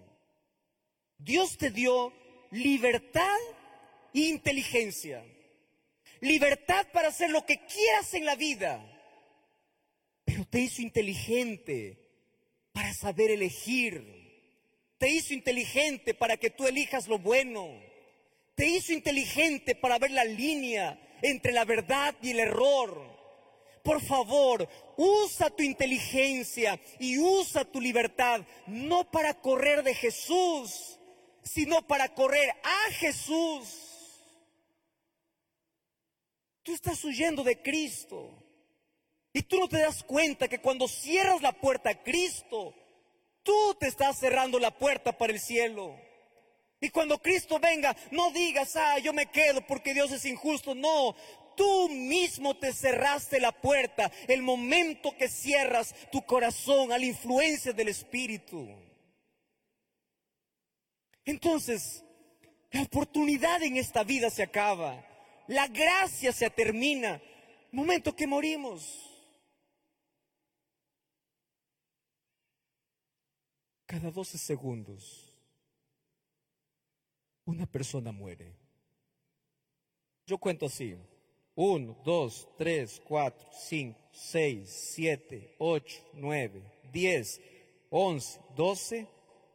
Dios 1.18 1.56
te 1.56 1.70
dio 1.70 2.12
libertad 2.50 3.38
e 4.12 4.22
inteligencia. 4.22 5.24
Libertad 6.18 6.88
para 6.92 7.10
hacer 7.10 7.30
lo 7.30 7.46
que 7.46 7.64
quieras 7.64 8.12
en 8.14 8.24
la 8.24 8.34
vida. 8.34 8.84
Pero 10.24 10.44
te 10.46 10.62
hizo 10.62 10.82
inteligente 10.82 12.10
para 12.72 12.92
saber 12.92 13.30
elegir. 13.30 14.23
Te 15.04 15.10
hizo 15.10 15.34
inteligente 15.34 16.14
para 16.14 16.38
que 16.38 16.48
tú 16.48 16.66
elijas 16.66 17.08
lo 17.08 17.18
bueno. 17.18 17.68
Te 18.54 18.66
hizo 18.66 18.90
inteligente 18.90 19.74
para 19.74 19.98
ver 19.98 20.12
la 20.12 20.24
línea 20.24 20.98
entre 21.20 21.52
la 21.52 21.66
verdad 21.66 22.14
y 22.22 22.30
el 22.30 22.38
error. 22.40 23.14
Por 23.82 24.00
favor, 24.00 24.66
usa 24.96 25.50
tu 25.50 25.62
inteligencia 25.62 26.80
y 26.98 27.18
usa 27.18 27.66
tu 27.66 27.82
libertad, 27.82 28.46
no 28.66 29.10
para 29.10 29.34
correr 29.34 29.82
de 29.82 29.94
Jesús, 29.94 30.98
sino 31.42 31.86
para 31.86 32.14
correr 32.14 32.48
a 32.62 32.92
Jesús. 32.92 33.68
Tú 36.62 36.72
estás 36.72 37.04
huyendo 37.04 37.44
de 37.44 37.60
Cristo. 37.60 38.42
Y 39.34 39.42
tú 39.42 39.60
no 39.60 39.68
te 39.68 39.80
das 39.80 40.02
cuenta 40.02 40.48
que 40.48 40.62
cuando 40.62 40.88
cierras 40.88 41.42
la 41.42 41.52
puerta 41.52 41.90
a 41.90 42.02
Cristo, 42.02 42.74
tú 43.44 43.76
te 43.78 43.86
estás 43.86 44.18
cerrando 44.18 44.58
la 44.58 44.76
puerta 44.76 45.16
para 45.16 45.32
el 45.32 45.38
cielo. 45.38 45.94
Y 46.80 46.90
cuando 46.90 47.22
Cristo 47.22 47.60
venga, 47.60 47.96
no 48.10 48.30
digas, 48.32 48.74
ah, 48.76 48.98
yo 48.98 49.12
me 49.12 49.26
quedo 49.26 49.64
porque 49.66 49.94
Dios 49.94 50.10
es 50.10 50.24
injusto. 50.24 50.74
No, 50.74 51.14
tú 51.56 51.88
mismo 51.88 52.56
te 52.56 52.72
cerraste 52.72 53.40
la 53.40 53.52
puerta 53.52 54.10
el 54.26 54.42
momento 54.42 55.16
que 55.16 55.28
cierras 55.28 55.94
tu 56.10 56.26
corazón 56.26 56.92
a 56.92 56.98
la 56.98 57.06
influencia 57.06 57.72
del 57.72 57.88
Espíritu. 57.88 58.68
Entonces, 61.24 62.04
la 62.70 62.82
oportunidad 62.82 63.62
en 63.62 63.76
esta 63.76 64.04
vida 64.04 64.28
se 64.30 64.42
acaba, 64.42 65.06
la 65.46 65.68
gracia 65.68 66.32
se 66.32 66.50
termina, 66.50 67.20
momento 67.70 68.14
que 68.14 68.26
morimos. 68.26 69.13
Cada 73.86 74.10
12 74.10 74.38
segundos, 74.38 75.34
una 77.44 77.66
persona 77.66 78.12
muere. 78.12 78.56
Yo 80.26 80.38
cuento 80.38 80.66
así. 80.66 80.96
1, 81.56 82.02
2, 82.04 82.48
3, 82.58 83.02
4, 83.06 83.48
5, 83.52 84.00
6, 84.10 84.68
7, 84.94 85.56
8, 85.58 86.10
9, 86.14 86.62
10, 86.92 87.40
11, 87.90 88.40
12, 88.56 89.08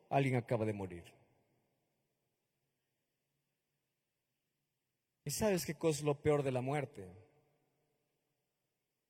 alguien 0.09 0.35
acaba 0.35 0.65
de 0.65 0.73
morir. 0.73 1.03
¿Y 5.25 5.31
sabes 5.31 5.65
qué 5.65 5.75
cosa 5.75 5.99
es 5.99 6.05
lo 6.05 6.21
peor 6.21 6.41
de 6.41 6.51
la 6.51 6.61
muerte? 6.61 7.07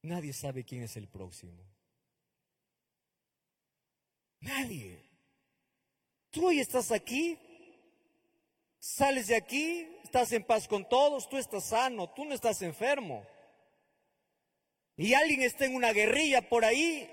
Nadie 0.01 0.33
sabe 0.33 0.63
quién 0.63 0.81
es 0.81 0.97
el 0.97 1.07
próximo. 1.07 1.63
Nadie. 4.41 5.08
Tú 6.31 6.47
hoy 6.47 6.59
estás 6.59 6.91
aquí, 6.91 7.39
sales 8.77 9.27
de 9.27 9.35
aquí, 9.35 9.87
estás 10.03 10.31
en 10.31 10.43
paz 10.43 10.67
con 10.67 10.87
todos, 10.87 11.27
tú 11.27 11.37
estás 11.37 11.65
sano, 11.65 12.09
tú 12.11 12.25
no 12.25 12.35
estás 12.35 12.61
enfermo. 12.61 13.25
Y 14.95 15.13
alguien 15.13 15.41
está 15.41 15.65
en 15.65 15.75
una 15.75 15.91
guerrilla 15.91 16.47
por 16.47 16.63
ahí, 16.63 17.09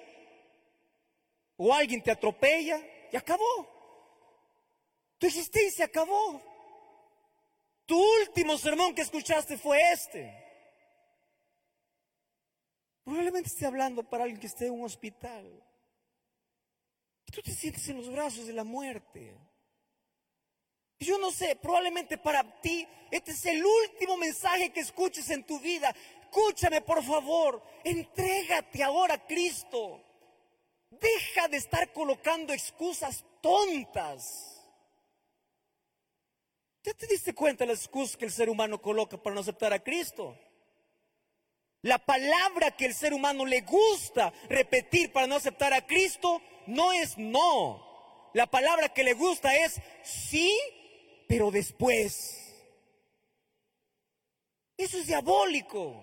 o 1.57 1.73
alguien 1.73 2.03
te 2.03 2.11
atropella, 2.11 2.81
y 3.11 3.17
acabó. 3.17 3.69
Tu 5.19 5.27
existencia 5.27 5.87
acabó. 5.87 6.43
Tu 7.87 7.99
último 8.21 8.59
sermón 8.59 8.95
que 8.95 9.03
escuchaste 9.03 9.57
fue 9.57 9.93
este. 9.93 10.45
Probablemente 13.05 13.49
esté 13.49 13.65
hablando 13.65 14.03
para 14.03 14.25
alguien 14.25 14.41
que 14.41 14.49
esté 14.49 14.67
en 14.67 14.73
un 14.73 14.85
hospital. 14.85 15.66
Tú 17.33 17.43
te 17.43 17.53
sientes 17.53 17.89
en 17.89 17.99
los 17.99 18.11
brazos 18.11 18.47
de 18.47 18.53
la 18.53 18.65
muerte. 18.65 19.37
Yo 20.99 21.19
no 21.19 21.31
sé, 21.31 21.57
probablemente 21.57 22.17
para 22.17 22.61
ti 22.61 22.87
este 23.11 23.33
es 23.33 23.47
el 23.47 23.65
último 23.65 24.17
mensaje 24.17 24.73
que 24.73 24.81
escuches 24.81 25.31
en 25.31 25.45
tu 25.45 25.61
vida. 25.61 25.95
Escúchame, 26.23 26.81
por 26.81 27.03
favor. 27.05 27.63
Entrégate 27.85 28.83
ahora 28.83 29.15
a 29.15 29.27
Cristo. 29.27 30.03
Deja 30.91 31.49
de 31.49 31.59
estar 31.59 31.93
colocando 31.93 32.53
excusas 32.53 33.25
tontas. 33.41 34.53
¿Ya 36.83 36.95
te 36.95 37.07
diste 37.07 37.35
cuenta 37.35 37.65
de 37.65 37.73
las 37.73 37.81
excusas 37.81 38.17
que 38.17 38.25
el 38.25 38.33
ser 38.33 38.49
humano 38.49 38.81
coloca 38.81 39.17
para 39.17 39.35
no 39.35 39.41
aceptar 39.41 39.73
a 39.73 39.83
Cristo? 39.83 40.39
La 41.83 41.99
palabra 41.99 42.71
que 42.77 42.87
el 42.87 42.95
ser 42.95 43.13
humano 43.13 43.45
le 43.45 43.61
gusta 43.61 44.33
repetir 44.49 45.13
para 45.13 45.27
no 45.27 45.37
aceptar 45.37 45.73
a 45.73 45.87
Cristo 45.87 46.41
no 46.67 46.93
es 46.93 47.17
no. 47.19 48.31
La 48.35 48.47
palabra 48.47 48.89
que 48.91 49.05
le 49.05 49.15
gusta 49.15 49.55
es 49.57 49.81
sí 50.03 50.57
pero 51.27 51.51
después. 51.51 52.55
Eso 54.77 54.99
es 54.99 55.07
diabólico. 55.07 56.03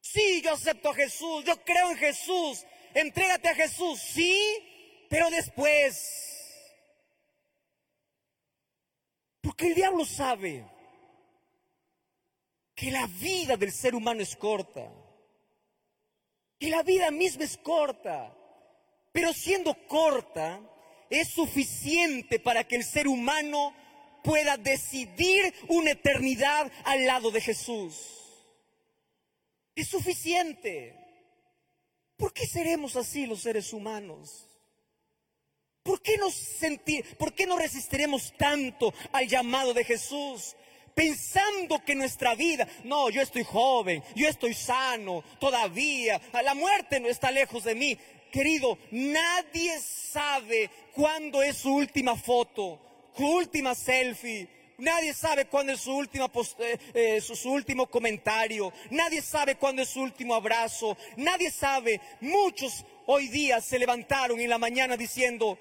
Sí, 0.00 0.42
yo 0.42 0.52
acepto 0.52 0.90
a 0.90 0.94
Jesús, 0.94 1.44
yo 1.44 1.62
creo 1.64 1.90
en 1.90 1.96
Jesús, 1.96 2.66
entrégate 2.92 3.48
a 3.48 3.54
Jesús, 3.54 4.00
sí, 4.00 5.06
pero 5.08 5.30
después. 5.30 6.18
Porque 9.40 9.68
el 9.68 9.74
diablo 9.74 10.04
sabe 10.04 10.66
que 12.74 12.90
la 12.90 13.06
vida 13.06 13.56
del 13.56 13.72
ser 13.72 13.94
humano 13.94 14.22
es 14.22 14.36
corta, 14.36 14.92
que 16.58 16.68
la 16.68 16.82
vida 16.82 17.10
misma 17.10 17.44
es 17.44 17.56
corta, 17.56 18.36
pero 19.12 19.32
siendo 19.32 19.74
corta, 19.86 20.60
es 21.10 21.28
suficiente 21.28 22.40
para 22.40 22.64
que 22.64 22.76
el 22.76 22.84
ser 22.84 23.06
humano 23.06 23.74
pueda 24.24 24.56
decidir 24.56 25.52
una 25.68 25.90
eternidad 25.90 26.70
al 26.84 27.04
lado 27.06 27.30
de 27.30 27.40
Jesús. 27.40 27.94
Es 29.74 29.88
suficiente. 29.88 30.98
¿Por 32.16 32.32
qué 32.32 32.46
seremos 32.46 32.96
así 32.96 33.26
los 33.26 33.40
seres 33.40 33.72
humanos? 33.72 34.46
¿Por 35.82 36.00
qué 36.00 36.16
nos 36.16 36.34
sentir, 36.34 37.16
por 37.16 37.34
qué 37.34 37.46
no 37.46 37.58
resistiremos 37.58 38.32
tanto 38.36 38.94
al 39.12 39.26
llamado 39.26 39.74
de 39.74 39.84
Jesús? 39.84 40.54
Pensando 40.94 41.82
que 41.84 41.94
nuestra 41.94 42.34
vida, 42.34 42.68
no, 42.84 43.08
yo 43.08 43.22
estoy 43.22 43.42
joven, 43.42 44.04
yo 44.14 44.28
estoy 44.28 44.54
sano, 44.54 45.24
todavía, 45.40 46.20
la 46.44 46.54
muerte 46.54 47.00
no 47.00 47.08
está 47.08 47.30
lejos 47.30 47.64
de 47.64 47.74
mí. 47.74 47.98
Querido, 48.32 48.78
nadie 48.90 49.78
sabe 49.78 50.70
cuándo 50.94 51.42
es 51.42 51.58
su 51.58 51.74
última 51.74 52.16
foto, 52.16 52.80
su 53.14 53.26
última 53.26 53.74
selfie. 53.74 54.48
Nadie 54.78 55.12
sabe 55.12 55.44
cuándo 55.44 55.74
es 55.74 55.80
su, 55.80 55.92
última 55.92 56.30
eh, 56.58 56.78
eh, 56.94 57.20
su, 57.20 57.52
último 57.52 57.86
comentario. 57.88 58.72
Nadie 58.90 59.20
sabe 59.20 59.56
cuándo 59.56 59.82
es 59.82 59.90
su 59.90 60.00
último 60.00 60.34
abrazo. 60.34 60.96
Nadie 61.18 61.50
sabe. 61.50 62.00
Muchos 62.22 62.86
hoy 63.06 63.28
día 63.28 63.60
se 63.60 63.78
levantaron 63.78 64.40
en 64.40 64.48
la 64.48 64.58
mañana 64.58 64.96
diciendo 64.96 65.58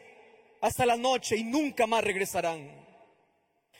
hasta 0.61 0.85
la 0.85 0.95
noche 0.95 1.35
y 1.35 1.43
nunca 1.43 1.85
más 1.87 2.05
regresarán. 2.05 2.71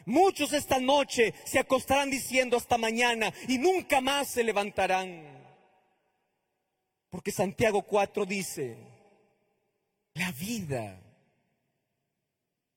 Muchos 0.05 0.51
esta 0.51 0.79
noche 0.79 1.33
se 1.45 1.59
acostarán 1.59 2.09
diciendo 2.09 2.57
hasta 2.57 2.77
mañana 2.77 3.33
y 3.47 3.57
nunca 3.57 4.01
más 4.01 4.27
se 4.27 4.43
levantarán. 4.43 5.40
Porque 7.11 7.31
Santiago 7.31 7.81
4 7.81 8.25
dice, 8.25 8.77
la 10.13 10.31
vida, 10.31 10.97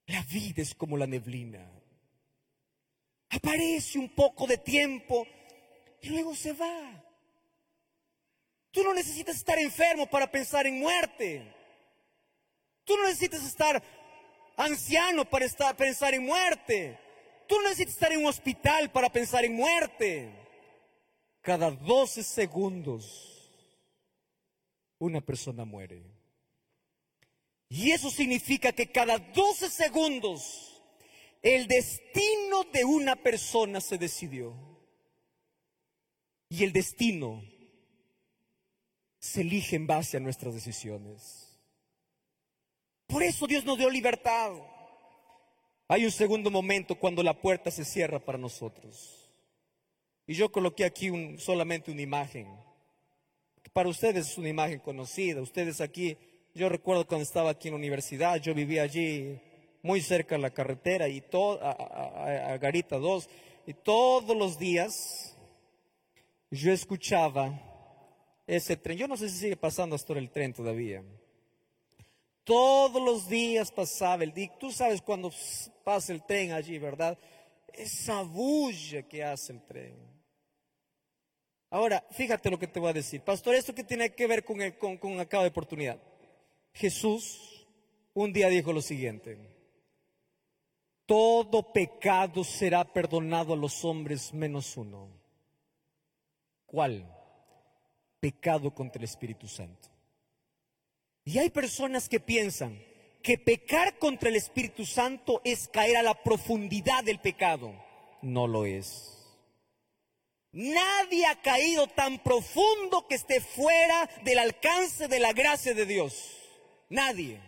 la 0.07 0.22
vida 0.22 0.61
es 0.61 0.74
como 0.74 0.97
la 0.97 1.07
neblina. 1.07 1.64
Aparece 3.30 3.97
un 3.97 4.09
poco 4.09 4.49
de 4.49 4.59
tiempo 4.59 5.24
y 6.03 6.09
luego 6.09 6.35
se 6.35 6.53
va. 6.53 7.05
Tú 8.72 8.82
no 8.82 8.93
necesitas 8.93 9.37
estar 9.37 9.57
enfermo 9.57 10.11
para 10.11 10.28
pensar 10.28 10.66
en 10.66 10.80
muerte. 10.80 11.55
Tú 12.82 12.97
no 12.97 13.05
necesitas 13.05 13.45
estar 13.45 13.80
anciano 14.57 15.24
para 15.24 15.45
estar, 15.45 15.76
pensar 15.76 16.12
en 16.12 16.24
muerte. 16.24 16.99
Tú 17.47 17.55
no 17.61 17.68
necesitas 17.68 17.95
estar 17.95 18.12
en 18.12 18.18
un 18.18 18.26
hospital 18.26 18.91
para 18.91 19.11
pensar 19.11 19.45
en 19.45 19.55
muerte. 19.55 20.28
Cada 21.41 21.70
12 21.70 22.24
segundos 22.24 23.34
una 25.05 25.20
persona 25.20 25.64
muere. 25.64 26.02
Y 27.68 27.90
eso 27.90 28.11
significa 28.11 28.72
que 28.72 28.90
cada 28.90 29.18
12 29.18 29.70
segundos 29.70 30.74
el 31.42 31.66
destino 31.66 32.64
de 32.72 32.84
una 32.84 33.16
persona 33.16 33.80
se 33.80 33.98
decidió. 33.98 34.55
Y 36.48 36.64
el 36.64 36.72
destino 36.72 37.42
se 39.18 39.42
elige 39.42 39.76
en 39.76 39.86
base 39.86 40.16
a 40.16 40.20
nuestras 40.20 40.55
decisiones. 40.55 41.59
Por 43.07 43.22
eso 43.22 43.46
Dios 43.46 43.64
nos 43.64 43.76
dio 43.76 43.90
libertad. 43.90 44.52
Hay 45.88 46.05
un 46.05 46.12
segundo 46.12 46.50
momento 46.50 46.94
cuando 46.94 47.22
la 47.22 47.38
puerta 47.38 47.70
se 47.70 47.84
cierra 47.84 48.18
para 48.18 48.38
nosotros. 48.38 49.30
Y 50.26 50.34
yo 50.34 50.50
coloqué 50.50 50.84
aquí 50.84 51.11
un, 51.11 51.38
solamente 51.38 51.90
una 51.90 52.00
imagen. 52.00 52.48
Para 53.72 53.88
ustedes 53.88 54.28
es 54.28 54.38
una 54.38 54.48
imagen 54.48 54.78
conocida. 54.78 55.40
Ustedes 55.40 55.80
aquí, 55.80 56.16
yo 56.54 56.68
recuerdo 56.68 57.06
cuando 57.06 57.24
estaba 57.24 57.50
aquí 57.50 57.68
en 57.68 57.74
la 57.74 57.78
universidad, 57.78 58.36
yo 58.40 58.54
vivía 58.54 58.82
allí 58.82 59.40
muy 59.82 60.00
cerca 60.00 60.36
de 60.36 60.42
la 60.42 60.50
carretera 60.50 61.08
y 61.08 61.20
todo, 61.20 61.60
a, 61.62 62.56
Garita 62.58 62.96
2, 62.96 63.28
y 63.66 63.74
todos 63.74 64.36
los 64.36 64.58
días 64.58 65.36
yo 66.50 66.72
escuchaba 66.72 67.60
ese 68.46 68.76
tren. 68.76 68.96
Yo 68.96 69.08
no 69.08 69.16
sé 69.16 69.28
si 69.28 69.38
sigue 69.38 69.56
pasando 69.56 69.96
hasta 69.96 70.12
el 70.14 70.30
tren 70.30 70.52
todavía. 70.52 71.02
Todos 72.44 73.02
los 73.02 73.28
días 73.28 73.72
pasaba 73.72 74.22
el 74.22 74.32
día. 74.32 74.52
Tú 74.58 74.70
sabes 74.70 75.02
cuando 75.02 75.30
pasa 75.82 76.12
el 76.12 76.22
tren 76.24 76.52
allí, 76.52 76.78
¿verdad? 76.78 77.18
Esa 77.72 78.22
bulla 78.22 79.02
que 79.02 79.24
hace 79.24 79.52
el 79.52 79.62
tren. 79.62 80.13
Ahora, 81.75 82.05
fíjate 82.12 82.51
lo 82.51 82.59
que 82.59 82.68
te 82.68 82.79
voy 82.79 82.91
a 82.91 82.93
decir. 82.93 83.20
Pastor, 83.20 83.55
¿esto 83.55 83.75
qué 83.75 83.83
tiene 83.83 84.11
que 84.11 84.27
ver 84.27 84.45
con, 84.45 84.61
el, 84.62 84.79
con, 84.79 84.97
con 84.97 85.18
acabo 85.18 85.43
de 85.43 85.51
oportunidad? 85.51 85.99
Jesús 86.72 87.66
un 88.12 88.33
día 88.33 88.49
dijo 88.49 88.72
lo 88.72 88.81
siguiente 88.81 89.55
todo 91.07 91.72
pecado 91.72 92.45
será 92.45 92.85
perdonado 92.85 93.53
a 93.53 93.57
los 93.57 93.85
hombres 93.85 94.33
menos 94.33 94.77
uno. 94.77 95.09
¿Cuál? 96.66 97.07
Pecado 98.20 98.75
contra 98.75 99.01
el 99.01 99.05
Espíritu 99.05 99.47
Santo. 99.47 99.89
Y 101.25 101.39
hay 101.39 101.51
personas 101.51 102.09
que 102.09 102.20
piensan 102.20 102.79
que 103.22 103.39
pecar 103.39 103.99
contra 103.99 104.29
el 104.29 104.37
Espíritu 104.37 104.85
Santo 104.85 105.41
es 105.45 105.68
caer 105.68 105.97
a 105.97 106.03
la 106.03 106.14
profundidad 106.14 107.05
del 107.05 107.20
pecado. 107.20 107.72
No 108.22 108.47
lo 108.47 108.64
es. 108.64 109.13
Nadie 110.55 111.26
ha 111.26 111.34
caído 111.42 111.88
tan 111.88 112.20
profundo 112.20 113.09
que 113.09 113.16
esté 113.16 113.40
fuera 113.40 114.09
del 114.22 114.38
alcance 114.38 115.09
de 115.09 115.18
la 115.18 115.32
gracia 115.32 115.74
de 115.74 115.84
Dios. 115.84 116.38
Nadie. 116.88 117.40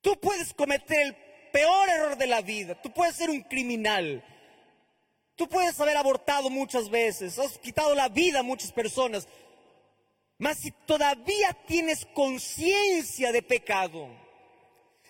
Tú 0.00 0.18
puedes 0.18 0.52
cometer 0.52 1.00
el 1.00 1.16
peor 1.52 1.88
error 1.88 2.16
de 2.16 2.26
la 2.26 2.42
vida. 2.42 2.74
Tú 2.82 2.92
puedes 2.92 3.14
ser 3.14 3.30
un 3.30 3.40
criminal. 3.42 4.24
Tú 5.36 5.48
puedes 5.48 5.78
haber 5.80 5.96
abortado 5.96 6.50
muchas 6.50 6.90
veces, 6.90 7.38
has 7.38 7.56
quitado 7.58 7.94
la 7.94 8.08
vida 8.08 8.40
a 8.40 8.42
muchas 8.42 8.72
personas. 8.72 9.28
Mas 10.38 10.58
si 10.58 10.72
todavía 10.72 11.56
tienes 11.66 12.04
conciencia 12.14 13.30
de 13.30 13.42
pecado, 13.42 14.08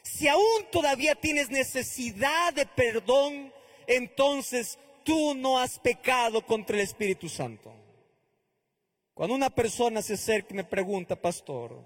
si 0.03 0.29
aún 0.29 0.67
todavía 0.71 1.15
tienes 1.15 1.49
necesidad 1.49 2.53
de 2.53 2.67
perdón, 2.67 3.51
entonces 3.87 4.79
tú 5.05 5.35
no 5.35 5.59
has 5.59 5.79
pecado 5.79 6.45
contra 6.45 6.77
el 6.77 6.83
Espíritu 6.83 7.29
Santo. 7.29 7.73
Cuando 9.15 9.35
una 9.35 9.51
persona 9.51 10.03
se 10.03 10.15
acerca 10.15 10.55
y 10.55 10.57
me 10.57 10.65
pregunta, 10.65 11.17
pastor, 11.17 11.79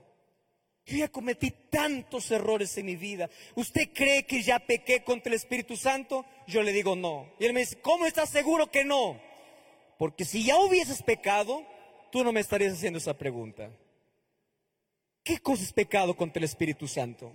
yo 0.87 0.97
ya 0.97 1.09
cometí 1.09 1.51
tantos 1.69 2.31
errores 2.31 2.79
en 2.79 2.87
mi 2.87 2.95
vida. 2.95 3.29
¿Usted 3.57 3.91
cree 3.93 4.25
que 4.25 4.43
ya 4.43 4.61
pequé 4.61 5.03
contra 5.03 5.31
el 5.31 5.37
Espíritu 5.37 5.77
Santo? 5.77 6.25
Yo 6.47 6.63
le 6.63 6.73
digo 6.73 6.95
no. 6.95 7.33
Y 7.41 7.47
él 7.47 7.53
me 7.53 7.61
dice, 7.61 7.81
¿cómo 7.81 8.07
estás 8.07 8.31
seguro 8.31 8.71
que 8.71 8.85
no? 8.85 9.21
Porque 9.99 10.25
si 10.25 10.45
ya 10.45 10.59
hubieses 10.59 11.03
pecado, 11.03 11.67
tú 12.13 12.23
no 12.23 12.33
me 12.33 12.41
estarías 12.41 12.75
haciendo 12.75 12.99
esa 12.99 13.19
pregunta. 13.19 13.71
¿Qué 15.25 15.39
cosa 15.39 15.65
es 15.65 15.73
pecado 15.73 16.17
contra 16.17 16.39
el 16.39 16.45
Espíritu 16.45 16.87
Santo? 16.87 17.33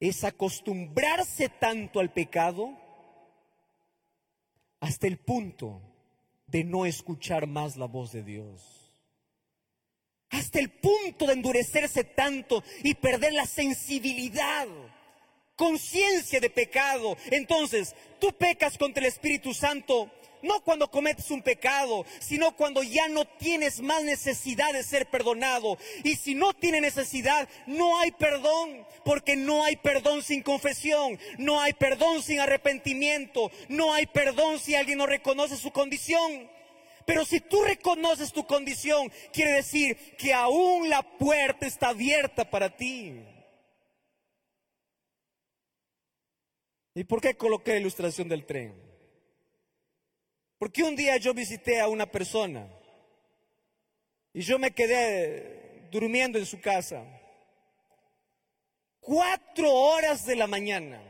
Es 0.00 0.24
acostumbrarse 0.24 1.48
tanto 1.48 2.00
al 2.00 2.12
pecado 2.12 2.87
hasta 4.80 5.06
el 5.06 5.18
punto 5.18 5.82
de 6.46 6.64
no 6.64 6.86
escuchar 6.86 7.46
más 7.46 7.76
la 7.76 7.86
voz 7.86 8.12
de 8.12 8.22
Dios 8.22 8.78
hasta 10.30 10.58
el 10.58 10.70
punto 10.70 11.26
de 11.26 11.32
endurecerse 11.34 12.04
tanto 12.04 12.62
y 12.82 12.94
perder 12.94 13.32
la 13.32 13.46
sensibilidad, 13.46 14.66
conciencia 15.56 16.40
de 16.40 16.50
pecado. 16.50 17.16
Entonces, 17.30 17.94
tú 18.20 18.32
pecas 18.32 18.76
contra 18.76 19.02
el 19.02 19.08
Espíritu 19.08 19.54
Santo 19.54 20.10
no 20.42 20.60
cuando 20.60 20.90
cometes 20.90 21.30
un 21.30 21.42
pecado, 21.42 22.04
sino 22.20 22.56
cuando 22.56 22.82
ya 22.82 23.08
no 23.08 23.24
tienes 23.24 23.80
más 23.80 24.02
necesidad 24.04 24.72
de 24.72 24.82
ser 24.82 25.06
perdonado. 25.06 25.78
Y 26.04 26.16
si 26.16 26.34
no 26.34 26.54
tiene 26.54 26.80
necesidad, 26.80 27.48
no 27.66 27.98
hay 27.98 28.12
perdón, 28.12 28.86
porque 29.04 29.36
no 29.36 29.64
hay 29.64 29.76
perdón 29.76 30.22
sin 30.22 30.42
confesión, 30.42 31.18
no 31.38 31.60
hay 31.60 31.72
perdón 31.72 32.22
sin 32.22 32.40
arrepentimiento, 32.40 33.50
no 33.68 33.94
hay 33.94 34.06
perdón 34.06 34.58
si 34.58 34.74
alguien 34.74 34.98
no 34.98 35.06
reconoce 35.06 35.56
su 35.56 35.70
condición. 35.70 36.50
Pero 37.06 37.24
si 37.24 37.40
tú 37.40 37.62
reconoces 37.62 38.32
tu 38.32 38.46
condición, 38.46 39.10
quiere 39.32 39.52
decir 39.52 39.96
que 40.18 40.34
aún 40.34 40.90
la 40.90 41.02
puerta 41.02 41.66
está 41.66 41.88
abierta 41.88 42.50
para 42.50 42.76
ti. 42.76 43.24
¿Y 46.94 47.04
por 47.04 47.20
qué 47.20 47.34
coloqué 47.34 47.72
la 47.72 47.78
ilustración 47.78 48.28
del 48.28 48.44
tren? 48.44 48.87
Porque 50.58 50.82
un 50.82 50.96
día 50.96 51.16
yo 51.16 51.32
visité 51.32 51.80
a 51.80 51.88
una 51.88 52.06
persona 52.06 52.68
y 54.32 54.40
yo 54.42 54.58
me 54.58 54.72
quedé 54.72 55.88
durmiendo 55.90 56.38
en 56.38 56.46
su 56.46 56.60
casa. 56.60 57.04
Cuatro 59.00 59.72
horas 59.72 60.26
de 60.26 60.36
la 60.36 60.46
mañana. 60.46 61.00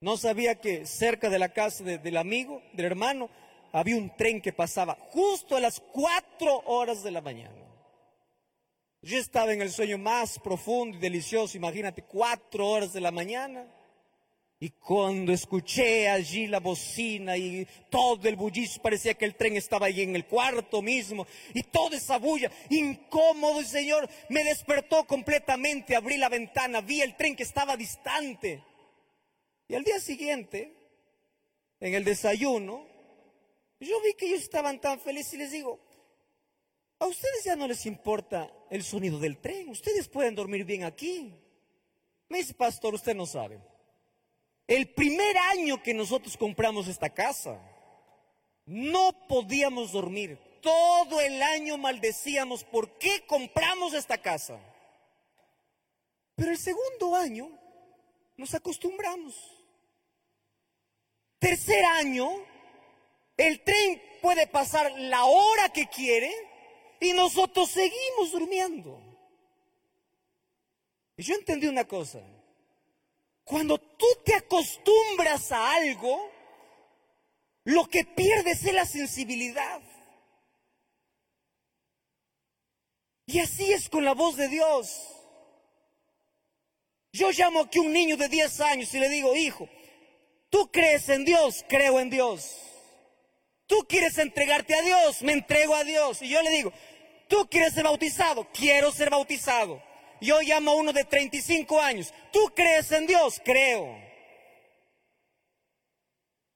No 0.00 0.16
sabía 0.16 0.60
que 0.60 0.86
cerca 0.86 1.28
de 1.28 1.38
la 1.38 1.48
casa 1.48 1.82
del 1.82 2.16
amigo, 2.16 2.62
del 2.72 2.86
hermano, 2.86 3.30
había 3.72 3.96
un 3.96 4.14
tren 4.16 4.40
que 4.40 4.52
pasaba 4.52 4.96
justo 5.10 5.56
a 5.56 5.60
las 5.60 5.80
cuatro 5.80 6.62
horas 6.66 7.02
de 7.02 7.10
la 7.10 7.20
mañana. 7.20 7.64
Yo 9.02 9.18
estaba 9.18 9.52
en 9.52 9.62
el 9.62 9.70
sueño 9.70 9.98
más 9.98 10.38
profundo 10.38 10.96
y 10.96 11.00
delicioso, 11.00 11.56
imagínate, 11.56 12.02
cuatro 12.02 12.68
horas 12.68 12.92
de 12.92 13.00
la 13.00 13.10
mañana. 13.10 13.66
Y 14.60 14.70
cuando 14.70 15.32
escuché 15.32 16.08
allí 16.08 16.48
la 16.48 16.58
bocina 16.58 17.36
y 17.36 17.64
todo 17.88 18.28
el 18.28 18.34
bullicio, 18.34 18.82
parecía 18.82 19.14
que 19.14 19.24
el 19.24 19.36
tren 19.36 19.56
estaba 19.56 19.86
allí 19.86 20.02
en 20.02 20.16
el 20.16 20.26
cuarto 20.26 20.82
mismo, 20.82 21.28
y 21.54 21.62
toda 21.62 21.96
esa 21.96 22.18
bulla, 22.18 22.50
incómodo, 22.68 23.62
Señor 23.62 24.08
me 24.28 24.42
despertó 24.42 25.04
completamente, 25.04 25.94
abrí 25.94 26.16
la 26.16 26.28
ventana, 26.28 26.80
vi 26.80 27.00
el 27.02 27.16
tren 27.16 27.36
que 27.36 27.44
estaba 27.44 27.76
distante. 27.76 28.64
Y 29.68 29.74
al 29.76 29.84
día 29.84 30.00
siguiente, 30.00 30.74
en 31.78 31.94
el 31.94 32.02
desayuno, 32.02 32.84
yo 33.78 34.00
vi 34.02 34.14
que 34.14 34.26
ellos 34.26 34.40
estaban 34.40 34.80
tan 34.80 34.98
felices 34.98 35.34
y 35.34 35.38
les 35.38 35.52
digo, 35.52 35.78
a 36.98 37.06
ustedes 37.06 37.44
ya 37.44 37.54
no 37.54 37.68
les 37.68 37.86
importa 37.86 38.52
el 38.70 38.82
sonido 38.82 39.20
del 39.20 39.38
tren, 39.38 39.68
ustedes 39.68 40.08
pueden 40.08 40.34
dormir 40.34 40.64
bien 40.64 40.82
aquí. 40.82 41.32
Me 42.28 42.38
dice, 42.38 42.54
pastor, 42.54 42.94
usted 42.94 43.14
no 43.14 43.24
sabe. 43.24 43.60
El 44.68 44.90
primer 44.90 45.36
año 45.38 45.82
que 45.82 45.94
nosotros 45.94 46.36
compramos 46.36 46.88
esta 46.88 47.08
casa, 47.08 47.58
no 48.66 49.26
podíamos 49.26 49.92
dormir. 49.92 50.38
Todo 50.60 51.22
el 51.22 51.42
año 51.42 51.78
maldecíamos 51.78 52.64
por 52.64 52.98
qué 52.98 53.24
compramos 53.26 53.94
esta 53.94 54.18
casa. 54.18 54.60
Pero 56.34 56.50
el 56.50 56.58
segundo 56.58 57.16
año 57.16 57.50
nos 58.36 58.54
acostumbramos. 58.54 59.34
Tercer 61.38 61.82
año 61.84 62.30
el 63.38 63.64
tren 63.64 64.02
puede 64.20 64.46
pasar 64.48 64.92
la 64.98 65.24
hora 65.24 65.70
que 65.70 65.86
quiere 65.88 66.30
y 67.00 67.12
nosotros 67.12 67.70
seguimos 67.70 68.32
durmiendo. 68.32 69.00
Y 71.16 71.22
yo 71.22 71.34
entendí 71.34 71.68
una 71.68 71.86
cosa. 71.86 72.20
Cuando 73.48 73.78
tú 73.78 74.06
te 74.26 74.34
acostumbras 74.34 75.52
a 75.52 75.74
algo, 75.76 76.30
lo 77.64 77.88
que 77.88 78.04
pierdes 78.04 78.62
es 78.62 78.74
la 78.74 78.84
sensibilidad. 78.84 79.80
Y 83.24 83.40
así 83.40 83.72
es 83.72 83.88
con 83.88 84.04
la 84.04 84.12
voz 84.12 84.36
de 84.36 84.48
Dios. 84.48 85.00
Yo 87.10 87.30
llamo 87.30 87.60
aquí 87.60 87.78
a 87.78 87.82
un 87.82 87.92
niño 87.94 88.18
de 88.18 88.28
10 88.28 88.60
años 88.60 88.92
y 88.92 88.98
le 89.00 89.08
digo, 89.08 89.34
hijo, 89.34 89.66
¿tú 90.50 90.70
crees 90.70 91.08
en 91.08 91.24
Dios? 91.24 91.64
Creo 91.70 92.00
en 92.00 92.10
Dios. 92.10 92.54
Tú 93.66 93.86
quieres 93.88 94.18
entregarte 94.18 94.74
a 94.74 94.82
Dios, 94.82 95.22
me 95.22 95.32
entrego 95.32 95.74
a 95.74 95.84
Dios. 95.84 96.20
Y 96.20 96.28
yo 96.28 96.42
le 96.42 96.50
digo, 96.50 96.70
tú 97.28 97.48
quieres 97.48 97.72
ser 97.72 97.84
bautizado, 97.84 98.46
quiero 98.52 98.92
ser 98.92 99.08
bautizado. 99.08 99.87
Yo 100.20 100.40
llamo 100.40 100.72
a 100.72 100.74
uno 100.76 100.92
de 100.92 101.04
35 101.04 101.80
años, 101.80 102.12
tú 102.32 102.40
crees 102.54 102.90
en 102.92 103.06
Dios, 103.06 103.40
creo. 103.44 103.96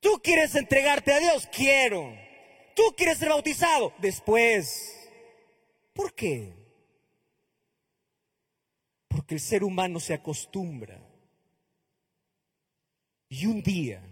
Tú 0.01 0.21
quieres 0.23 0.55
entregarte 0.57 1.13
a 1.13 1.21
Dios, 1.21 1.49
quiero. 1.53 2.13
Tú 2.75 2.83
quieres 2.97 3.19
ser 3.19 3.29
bautizado, 3.29 3.93
después. 3.99 5.11
¿Por 5.93 6.15
qué? 6.15 6.55
Porque 9.09 9.35
el 9.35 9.41
ser 9.41 9.63
humano 9.63 10.01
se 10.01 10.15
acostumbra 10.15 10.99
y 13.29 13.47
un 13.47 13.63
día 13.63 14.03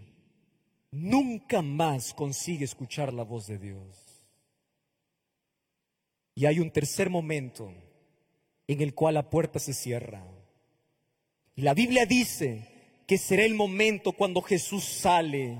nunca 0.91 1.61
más 1.61 2.13
consigue 2.13 2.65
escuchar 2.65 3.13
la 3.13 3.23
voz 3.23 3.47
de 3.47 3.57
Dios. 3.57 4.25
Y 6.33 6.45
hay 6.45 6.59
un 6.59 6.71
tercer 6.71 7.09
momento 7.09 7.73
en 8.73 8.81
el 8.81 8.93
cual 8.93 9.15
la 9.15 9.29
puerta 9.29 9.59
se 9.59 9.73
cierra. 9.73 10.23
Y 11.55 11.61
la 11.61 11.73
Biblia 11.73 12.05
dice 12.05 12.67
que 13.07 13.17
será 13.17 13.43
el 13.43 13.55
momento 13.55 14.13
cuando 14.13 14.41
Jesús 14.41 14.85
sale 14.85 15.57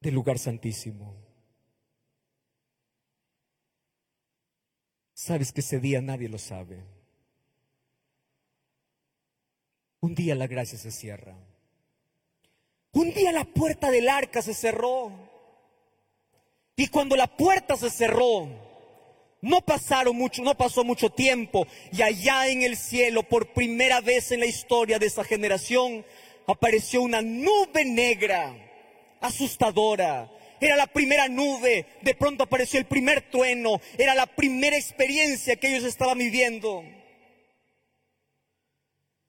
del 0.00 0.14
lugar 0.14 0.38
santísimo. 0.38 1.14
Sabes 5.14 5.52
que 5.52 5.60
ese 5.60 5.80
día 5.80 6.00
nadie 6.00 6.28
lo 6.28 6.38
sabe. 6.38 6.84
Un 10.00 10.14
día 10.14 10.34
la 10.34 10.46
gracia 10.46 10.78
se 10.78 10.90
cierra. 10.90 11.36
Un 12.92 13.12
día 13.12 13.32
la 13.32 13.44
puerta 13.44 13.90
del 13.90 14.08
arca 14.08 14.42
se 14.42 14.54
cerró. 14.54 15.12
Y 16.76 16.86
cuando 16.88 17.16
la 17.16 17.26
puerta 17.36 17.76
se 17.76 17.90
cerró, 17.90 18.67
no 19.40 19.60
pasaron 19.60 20.16
mucho, 20.16 20.42
no 20.42 20.56
pasó 20.56 20.84
mucho 20.84 21.10
tiempo 21.10 21.66
y 21.92 22.02
allá 22.02 22.48
en 22.48 22.62
el 22.62 22.76
cielo, 22.76 23.22
por 23.22 23.52
primera 23.52 24.00
vez 24.00 24.32
en 24.32 24.40
la 24.40 24.46
historia 24.46 24.98
de 24.98 25.06
esa 25.06 25.24
generación, 25.24 26.04
apareció 26.46 27.02
una 27.02 27.22
nube 27.22 27.84
negra, 27.84 28.54
asustadora. 29.20 30.30
Era 30.60 30.74
la 30.74 30.88
primera 30.88 31.28
nube, 31.28 31.86
de 32.02 32.14
pronto 32.14 32.42
apareció 32.42 32.80
el 32.80 32.86
primer 32.86 33.30
trueno, 33.30 33.80
era 33.96 34.14
la 34.14 34.26
primera 34.26 34.76
experiencia 34.76 35.54
que 35.56 35.68
ellos 35.68 35.84
estaban 35.84 36.18
viviendo. 36.18 36.82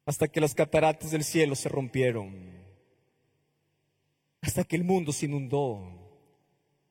Hasta 0.06 0.28
que 0.28 0.42
las 0.42 0.56
cataratas 0.56 1.12
del 1.12 1.24
cielo 1.24 1.56
se 1.56 1.70
rompieron 1.70 2.60
hasta 4.42 4.64
que 4.64 4.76
el 4.76 4.84
mundo 4.84 5.12
se 5.12 5.26
inundó. 5.26 5.99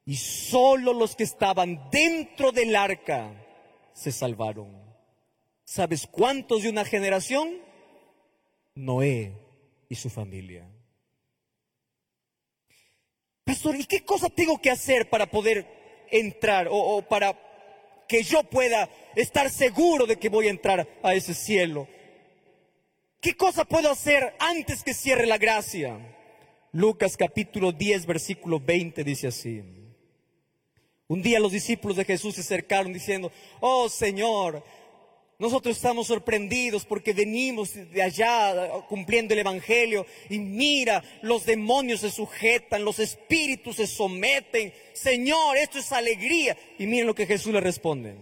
Y 0.09 0.17
solo 0.17 0.95
los 0.95 1.15
que 1.15 1.25
estaban 1.25 1.91
dentro 1.91 2.51
del 2.51 2.75
arca 2.77 3.31
se 3.93 4.11
salvaron. 4.11 4.75
¿Sabes 5.65 6.07
cuántos 6.07 6.63
de 6.63 6.71
una 6.71 6.87
generación? 6.87 7.59
Noé 8.75 9.35
y 9.87 9.97
su 9.97 10.09
familia. 10.09 10.67
Pastor, 13.45 13.77
¿y 13.77 13.85
qué 13.85 14.03
cosa 14.03 14.31
tengo 14.31 14.59
que 14.63 14.71
hacer 14.71 15.11
para 15.11 15.27
poder 15.27 16.07
entrar 16.11 16.69
o, 16.71 17.03
para 17.03 17.39
que 18.09 18.23
yo 18.23 18.43
pueda 18.45 18.89
estar 19.15 19.51
seguro 19.51 20.07
de 20.07 20.17
que 20.17 20.31
voy 20.31 20.47
a 20.47 20.53
entrar 20.53 20.89
a 21.03 21.13
ese 21.13 21.35
cielo? 21.35 21.87
¿Qué 23.21 23.35
cosa 23.35 23.67
puedo 23.67 23.91
hacer 23.91 24.35
antes 24.39 24.83
que 24.83 24.95
cierre 24.95 25.27
la 25.27 25.37
gracia? 25.37 25.99
Lucas 26.73 27.15
capítulo 27.19 27.73
10, 27.73 28.07
versículo 28.07 28.59
20 28.59 29.05
dice 29.05 29.27
así. 29.27 29.78
Un 31.09 31.23
día 31.23 31.41
los 31.41 31.53
discípulos 31.53 31.97
de 31.97 32.05
Jesús 32.05 32.35
se 32.35 32.43
acercaron 32.43 32.93
diciendo, 32.93 33.33
oh 33.61 33.89
Señor, 33.89 34.63
nosotros 35.39 35.77
estamos 35.77 36.09
sorprendidos 36.09 36.85
porque 36.85 37.15
venimos 37.15 37.73
de 37.75 38.03
allá 38.03 38.71
cumpliendo 38.89 39.33
el 39.33 39.41
Evangelio 39.41 40.05
y 40.29 40.39
mira, 40.39 41.03
los 41.23 41.47
demonios 41.47 42.01
se 42.01 42.11
sujetan, 42.11 42.85
los 42.85 42.99
espíritus 42.99 43.77
se 43.77 43.87
someten. 43.87 44.75
Señor, 44.93 45.57
esto 45.57 45.79
es 45.79 45.93
alegría. 45.93 46.59
Y 46.79 46.87
miren 46.87 47.07
lo 47.07 47.15
que 47.15 47.27
Jesús 47.27 47.53
le 47.53 47.61
responde. 47.61 48.17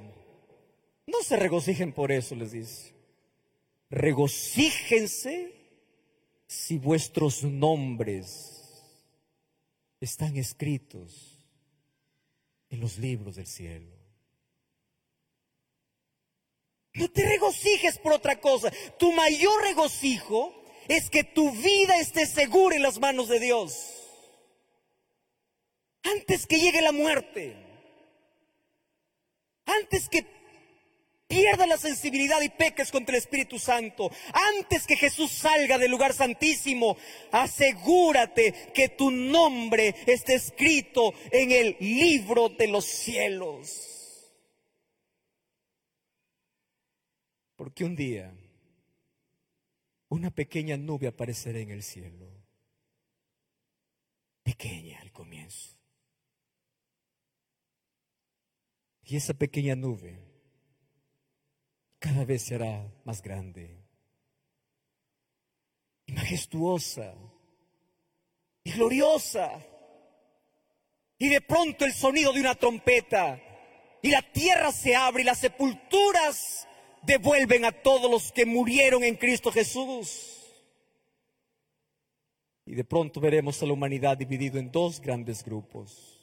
No 1.07 1.23
se 1.23 1.37
regocijen 1.37 1.93
por 1.93 2.13
eso, 2.13 2.37
les 2.37 2.53
dice. 2.53 2.93
Regocíjense 3.91 5.55
si 6.47 6.79
vuestros 6.79 7.43
nombres 7.43 8.85
están 10.01 10.37
escritos 10.37 11.36
en 12.71 12.81
los 12.81 12.99
libros 12.99 13.37
del 13.37 13.47
cielo. 13.47 13.97
No 16.95 17.11
te 17.11 17.27
regocijes 17.27 17.99
por 17.99 18.13
otra 18.13 18.41
cosa. 18.41 18.73
Tu 18.99 19.13
mayor 19.13 19.63
regocijo 19.63 20.55
es 20.89 21.11
que 21.11 21.25
tu 21.25 21.53
vida 21.53 21.97
esté 21.99 22.27
segura 22.27 22.77
en 22.77 22.83
las 22.83 22.99
manos 22.99 23.29
de 23.29 23.39
Dios. 23.39 23.93
Antes 26.03 26.47
que 26.47 26.59
llegue 26.59 26.81
la 26.81 26.93
muerte. 26.93 27.57
Antes 29.67 30.09
que 30.09 30.23
pierda 31.29 31.67
la 31.67 31.77
sensibilidad 31.77 32.41
y 32.41 32.49
peques 32.49 32.91
contra 32.91 33.15
el 33.15 33.23
Espíritu 33.23 33.59
Santo. 33.59 34.11
Antes 34.33 34.87
que 34.87 34.97
Jesús 34.97 35.31
salga 35.33 35.79
del 35.79 35.91
lugar 35.91 36.13
santísimo, 36.13 36.97
asegúrate 37.33 38.73
que 38.75 38.91
tu 38.91 39.11
nombre 39.11 39.95
esté 40.07 40.35
escrito 40.35 41.15
en 41.31 41.53
el 41.53 41.77
libro 41.81 42.49
de 42.49 42.69
los 42.69 42.85
cielos. 42.85 43.93
Porque 47.57 47.85
un 47.85 47.97
día 47.97 48.35
una 50.09 50.31
pequeña 50.31 50.77
nube 50.77 51.09
aparecerá 51.09 51.59
en 51.59 51.71
el 51.71 51.83
cielo. 51.83 52.31
Pequeña 54.43 55.01
al 55.01 55.11
comienzo. 55.11 55.77
Y 59.03 59.17
esa 59.17 59.35
pequeña 59.35 59.75
nube 59.75 60.26
cada 62.07 62.25
vez 62.25 62.43
será 62.43 62.89
más 63.05 63.21
grande 63.21 63.85
y 66.07 66.13
majestuosa 66.13 67.15
y 68.63 68.71
gloriosa. 68.71 69.51
Y 71.19 71.29
de 71.29 71.41
pronto 71.41 71.85
el 71.85 71.93
sonido 71.93 72.33
de 72.33 72.41
una 72.41 72.55
trompeta 72.55 73.43
y 74.03 74.11
la 74.11 74.23
tierra 74.23 74.71
se 74.71 74.95
abre 74.95 75.23
y 75.23 75.27
las 75.27 75.39
sepulturas 75.39 76.69
devuelven 77.03 77.65
a 77.65 77.73
todos 77.73 78.09
los 78.09 78.31
que 78.31 78.47
murieron 78.47 79.03
en 79.03 79.17
Cristo 79.17 79.51
Jesús. 79.51 80.45
Y 82.67 82.75
de 82.77 82.85
pronto 82.85 83.21
veremos 83.21 83.61
a 83.63 83.67
la 83.67 83.73
humanidad 83.73 84.17
dividido 84.17 84.59
en 84.61 84.71
dos 84.71 85.01
grandes 85.01 85.43
grupos. 85.43 86.21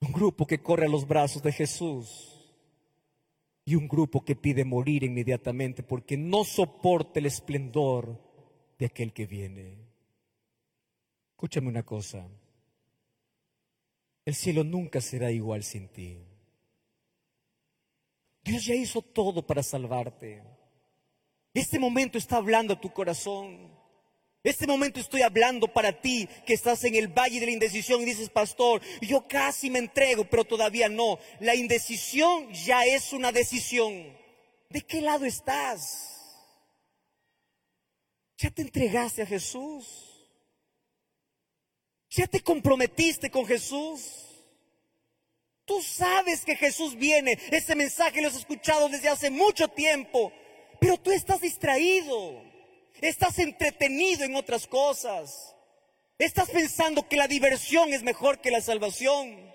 Un 0.00 0.12
grupo 0.12 0.46
que 0.46 0.62
corre 0.62 0.86
a 0.86 0.90
los 0.90 1.06
brazos 1.06 1.42
de 1.42 1.52
Jesús 1.52 2.35
y 3.66 3.74
un 3.74 3.88
grupo 3.88 4.24
que 4.24 4.36
pide 4.36 4.64
morir 4.64 5.02
inmediatamente 5.02 5.82
porque 5.82 6.16
no 6.16 6.44
soporta 6.44 7.18
el 7.18 7.26
esplendor 7.26 8.18
de 8.78 8.86
aquel 8.86 9.12
que 9.12 9.26
viene. 9.26 9.76
Escúchame 11.32 11.68
una 11.68 11.82
cosa, 11.82 12.26
el 14.24 14.34
cielo 14.34 14.64
nunca 14.64 15.00
será 15.00 15.30
igual 15.30 15.64
sin 15.64 15.88
ti. 15.88 16.16
Dios 18.42 18.64
ya 18.64 18.74
hizo 18.74 19.02
todo 19.02 19.44
para 19.44 19.62
salvarte. 19.62 20.42
Este 21.52 21.78
momento 21.80 22.18
está 22.18 22.36
hablando 22.36 22.74
a 22.74 22.80
tu 22.80 22.92
corazón. 22.92 23.75
Este 24.46 24.68
momento 24.68 25.00
estoy 25.00 25.22
hablando 25.22 25.66
para 25.66 26.00
ti 26.00 26.28
que 26.46 26.54
estás 26.54 26.84
en 26.84 26.94
el 26.94 27.08
valle 27.08 27.40
de 27.40 27.46
la 27.46 27.52
indecisión 27.52 28.00
y 28.00 28.04
dices, 28.04 28.30
pastor, 28.30 28.80
yo 29.00 29.26
casi 29.26 29.70
me 29.70 29.80
entrego, 29.80 30.24
pero 30.24 30.44
todavía 30.44 30.88
no. 30.88 31.18
La 31.40 31.56
indecisión 31.56 32.52
ya 32.52 32.84
es 32.84 33.12
una 33.12 33.32
decisión. 33.32 34.16
¿De 34.70 34.82
qué 34.82 35.00
lado 35.00 35.24
estás? 35.24 36.46
¿Ya 38.38 38.48
te 38.52 38.62
entregaste 38.62 39.22
a 39.22 39.26
Jesús? 39.26 40.28
¿Ya 42.10 42.28
te 42.28 42.40
comprometiste 42.40 43.28
con 43.32 43.46
Jesús? 43.46 44.12
Tú 45.64 45.82
sabes 45.82 46.44
que 46.44 46.54
Jesús 46.54 46.94
viene. 46.94 47.36
Ese 47.50 47.74
mensaje 47.74 48.22
lo 48.22 48.28
has 48.28 48.36
escuchado 48.36 48.88
desde 48.88 49.08
hace 49.08 49.28
mucho 49.28 49.66
tiempo, 49.66 50.32
pero 50.78 50.98
tú 50.98 51.10
estás 51.10 51.40
distraído. 51.40 52.45
Estás 53.00 53.38
entretenido 53.38 54.24
en 54.24 54.34
otras 54.34 54.66
cosas. 54.66 55.54
Estás 56.18 56.50
pensando 56.50 57.08
que 57.08 57.16
la 57.16 57.28
diversión 57.28 57.92
es 57.92 58.02
mejor 58.02 58.40
que 58.40 58.50
la 58.50 58.60
salvación. 58.60 59.54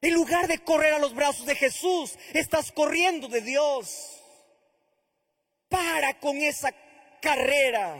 En 0.00 0.14
lugar 0.14 0.48
de 0.48 0.58
correr 0.58 0.94
a 0.94 0.98
los 0.98 1.14
brazos 1.14 1.46
de 1.46 1.54
Jesús, 1.54 2.18
estás 2.32 2.72
corriendo 2.72 3.28
de 3.28 3.40
Dios. 3.40 4.20
Para 5.68 6.18
con 6.20 6.36
esa 6.38 6.74
carrera. 7.20 7.96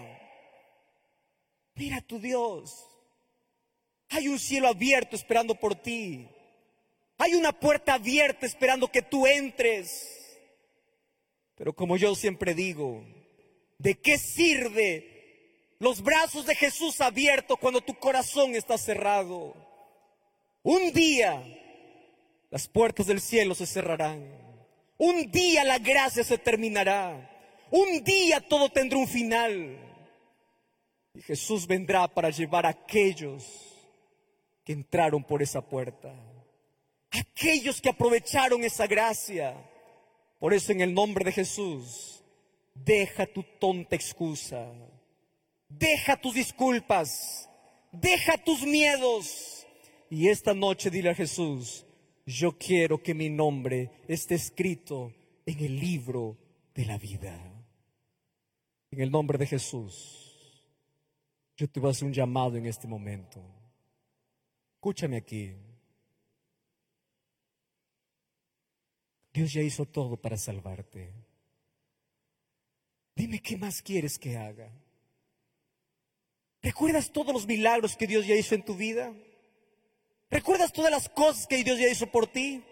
Mira 1.74 1.98
a 1.98 2.02
tu 2.02 2.18
Dios. 2.18 2.86
Hay 4.10 4.28
un 4.28 4.38
cielo 4.38 4.68
abierto 4.68 5.16
esperando 5.16 5.54
por 5.54 5.74
ti. 5.74 6.28
Hay 7.18 7.34
una 7.34 7.52
puerta 7.52 7.94
abierta 7.94 8.46
esperando 8.46 8.90
que 8.90 9.02
tú 9.02 9.26
entres. 9.26 10.38
Pero 11.56 11.72
como 11.72 11.96
yo 11.96 12.14
siempre 12.14 12.54
digo, 12.54 13.04
¿De 13.84 13.96
qué 13.96 14.16
sirve 14.16 15.76
los 15.78 16.02
brazos 16.02 16.46
de 16.46 16.54
Jesús 16.54 17.02
abiertos 17.02 17.58
cuando 17.60 17.82
tu 17.82 17.92
corazón 17.92 18.54
está 18.54 18.78
cerrado? 18.78 19.54
Un 20.62 20.90
día 20.94 21.44
las 22.48 22.66
puertas 22.66 23.06
del 23.06 23.20
cielo 23.20 23.54
se 23.54 23.66
cerrarán. 23.66 24.24
Un 24.96 25.30
día 25.30 25.64
la 25.64 25.78
gracia 25.78 26.24
se 26.24 26.38
terminará. 26.38 27.30
Un 27.70 28.02
día 28.02 28.40
todo 28.40 28.70
tendrá 28.70 28.96
un 28.98 29.06
final. 29.06 29.78
Y 31.12 31.20
Jesús 31.20 31.66
vendrá 31.66 32.08
para 32.08 32.30
llevar 32.30 32.64
a 32.64 32.70
aquellos 32.70 33.44
que 34.64 34.72
entraron 34.72 35.22
por 35.22 35.42
esa 35.42 35.60
puerta. 35.60 36.10
Aquellos 37.10 37.82
que 37.82 37.90
aprovecharon 37.90 38.64
esa 38.64 38.86
gracia. 38.86 39.54
Por 40.38 40.54
eso 40.54 40.72
en 40.72 40.80
el 40.80 40.94
nombre 40.94 41.22
de 41.22 41.32
Jesús, 41.32 42.13
deja 42.74 43.26
tu 43.26 43.42
tonta 43.58 43.96
excusa. 43.96 44.72
Deja 45.68 46.16
tus 46.16 46.34
disculpas. 46.34 47.48
Deja 47.92 48.36
tus 48.38 48.62
miedos. 48.66 49.66
Y 50.10 50.28
esta 50.28 50.54
noche 50.54 50.90
dile 50.90 51.10
a 51.10 51.14
Jesús, 51.14 51.86
yo 52.26 52.56
quiero 52.58 53.02
que 53.02 53.14
mi 53.14 53.30
nombre 53.30 53.90
esté 54.06 54.34
escrito 54.34 55.12
en 55.46 55.58
el 55.60 55.78
libro 55.78 56.36
de 56.74 56.84
la 56.84 56.98
vida. 56.98 57.36
En 58.90 59.00
el 59.00 59.10
nombre 59.10 59.38
de 59.38 59.46
Jesús, 59.46 60.68
yo 61.56 61.68
te 61.68 61.80
voy 61.80 61.88
a 61.88 61.90
hacer 61.92 62.06
un 62.06 62.12
llamado 62.12 62.56
en 62.56 62.66
este 62.66 62.86
momento. 62.86 63.40
Escúchame 64.74 65.16
aquí. 65.16 65.52
Dios 69.32 69.52
ya 69.52 69.62
hizo 69.62 69.84
todo 69.84 70.16
para 70.16 70.36
salvarte. 70.36 71.12
Dime 73.14 73.40
qué 73.40 73.56
más 73.56 73.80
quieres 73.82 74.18
que 74.18 74.36
haga. 74.36 74.70
¿Recuerdas 76.62 77.12
todos 77.12 77.32
los 77.32 77.46
milagros 77.46 77.96
que 77.96 78.06
Dios 78.06 78.26
ya 78.26 78.34
hizo 78.34 78.54
en 78.54 78.64
tu 78.64 78.74
vida? 78.74 79.12
¿Recuerdas 80.30 80.72
todas 80.72 80.90
las 80.90 81.08
cosas 81.08 81.46
que 81.46 81.62
Dios 81.62 81.78
ya 81.78 81.88
hizo 81.88 82.06
por 82.10 82.26
ti? 82.26 82.64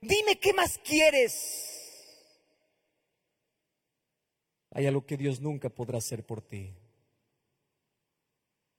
Dime 0.00 0.36
qué 0.38 0.52
más 0.52 0.78
quieres. 0.78 1.72
Hay 4.72 4.86
algo 4.86 5.06
que 5.06 5.16
Dios 5.16 5.40
nunca 5.40 5.68
podrá 5.68 5.98
hacer 5.98 6.24
por 6.26 6.42
ti. 6.42 6.74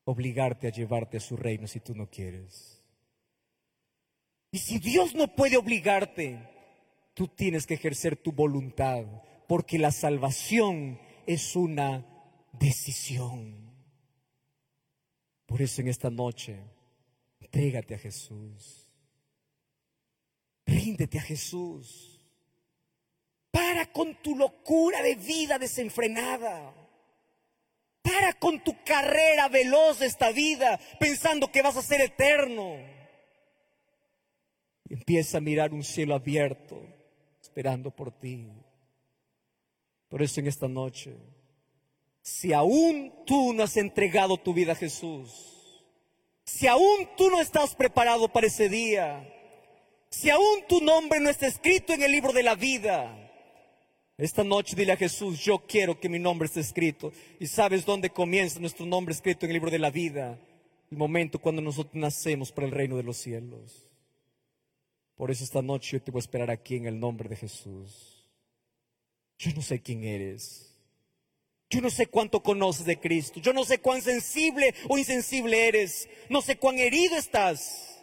Obligarte 0.06 0.68
a 0.68 0.72
llevarte 0.72 1.18
a 1.18 1.22
su 1.22 1.38
reino 1.38 1.68
si 1.68 1.80
tú 1.80 1.96
no 1.96 2.10
quieres. 2.10 2.84
Y 4.52 4.60
si 4.60 4.78
Dios 4.80 5.16
no 5.16 5.34
puede 5.34 5.58
obligarte, 5.58 6.38
tú 7.14 7.28
tienes 7.28 7.66
que 7.66 7.76
ejercer 7.76 8.18
tu 8.18 8.32
voluntad, 8.32 9.06
porque 9.54 9.78
la 9.78 9.92
salvación 9.92 11.00
es 11.28 11.56
una 11.56 12.04
decisión. 12.54 13.72
Por 15.46 15.62
eso 15.62 15.82
en 15.82 15.90
esta 15.90 16.10
noche, 16.10 16.60
entrégate 17.40 17.94
a 17.94 18.00
Jesús. 18.00 18.90
Ríndete 20.66 21.20
a 21.20 21.22
Jesús. 21.22 22.20
Para 23.52 23.86
con 23.92 24.16
tu 24.24 24.36
locura 24.36 25.04
de 25.04 25.14
vida 25.14 25.60
desenfrenada. 25.60 26.74
Para 28.02 28.34
con 28.34 28.64
tu 28.64 28.84
carrera 28.84 29.50
veloz 29.50 30.00
de 30.00 30.08
esta 30.08 30.32
vida 30.32 30.80
pensando 31.00 31.52
que 31.52 31.62
vas 31.62 31.78
a 31.78 31.84
ser 31.84 32.02
eterno. 32.02 32.78
Empieza 34.90 35.38
a 35.38 35.42
mirar 35.42 35.74
un 35.74 35.84
cielo 35.84 36.16
abierto 36.16 36.82
esperando 37.40 37.92
por 37.92 38.12
ti. 38.12 38.50
Por 40.14 40.22
eso 40.22 40.42
en 40.42 40.46
esta 40.46 40.68
noche, 40.68 41.18
si 42.22 42.54
aún 42.54 43.12
tú 43.26 43.52
no 43.52 43.64
has 43.64 43.76
entregado 43.78 44.38
tu 44.38 44.54
vida 44.54 44.74
a 44.74 44.76
Jesús, 44.76 45.82
si 46.44 46.68
aún 46.68 47.10
tú 47.18 47.32
no 47.32 47.42
estás 47.42 47.74
preparado 47.74 48.28
para 48.32 48.46
ese 48.46 48.70
día, 48.70 49.28
si 50.12 50.30
aún 50.30 50.68
tu 50.70 50.82
nombre 50.82 51.20
no 51.20 51.32
está 51.32 51.48
escrito 51.48 51.94
en 51.94 52.04
el 52.04 52.12
libro 52.12 52.32
de 52.32 52.44
la 52.44 52.54
vida, 52.54 53.12
esta 54.16 54.44
noche 54.44 54.76
dile 54.76 54.92
a 54.92 54.98
Jesús, 54.98 55.40
yo 55.40 55.66
quiero 55.66 56.00
que 56.00 56.10
mi 56.10 56.20
nombre 56.20 56.46
esté 56.46 56.60
escrito. 56.60 57.12
¿Y 57.40 57.48
sabes 57.48 57.84
dónde 57.84 58.12
comienza 58.12 58.60
nuestro 58.60 58.86
nombre 58.86 59.16
escrito 59.16 59.48
en 59.48 59.50
el 59.50 59.56
libro 59.56 59.72
de 59.72 59.80
la 59.80 59.90
vida? 59.90 60.40
El 60.92 60.98
momento 61.00 61.40
cuando 61.40 61.60
nosotros 61.60 61.96
nacemos 61.96 62.52
para 62.52 62.68
el 62.68 62.72
reino 62.72 62.98
de 62.98 63.04
los 63.04 63.18
cielos. 63.18 63.90
Por 65.16 65.32
eso 65.32 65.44
esta 65.44 65.64
noche 65.64 65.98
yo 65.98 66.04
te 66.04 66.12
voy 66.12 66.20
a 66.20 66.26
esperar 66.26 66.52
aquí 66.52 66.76
en 66.76 66.86
el 66.86 67.00
nombre 67.00 67.28
de 67.28 67.36
Jesús. 67.36 68.13
Yo 69.44 69.52
no 69.54 69.62
sé 69.62 69.82
quién 69.82 70.06
eres. 70.06 70.74
Yo 71.70 71.82
no 71.82 71.90
sé 71.90 72.08
cuánto 72.08 72.42
conoces 72.42 72.86
de 72.86 72.98
Cristo. 72.98 73.42
Yo 73.42 73.52
no 73.52 73.66
sé 73.66 73.80
cuán 73.80 74.02
sensible 74.02 74.74
o 74.88 74.98
insensible 74.98 75.68
eres. 75.68 76.08
No 76.30 76.42
sé 76.42 76.56
cuán 76.56 76.80
herido 76.80 77.18
estás. 77.18 78.02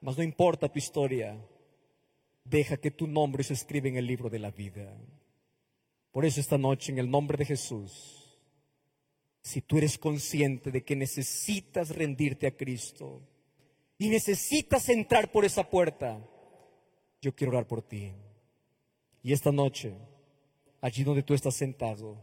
Mas 0.00 0.16
no 0.16 0.24
importa 0.24 0.68
tu 0.68 0.80
historia. 0.80 1.38
Deja 2.44 2.78
que 2.78 2.90
tu 2.90 3.06
nombre 3.06 3.44
se 3.44 3.54
escriba 3.54 3.86
en 3.86 3.96
el 3.96 4.08
libro 4.08 4.28
de 4.28 4.40
la 4.40 4.50
vida. 4.50 4.92
Por 6.10 6.24
eso 6.24 6.40
esta 6.40 6.58
noche, 6.58 6.90
en 6.90 6.98
el 6.98 7.08
nombre 7.08 7.38
de 7.38 7.44
Jesús, 7.44 8.40
si 9.40 9.62
tú 9.62 9.78
eres 9.78 9.98
consciente 9.98 10.72
de 10.72 10.82
que 10.82 10.96
necesitas 10.96 11.90
rendirte 11.90 12.48
a 12.48 12.56
Cristo 12.56 13.22
y 13.98 14.08
necesitas 14.08 14.88
entrar 14.88 15.30
por 15.30 15.44
esa 15.44 15.70
puerta, 15.70 16.18
yo 17.20 17.32
quiero 17.36 17.52
orar 17.52 17.68
por 17.68 17.82
ti. 17.82 18.10
Y 19.22 19.32
esta 19.32 19.52
noche, 19.52 19.94
allí 20.82 21.02
donde 21.02 21.22
tú 21.22 21.32
estás 21.32 21.54
sentado, 21.54 22.22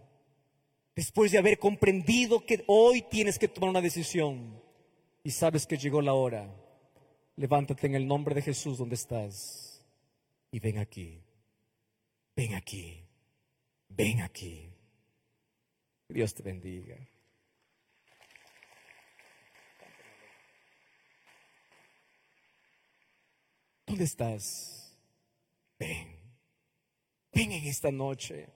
después 0.95 1.31
de 1.31 1.39
haber 1.39 1.57
comprendido 1.57 2.45
que 2.45 2.63
hoy 2.67 3.01
tienes 3.01 3.39
que 3.39 3.47
tomar 3.47 3.71
una 3.71 3.81
decisión 3.81 4.61
y 5.23 5.31
sabes 5.31 5.65
que 5.65 5.77
llegó 5.77 6.03
la 6.03 6.13
hora, 6.13 6.53
levántate 7.35 7.87
en 7.87 7.95
el 7.95 8.05
nombre 8.05 8.35
de 8.35 8.43
Jesús 8.43 8.77
donde 8.77 8.93
estás 8.93 9.83
y 10.51 10.59
ven 10.59 10.77
aquí, 10.77 11.23
ven 12.35 12.53
aquí. 12.53 13.09
Ven 13.89 14.21
aquí. 14.21 14.71
Dios 16.07 16.33
te 16.33 16.43
bendiga. 16.43 16.95
¿Dónde 23.85 24.03
estás? 24.03 24.95
Ven. 25.79 26.18
Ven 27.31 27.51
en 27.51 27.67
esta 27.67 27.91
noche. 27.91 28.47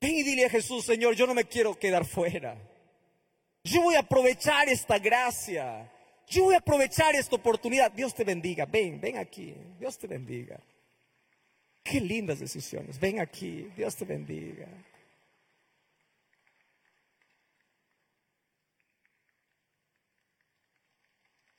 Ven 0.00 0.12
y 0.12 0.22
dile 0.22 0.46
a 0.46 0.50
Jesús, 0.50 0.84
Señor, 0.84 1.14
yo 1.14 1.26
no 1.26 1.34
me 1.34 1.44
quiero 1.44 1.78
quedar 1.78 2.04
fuera. 2.04 2.56
Yo 3.62 3.82
voy 3.82 3.94
a 3.94 4.00
aprovechar 4.00 4.68
esta 4.68 4.98
gracia. 4.98 5.90
Yo 6.28 6.44
voy 6.44 6.54
a 6.54 6.58
aprovechar 6.58 7.14
esta 7.14 7.36
oportunidad. 7.36 7.92
Dios 7.92 8.14
te 8.14 8.24
bendiga. 8.24 8.66
Ven, 8.66 9.00
ven 9.00 9.16
aquí. 9.16 9.54
Dios 9.78 9.98
te 9.98 10.06
bendiga. 10.06 10.60
Qué 11.82 12.00
lindas 12.00 12.40
decisiones. 12.40 12.98
Ven 12.98 13.20
aquí, 13.20 13.70
Dios 13.76 13.94
te 13.94 14.04
bendiga. 14.04 14.66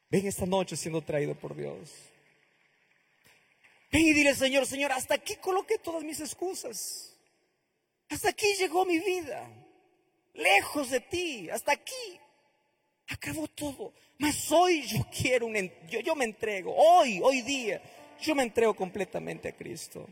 Ven 0.09 0.27
esta 0.27 0.45
noche 0.45 0.75
siendo 0.75 1.01
traído 1.01 1.35
por 1.35 1.55
Dios. 1.55 2.14
Ven 3.95 4.07
y 4.07 4.13
dile, 4.13 4.35
Señor, 4.35 4.65
Señor, 4.65 4.91
hasta 4.91 5.15
aquí 5.15 5.37
coloqué 5.37 5.77
todas 5.77 6.03
mis 6.03 6.19
excusas. 6.19 7.15
Hasta 8.09 8.27
aquí 8.27 8.45
llegó 8.59 8.83
mi 8.83 8.99
vida. 8.99 9.49
Lejos 10.33 10.89
de 10.89 10.99
ti, 10.99 11.49
hasta 11.49 11.71
aquí. 11.71 12.19
Acabó 13.07 13.47
todo. 13.47 13.93
Mas 14.17 14.51
hoy 14.51 14.81
yo 14.81 14.97
quiero 15.09 15.45
un, 15.45 15.71
yo, 15.87 16.01
yo 16.01 16.13
me 16.13 16.25
entrego. 16.25 16.75
Hoy, 16.75 17.21
hoy 17.23 17.41
día 17.41 17.81
yo 18.19 18.35
me 18.35 18.43
entrego 18.43 18.73
completamente 18.73 19.47
a 19.47 19.53
Cristo. 19.53 20.05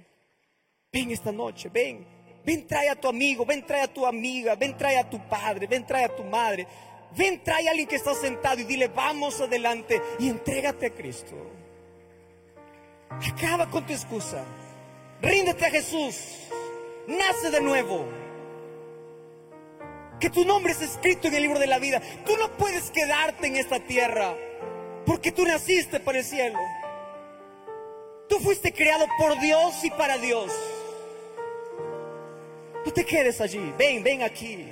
Ven 0.90 1.12
esta 1.12 1.34
noche, 1.34 1.68
ven. 1.68 2.08
Ven, 2.46 2.66
trae 2.66 2.88
a 2.88 2.96
tu 2.96 3.10
amigo, 3.10 3.46
ven, 3.46 3.66
trae 3.66 3.82
a 3.82 3.94
tu 3.94 4.06
amiga, 4.06 4.56
ven, 4.56 4.78
trae 4.78 4.98
a 4.98 5.10
tu 5.10 5.20
padre, 5.28 5.68
ven, 5.68 5.86
trae 5.86 6.06
a 6.06 6.16
tu 6.16 6.24
madre. 6.24 6.66
Ven, 7.18 7.44
trae 7.44 7.68
a 7.68 7.72
alguien 7.72 7.90
que 7.90 7.98
está 7.98 8.16
sentado 8.16 8.62
y 8.62 8.64
dile, 8.64 8.88
vamos 8.88 9.42
adelante 9.42 10.02
y 10.20 10.30
entrégate 10.30 10.86
a 10.86 10.92
Cristo. 10.92 11.63
Acaba 13.22 13.70
con 13.70 13.86
tu 13.86 13.94
excusa. 13.94 14.44
Ríndete 15.22 15.66
a 15.66 15.72
Jesús. 15.72 16.16
Nace 17.08 17.52
de 17.52 17.62
nuevo. 17.62 18.06
Que 20.20 20.30
tu 20.30 20.46
nombre 20.46 20.72
es 20.72 20.82
escrito 20.82 21.28
en 21.28 21.36
el 21.36 21.44
libro 21.44 21.60
de 21.60 21.68
la 21.68 21.80
vida. 21.80 22.02
Tú 22.26 22.36
no 22.38 22.50
puedes 22.58 22.92
quedarte 22.92 23.48
en 23.48 23.58
esta 23.58 23.80
tierra 23.80 24.36
porque 25.06 25.32
tú 25.32 25.46
naciste 25.46 26.00
para 26.00 26.20
el 26.20 26.24
cielo. 26.24 26.60
Tú 28.30 28.40
fuiste 28.40 28.74
creado 28.74 29.06
por 29.18 29.40
Dios 29.40 29.84
y 29.84 29.90
para 29.92 30.18
Dios. 30.18 30.52
No 32.86 32.92
te 32.92 33.06
quedes 33.06 33.40
allí. 33.42 33.74
Ven, 33.78 34.04
ven 34.04 34.24
aquí. 34.24 34.70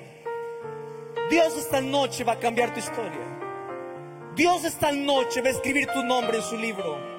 Dios 1.30 1.58
esta 1.58 1.80
noche 1.80 2.24
va 2.24 2.34
a 2.34 2.40
cambiar 2.40 2.74
tu 2.74 2.80
historia. 2.80 3.32
Dios 4.36 4.64
esta 4.64 4.92
noche 4.92 5.42
va 5.42 5.48
a 5.48 5.52
escribir 5.52 5.88
tu 5.88 6.04
nombre 6.04 6.38
en 6.38 6.44
su 6.44 6.58
libro. 6.58 7.11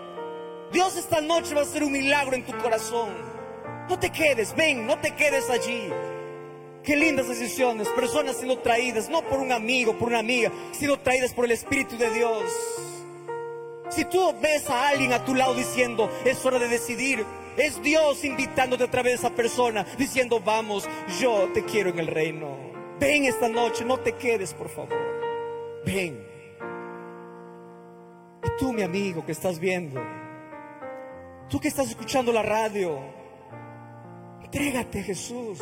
Dios 0.73 0.97
esta 0.97 1.21
noche 1.21 1.55
va 1.55 1.61
a 1.61 1.65
hacer 1.65 1.85
un 1.85 1.93
milagro 1.93 2.35
en 2.35 2.45
tu 2.45 2.57
corazón. 2.59 3.11
No 3.89 3.99
te 3.99 4.11
quedes, 4.11 4.55
ven, 4.57 4.87
no 4.87 4.99
te 4.99 5.15
quedes 5.15 5.51
allí. 5.51 5.91
Qué 6.83 6.97
lindas 6.97 7.29
decisiones, 7.29 7.89
personas 7.91 8.37
siendo 8.37 8.59
traídas, 8.59 9.09
no 9.09 9.23
por 9.23 9.39
un 9.39 9.53
amigo, 9.53 9.97
por 9.99 10.09
una 10.09 10.19
amiga, 10.19 10.51
sino 10.73 10.99
traídas 10.99 11.33
por 11.35 11.45
el 11.45 11.53
Espíritu 11.53 11.97
de 11.97 12.11
Dios. 12.11 12.43
Si 13.91 14.05
tú 14.07 14.35
ves 14.41 14.69
a 14.71 14.89
alguien 14.89 15.13
a 15.13 15.25
tu 15.25 15.35
lado 15.35 15.55
diciendo, 15.55 16.11
es 16.25 16.45
hora 16.47 16.59
de 16.59 16.69
decidir, 16.69 17.25
es 17.57 17.81
Dios 17.83 18.25
invitándote 18.25 18.85
a 18.85 18.91
través 18.91 19.13
de 19.13 19.27
esa 19.27 19.37
persona, 19.37 19.85
diciendo, 19.99 20.41
vamos, 20.41 20.89
yo 21.21 21.51
te 21.53 21.65
quiero 21.65 21.91
en 21.91 21.99
el 21.99 22.07
reino. 22.07 22.57
Ven 22.99 23.25
esta 23.25 23.49
noche, 23.49 23.85
no 23.85 23.99
te 23.99 24.13
quedes, 24.15 24.55
por 24.55 24.71
favor. 24.71 24.99
Ven. 25.85 26.27
Y 28.43 28.59
tú, 28.59 28.73
mi 28.73 28.83
amigo, 28.83 29.25
que 29.27 29.33
estás 29.33 29.59
viendo, 29.59 30.01
tú 31.49 31.61
que 31.61 31.69
estás 31.69 31.89
escuchando 31.89 32.33
la 32.33 32.43
radio, 32.43 32.99
entrégate 34.43 35.03
Jesús. 35.03 35.61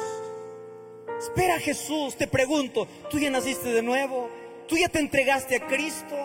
Espera 1.18 1.56
a 1.56 1.60
Jesús, 1.60 2.16
te 2.16 2.26
pregunto, 2.26 2.88
¿tú 3.10 3.18
ya 3.18 3.30
naciste 3.30 3.70
de 3.70 3.82
nuevo? 3.82 4.30
¿Tú 4.66 4.78
ya 4.78 4.88
te 4.88 5.00
entregaste 5.00 5.56
a 5.56 5.66
Cristo? 5.66 6.16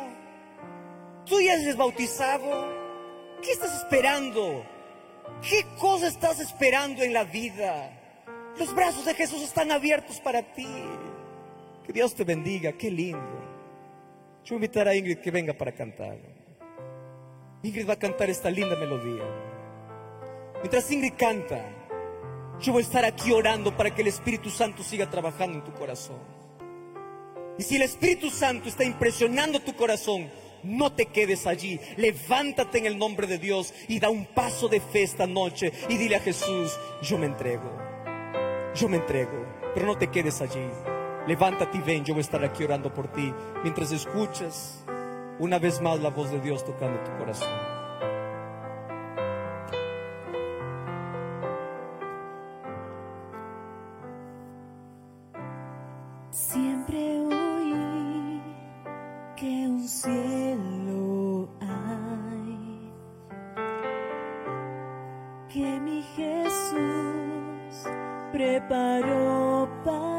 ¿Tú 1.25 1.41
ya 1.41 1.55
eres 1.55 1.75
bautizado? 1.75 2.67
¿Qué 3.41 3.51
estás 3.51 3.75
esperando? 3.81 4.63
¿Qué 5.41 5.65
cosa 5.79 6.07
estás 6.07 6.39
esperando 6.39 7.03
en 7.03 7.11
la 7.11 7.23
vida? 7.23 7.91
Los 8.57 8.73
brazos 8.73 9.05
de 9.05 9.13
Jesús 9.15 9.41
están 9.43 9.71
abiertos 9.71 10.21
para 10.21 10.41
ti. 10.41 10.67
Que 11.85 11.91
Dios 11.91 12.15
te 12.15 12.23
bendiga, 12.23 12.71
qué 12.73 12.89
lindo. 12.89 13.19
Yo 14.43 14.55
voy 14.55 14.63
a 14.63 14.65
invitar 14.65 14.87
a 14.87 14.95
Ingrid 14.95 15.17
que 15.17 15.31
venga 15.31 15.53
para 15.53 15.73
cantar. 15.73 16.17
Ingrid 17.65 17.89
va 17.89 17.93
a 17.93 17.99
cantar 17.99 18.29
esta 18.29 18.51
linda 18.51 18.75
melodía. 18.75 19.23
Mientras 20.57 20.91
Ingrid 20.91 21.13
canta, 21.17 21.65
yo 22.61 22.73
voy 22.73 22.83
a 22.83 22.85
estar 22.85 23.03
aquí 23.03 23.31
orando 23.31 23.75
para 23.75 23.93
que 23.93 24.03
el 24.03 24.07
Espíritu 24.07 24.51
Santo 24.51 24.83
siga 24.83 25.09
trabajando 25.09 25.57
en 25.57 25.63
tu 25.63 25.73
corazón. 25.73 26.19
Y 27.57 27.63
si 27.63 27.77
el 27.77 27.81
Espíritu 27.81 28.29
Santo 28.29 28.69
está 28.69 28.83
impresionando 28.83 29.59
tu 29.61 29.73
corazón, 29.75 30.29
no 30.61 30.93
te 30.93 31.07
quedes 31.07 31.47
allí. 31.47 31.79
Levántate 31.97 32.77
en 32.77 32.85
el 32.85 32.99
nombre 32.99 33.25
de 33.25 33.39
Dios 33.39 33.73
y 33.87 33.99
da 33.99 34.09
un 34.09 34.27
paso 34.27 34.67
de 34.67 34.79
fe 34.79 35.01
esta 35.01 35.25
noche 35.25 35.71
y 35.89 35.97
dile 35.97 36.17
a 36.17 36.19
Jesús, 36.19 36.77
yo 37.01 37.17
me 37.17 37.25
entrego. 37.25 37.71
Yo 38.75 38.87
me 38.89 38.97
entrego, 38.97 39.43
pero 39.73 39.87
no 39.87 39.97
te 39.97 40.11
quedes 40.11 40.39
allí. 40.41 40.67
Levántate 41.27 41.79
y 41.79 41.81
ven, 41.81 42.05
yo 42.05 42.13
voy 42.13 42.21
a 42.21 42.25
estar 42.25 42.43
aquí 42.45 42.63
orando 42.63 42.93
por 42.93 43.11
ti 43.11 43.33
mientras 43.63 43.91
escuchas 43.91 44.85
una 45.39 45.59
vez 45.59 45.81
más 45.81 45.99
la 45.99 46.09
voz 46.09 46.31
de 46.31 46.39
Dios 46.39 46.63
tocando 46.63 46.99
tu 47.03 47.11
corazón. 47.17 47.49
Siempre 56.31 57.19
oí 57.19 58.41
que 59.35 59.67
un 59.67 59.87
cielo 59.87 61.49
hay, 61.61 62.93
que 65.53 65.79
mi 65.79 66.01
Jesús 66.15 67.89
preparó 68.31 69.69
para 69.83 70.14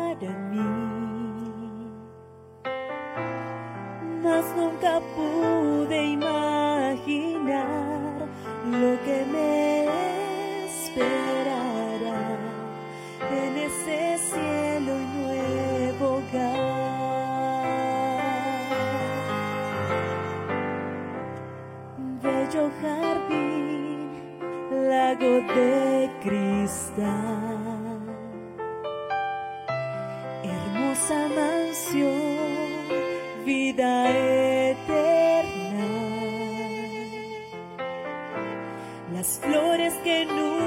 mas 4.27 4.47
nunca 4.57 5.01
pude 5.15 5.99
imaginar 6.19 7.59
lo 8.83 8.93
que 9.05 9.19
me 9.35 9.87
esperará 10.67 12.23
en 13.41 13.53
ese 13.69 13.99
cielo 14.31 14.93
y 15.05 15.07
nuevo 15.21 16.05
hogar. 16.17 16.77
Bello 22.23 22.65
jardín, 22.81 24.11
lago 24.91 25.35
de 25.55 26.11
cristal, 26.25 28.01
hermosa 30.43 31.19
mansión, 31.39 32.36
vida 33.47 34.11
eterna. 34.11 35.87
Las 39.15 39.39
flores 39.41 39.95
que 40.03 40.27
nunca 40.27 40.66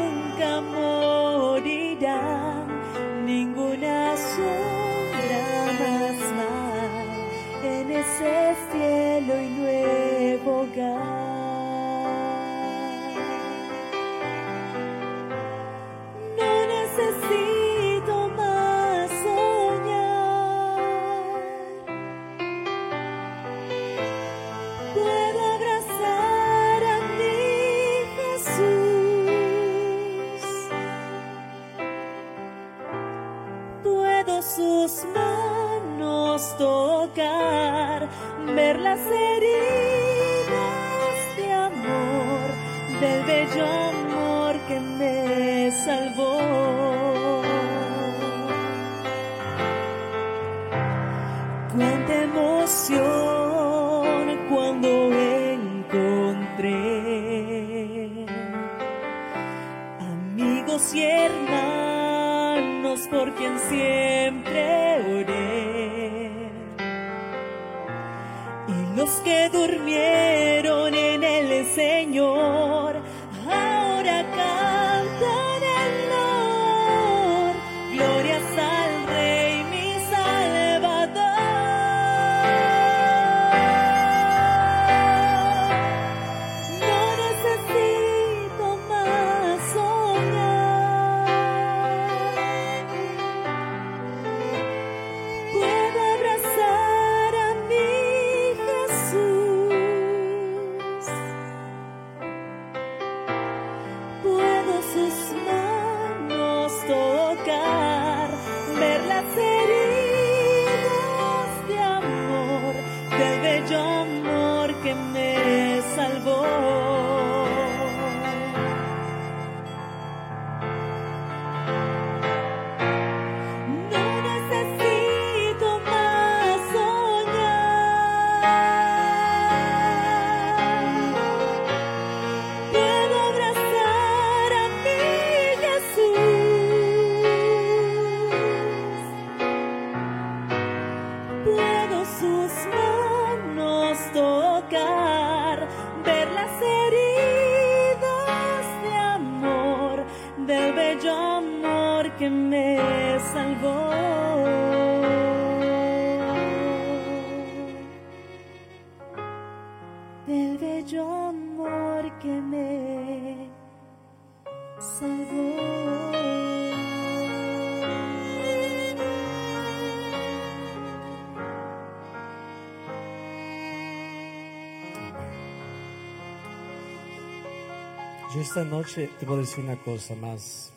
esta 178.50 178.64
noche 178.64 179.08
te 179.20 179.28
a 179.28 179.36
decir 179.36 179.64
una 179.64 179.80
cosa 179.84 180.16
más. 180.16 180.74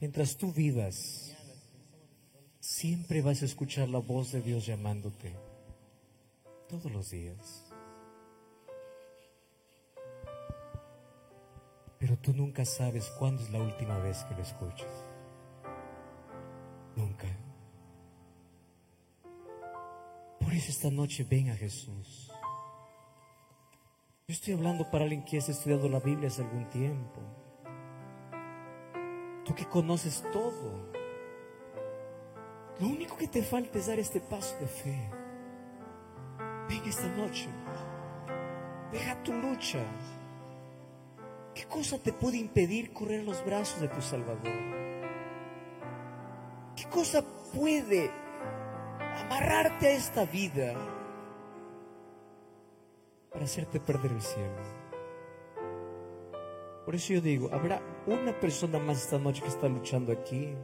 Mientras 0.00 0.34
tú 0.38 0.50
vivas, 0.50 1.36
siempre 2.58 3.20
vas 3.20 3.42
a 3.42 3.44
escuchar 3.44 3.86
la 3.90 3.98
voz 3.98 4.32
de 4.32 4.40
Dios 4.40 4.64
llamándote. 4.64 5.36
Todos 6.70 6.90
los 6.90 7.10
días. 7.10 7.66
Pero 11.98 12.16
tú 12.16 12.32
nunca 12.32 12.64
sabes 12.64 13.10
cuándo 13.18 13.42
es 13.42 13.50
la 13.50 13.60
última 13.60 13.98
vez 13.98 14.24
que 14.24 14.34
lo 14.36 14.40
escuchas. 14.40 15.04
Nunca. 16.96 17.28
Por 20.40 20.54
eso 20.54 20.70
esta 20.70 20.90
noche 20.90 21.26
ven 21.28 21.50
a 21.50 21.56
Jesús. 21.56 22.30
Yo 24.28 24.32
estoy 24.32 24.54
hablando 24.54 24.90
para 24.90 25.04
alguien 25.04 25.24
que 25.24 25.38
has 25.38 25.48
estudiado 25.48 25.88
la 25.88 26.00
Biblia 26.00 26.26
hace 26.26 26.42
algún 26.42 26.68
tiempo. 26.68 27.20
Tú 29.44 29.54
que 29.54 29.64
conoces 29.66 30.24
todo. 30.32 30.90
Lo 32.80 32.88
único 32.88 33.16
que 33.16 33.28
te 33.28 33.44
falta 33.44 33.78
es 33.78 33.86
dar 33.86 34.00
este 34.00 34.18
paso 34.18 34.58
de 34.58 34.66
fe. 34.66 35.10
Ven 36.68 36.82
esta 36.88 37.06
noche. 37.10 37.48
Deja 38.90 39.22
tu 39.22 39.32
lucha. 39.32 39.84
¿Qué 41.54 41.64
cosa 41.66 41.96
te 41.96 42.12
puede 42.12 42.38
impedir 42.38 42.92
correr 42.92 43.22
los 43.22 43.44
brazos 43.44 43.80
de 43.80 43.86
tu 43.86 44.02
Salvador? 44.02 44.52
¿Qué 46.74 46.84
cosa 46.90 47.22
puede 47.54 48.10
amarrarte 49.20 49.86
a 49.86 49.92
esta 49.92 50.24
vida 50.24 50.95
para 53.36 53.44
hacerte 53.44 53.78
perder 53.80 54.12
el 54.12 54.22
cielo? 54.22 54.56
Por 56.86 56.94
eso 56.94 57.12
yo 57.12 57.20
digo, 57.20 57.50
habrá 57.52 57.82
una 58.06 58.32
persona 58.40 58.78
más 58.78 59.02
esta 59.02 59.18
noche 59.18 59.42
que 59.42 59.48
está 59.48 59.68
luchando 59.68 60.10
aquí 60.10 60.54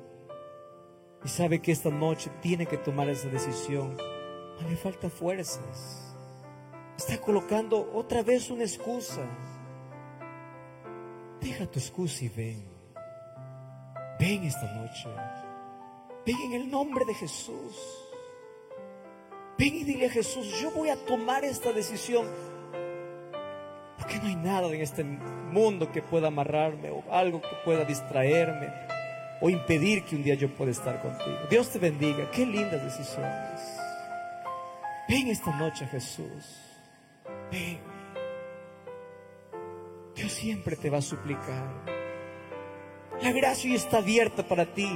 y 1.22 1.28
sabe 1.28 1.60
que 1.60 1.70
esta 1.70 1.90
noche 1.90 2.30
tiene 2.40 2.64
que 2.64 2.78
tomar 2.78 3.10
esa 3.10 3.28
decisión. 3.28 3.94
No 4.58 4.68
le 4.70 4.76
falta 4.76 5.10
fuerzas. 5.10 6.16
Está 6.96 7.20
colocando 7.20 7.90
otra 7.92 8.22
vez 8.22 8.50
una 8.50 8.62
excusa. 8.62 9.20
Deja 11.38 11.66
tu 11.66 11.78
excusa 11.78 12.24
y 12.24 12.28
ven. 12.30 12.64
Ven 14.18 14.44
esta 14.44 14.72
noche. 14.72 15.10
Ven 16.24 16.36
en 16.46 16.52
el 16.54 16.70
nombre 16.70 17.04
de 17.04 17.12
Jesús. 17.12 18.08
Ven 19.58 19.74
y 19.74 19.84
dile 19.84 20.06
a 20.06 20.10
Jesús, 20.10 20.58
yo 20.58 20.70
voy 20.70 20.88
a 20.88 20.96
tomar 21.04 21.44
esta 21.44 21.70
decisión. 21.70 22.26
Porque 24.12 24.26
no 24.26 24.28
hay 24.28 24.36
nada 24.36 24.68
en 24.68 24.82
este 24.82 25.04
mundo 25.04 25.90
que 25.90 26.02
pueda 26.02 26.28
amarrarme 26.28 26.90
o 26.90 27.02
algo 27.10 27.40
que 27.40 27.56
pueda 27.64 27.86
distraerme 27.86 28.68
o 29.40 29.48
impedir 29.48 30.04
que 30.04 30.16
un 30.16 30.22
día 30.22 30.34
yo 30.34 30.54
pueda 30.54 30.70
estar 30.70 31.00
contigo. 31.00 31.38
Dios 31.48 31.70
te 31.70 31.78
bendiga. 31.78 32.30
Qué 32.30 32.44
lindas 32.44 32.84
decisiones. 32.84 33.60
Ven 35.08 35.28
esta 35.28 35.56
noche, 35.56 35.86
Jesús. 35.86 36.60
Ven. 37.50 37.78
Dios 40.14 40.30
siempre 40.30 40.76
te 40.76 40.90
va 40.90 40.98
a 40.98 41.02
suplicar. 41.02 41.70
La 43.22 43.32
gracia 43.32 43.70
hoy 43.70 43.76
está 43.76 43.96
abierta 43.96 44.46
para 44.46 44.66
ti. 44.66 44.90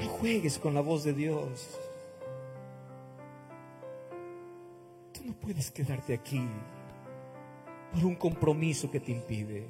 No 0.00 0.08
juegues 0.08 0.58
con 0.58 0.72
la 0.72 0.80
voz 0.80 1.04
de 1.04 1.12
Dios. 1.12 1.78
Tú 5.12 5.20
no 5.26 5.34
puedes 5.34 5.70
quedarte 5.70 6.14
aquí 6.14 6.48
por 7.92 8.04
un 8.04 8.14
compromiso 8.14 8.90
que 8.90 9.00
te 9.00 9.12
impide. 9.12 9.66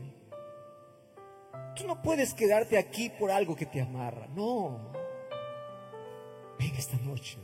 Tú 1.75 1.87
no 1.87 2.03
puedes 2.03 2.35
quedarte 2.35 2.77
aquí 2.77 3.11
por 3.11 3.31
algo 3.31 3.55
que 3.55 3.67
te 3.67 3.81
amarra. 3.81 4.27
No. 4.35 4.93
Ven 6.59 6.75
esta 6.77 6.97
noche. 6.99 7.39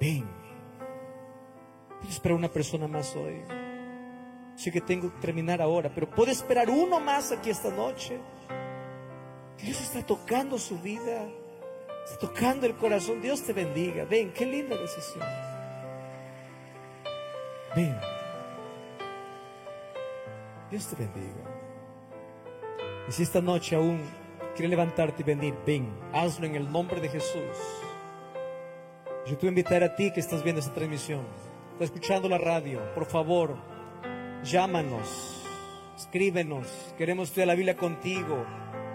Ven. 0.00 0.24
Puedo 1.98 2.10
esperar 2.10 2.38
una 2.38 2.48
persona 2.48 2.86
más 2.86 3.14
hoy. 3.16 3.42
Sé 4.54 4.70
que 4.70 4.80
tengo 4.80 5.12
que 5.12 5.20
terminar 5.20 5.60
ahora, 5.60 5.90
pero 5.92 6.08
puedo 6.08 6.30
esperar 6.30 6.70
uno 6.70 7.00
más 7.00 7.32
aquí 7.32 7.50
esta 7.50 7.70
noche. 7.70 8.18
Dios 9.58 9.80
está 9.80 10.04
tocando 10.04 10.58
su 10.58 10.78
vida. 10.78 11.28
Está 12.04 12.18
tocando 12.18 12.66
el 12.66 12.76
corazón. 12.76 13.20
Dios 13.20 13.42
te 13.42 13.52
bendiga. 13.52 14.04
Ven, 14.04 14.32
qué 14.32 14.46
linda 14.46 14.76
decisión. 14.76 15.26
Ven. 17.74 18.09
Dios 20.70 20.86
te 20.86 20.96
bendiga. 20.96 21.44
Y 23.08 23.12
si 23.12 23.24
esta 23.24 23.40
noche 23.40 23.74
aún 23.74 24.00
quiere 24.54 24.68
levantarte 24.68 25.22
y 25.22 25.24
venir, 25.24 25.54
ven, 25.66 25.88
hazlo 26.12 26.46
en 26.46 26.54
el 26.54 26.70
nombre 26.70 27.00
de 27.00 27.08
Jesús. 27.08 27.56
Yo 29.26 29.36
te 29.36 29.40
voy 29.40 29.48
a 29.48 29.48
invitar 29.48 29.82
a 29.82 29.96
ti 29.96 30.12
que 30.12 30.20
estás 30.20 30.42
viendo 30.42 30.60
esta 30.60 30.72
transmisión, 30.72 31.22
estás 31.72 31.86
escuchando 31.86 32.28
la 32.28 32.38
radio, 32.38 32.80
por 32.94 33.04
favor, 33.04 33.56
llámanos, 34.44 35.44
escríbenos, 35.96 36.66
queremos 36.96 37.28
estudiar 37.28 37.48
la 37.48 37.54
Biblia 37.54 37.76
contigo. 37.76 38.46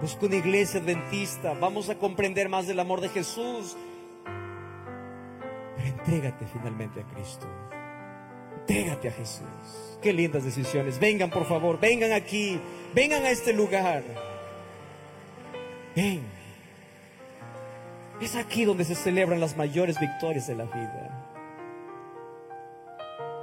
Busca 0.02 0.26
una 0.26 0.36
iglesia 0.36 0.82
adventista, 0.82 1.54
vamos 1.54 1.90
a 1.90 1.96
comprender 1.96 2.50
más 2.50 2.68
del 2.68 2.80
amor 2.80 3.02
de 3.02 3.10
Jesús. 3.10 3.78
Pero 5.76 5.88
entrégate 5.88 6.46
finalmente 6.48 7.02
a 7.02 7.04
Cristo. 7.04 7.48
Entrégate 8.68 9.10
a 9.10 9.12
Jesús. 9.12 10.00
Qué 10.02 10.12
lindas 10.12 10.44
decisiones. 10.44 11.00
Vengan, 11.00 11.30
por 11.30 11.46
favor, 11.46 11.80
vengan 11.80 12.12
aquí. 12.14 12.60
Vengan 12.96 13.24
a 13.24 13.30
este 13.30 13.54
lugar. 13.54 14.04
Ven. 15.96 16.24
Es 18.20 18.36
aquí 18.36 18.66
donde 18.66 18.84
se 18.86 18.96
celebran 18.96 19.40
las 19.40 19.56
mayores 19.56 20.00
victorias 20.00 20.48
de 20.48 20.56
la 20.56 20.66
vida. 20.66 21.32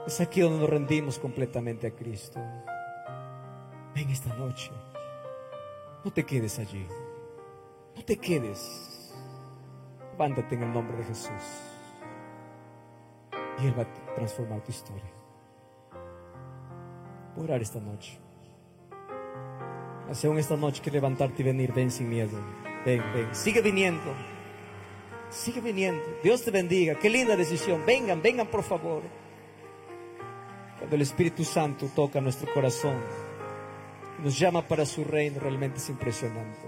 Es 0.06 0.20
aquí 0.20 0.40
donde 0.40 0.58
nos 0.58 0.70
rendimos 0.70 1.18
completamente 1.18 1.86
a 1.86 1.90
Cristo. 1.92 2.40
Ven 3.94 4.10
esta 4.10 4.34
noche. 4.34 4.72
No 6.04 6.12
te 6.12 6.24
quedes 6.24 6.58
allí. 6.58 6.84
No 7.94 8.04
te 8.04 8.16
quedes. 8.16 9.14
Levántate 10.12 10.56
en 10.56 10.64
el 10.64 10.72
nombre 10.72 10.96
de 10.96 11.04
Jesús. 11.04 11.30
Y 13.60 13.66
Él 13.66 13.78
va 13.78 13.82
a 13.82 14.14
transformar 14.14 14.62
tu 14.62 14.72
historia. 14.72 15.11
Voy 17.34 17.44
orar 17.44 17.62
esta 17.62 17.80
noche. 17.80 18.18
Hace 20.10 20.26
aún 20.26 20.38
esta 20.38 20.56
noche 20.56 20.82
que 20.82 20.90
levantarte 20.90 21.42
y 21.42 21.44
venir, 21.44 21.72
ven 21.72 21.90
sin 21.90 22.08
miedo. 22.08 22.38
Ven, 22.84 23.02
ven. 23.14 23.34
Sigue 23.34 23.62
viniendo. 23.62 24.12
Sigue 25.30 25.60
viniendo. 25.60 26.02
Dios 26.22 26.44
te 26.44 26.50
bendiga. 26.50 26.98
Qué 26.98 27.08
linda 27.08 27.36
decisión. 27.36 27.82
Vengan, 27.86 28.20
vengan 28.20 28.46
por 28.48 28.62
favor. 28.62 29.02
Cuando 30.78 30.96
el 30.96 31.02
Espíritu 31.02 31.44
Santo 31.44 31.88
toca 31.94 32.20
nuestro 32.20 32.52
corazón, 32.52 33.00
nos 34.22 34.38
llama 34.38 34.66
para 34.66 34.84
su 34.84 35.04
reino, 35.04 35.40
realmente 35.40 35.78
es 35.78 35.88
impresionante. 35.88 36.60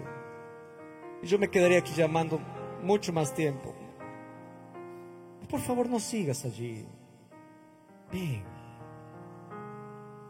Y 1.23 1.27
yo 1.27 1.39
me 1.39 1.51
quedaría 1.51 1.79
aquí 1.79 1.93
llamando 1.95 2.41
mucho 2.83 3.13
más 3.13 3.35
tiempo. 3.35 3.75
Por 5.49 5.61
favor, 5.61 5.89
no 5.89 6.01
sigas 6.01 6.45
allí. 6.45 6.87
Ven. 8.11 8.54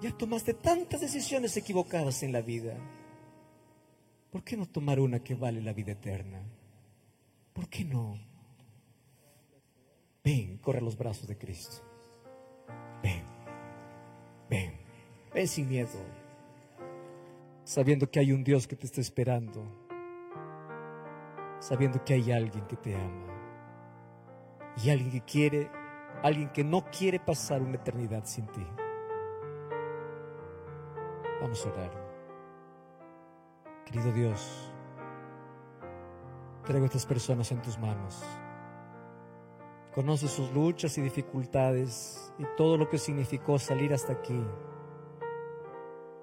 Ya 0.05 0.15
tomaste 0.15 0.53
tantas 0.53 1.01
decisiones 1.01 1.57
equivocadas 1.57 2.23
en 2.23 2.31
la 2.31 2.43
vida. 2.43 2.77
¿Por 4.31 4.45
qué 4.45 4.55
no 4.55 4.67
tomar 4.67 5.01
una 5.01 5.21
que 5.21 5.35
vale 5.35 5.63
la 5.63 5.73
vida 5.73 5.93
eterna? 5.93 6.43
¿Por 7.55 7.71
qué 7.71 7.87
no? 7.87 8.19
Ven, 10.23 10.59
corre 10.59 10.81
a 10.81 10.83
los 10.83 10.99
brazos 10.99 11.27
de 11.27 11.39
Cristo. 11.39 11.77
Ven, 13.03 13.23
ven, 14.51 14.75
ven 15.33 15.49
sin 15.49 15.71
miedo, 15.71 15.99
sabiendo 17.65 18.11
que 18.11 18.21
hay 18.21 18.31
un 18.33 18.45
Dios 18.45 18.67
que 18.67 18.77
te 18.77 18.85
está 18.85 19.01
esperando, 19.01 19.65
sabiendo 21.61 22.05
que 22.05 22.13
hay 22.13 22.31
alguien 22.31 22.67
que 22.67 22.77
te 22.77 22.95
ama 22.95 23.33
y 24.85 24.91
alguien 24.91 25.13
que 25.13 25.23
quiere, 25.23 25.71
alguien 26.23 26.51
que 26.51 26.63
no 26.63 26.85
quiere 26.91 27.19
pasar 27.19 27.63
una 27.63 27.77
eternidad 27.77 28.27
sin 28.27 28.47
ti. 28.49 28.67
Vamos 31.41 31.65
a 31.67 31.69
orar. 31.71 31.91
Querido 33.85 34.13
Dios, 34.13 34.73
traigo 36.65 36.85
a 36.85 36.87
estas 36.87 37.07
personas 37.07 37.51
en 37.53 37.61
tus 37.61 37.79
manos. 37.79 38.23
Conoces 39.95 40.31
sus 40.31 40.51
luchas 40.53 40.97
y 40.99 41.03
dificultades 41.03 42.33
y 42.39 42.45
todo 42.57 42.77
lo 42.77 42.89
que 42.89 42.99
significó 42.99 43.59
salir 43.59 43.93
hasta 43.93 44.15
aquí. 44.15 44.43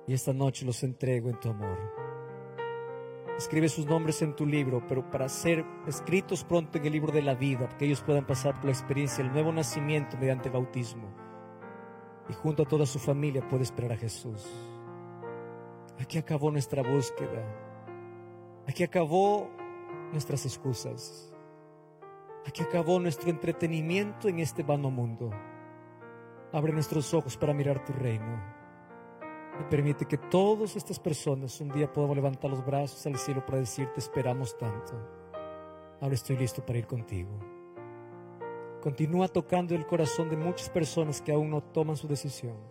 Y 0.08 0.14
esta 0.14 0.34
noche 0.34 0.66
los 0.66 0.84
entrego 0.84 1.30
en 1.30 1.40
tu 1.40 1.50
amor. 1.50 1.78
Escribe 3.38 3.70
sus 3.70 3.86
nombres 3.86 4.22
en 4.22 4.36
tu 4.36 4.46
libro, 4.46 4.86
pero 4.88 5.10
para 5.10 5.30
ser 5.30 5.66
escritos 5.88 6.44
pronto 6.44 6.78
en 6.78 6.86
el 6.86 6.92
libro 6.92 7.12
de 7.12 7.22
la 7.22 7.34
vida, 7.34 7.70
que 7.78 7.86
ellos 7.86 8.02
puedan 8.02 8.26
pasar 8.26 8.56
por 8.56 8.66
la 8.66 8.72
experiencia 8.72 9.24
del 9.24 9.34
nuevo 9.34 9.52
nacimiento 9.52 10.18
mediante 10.18 10.50
el 10.50 10.54
bautismo. 10.54 11.08
y 12.30 12.34
junto 12.34 12.64
a 12.64 12.66
toda 12.66 12.86
su 12.86 13.00
familia 13.00 13.46
puede 13.50 13.64
esperar 13.64 13.94
a 13.94 13.98
Jesús. 13.98 14.71
Aquí 16.02 16.18
acabó 16.18 16.50
nuestra 16.50 16.82
búsqueda. 16.82 17.46
Aquí 18.68 18.84
acabó 18.84 19.48
nuestras 20.12 20.44
excusas. 20.48 21.32
Aquí 22.48 22.64
acabó 22.64 23.00
nuestro 23.00 23.30
entretenimiento 23.30 24.28
en 24.28 24.40
este 24.40 24.64
vano 24.64 24.90
mundo. 24.90 25.30
Abre 26.52 26.74
nuestros 26.74 27.14
ojos 27.14 27.38
para 27.38 27.54
mirar 27.54 27.86
tu 27.86 27.94
reino. 27.94 28.42
Y 29.60 29.64
permite 29.70 30.06
que 30.06 30.18
todas 30.18 30.76
estas 30.76 31.00
personas 31.00 31.62
un 31.62 31.70
día 31.70 31.94
podamos 31.94 32.16
levantar 32.16 32.50
los 32.50 32.66
brazos 32.66 33.06
al 33.06 33.18
cielo 33.18 33.46
para 33.46 33.60
decirte 33.60 34.00
esperamos 34.00 34.58
tanto. 34.58 34.94
Ahora 36.02 36.16
estoy 36.16 36.36
listo 36.36 36.66
para 36.66 36.80
ir 36.80 36.88
contigo. 36.88 37.30
Continúa 38.82 39.28
tocando 39.28 39.76
el 39.76 39.86
corazón 39.86 40.30
de 40.30 40.36
muchas 40.36 40.68
personas 40.68 41.22
que 41.22 41.32
aún 41.32 41.52
no 41.52 41.62
toman 41.62 41.96
su 41.96 42.08
decisión. 42.08 42.71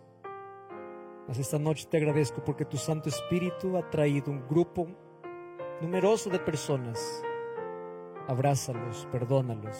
Mas 1.31 1.39
esta 1.39 1.57
noche 1.57 1.87
te 1.89 1.95
agradezco 1.95 2.43
porque 2.43 2.65
tu 2.65 2.75
Santo 2.75 3.07
Espíritu 3.07 3.77
ha 3.77 3.89
traído 3.89 4.29
un 4.29 4.45
grupo 4.49 4.85
numeroso 5.79 6.29
de 6.29 6.39
personas. 6.39 7.23
Abrázalos, 8.27 9.07
perdónalos, 9.13 9.77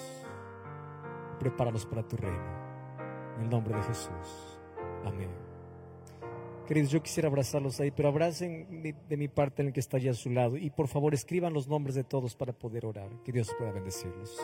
prepáralos 1.42 1.86
para 1.86 2.08
tu 2.08 2.16
reino. 2.16 3.36
En 3.36 3.44
el 3.44 3.50
nombre 3.50 3.76
de 3.76 3.84
Jesús. 3.84 4.62
Amén. 5.04 5.30
Queridos, 6.66 6.90
yo 6.90 7.04
quisiera 7.04 7.28
abrazarlos 7.28 7.82
ahí, 7.82 7.92
pero 7.92 8.08
abracen 8.08 8.82
de, 8.82 8.96
de 9.10 9.18
mi 9.18 9.28
parte 9.28 9.62
en 9.62 9.68
el 9.68 9.74
que 9.74 9.82
está 9.82 9.98
allá 9.98 10.12
a 10.12 10.14
su 10.14 10.30
lado 10.30 10.56
y 10.56 10.70
por 10.70 10.88
favor 10.88 11.14
escriban 11.14 11.52
los 11.52 11.68
nombres 11.68 11.96
de 11.96 12.06
todos 12.06 12.34
para 12.34 12.54
poder 12.54 12.86
orar. 12.86 13.10
Que 13.26 13.34
Dios 13.34 13.54
pueda 13.60 13.74
bendecirlos. 13.74 14.40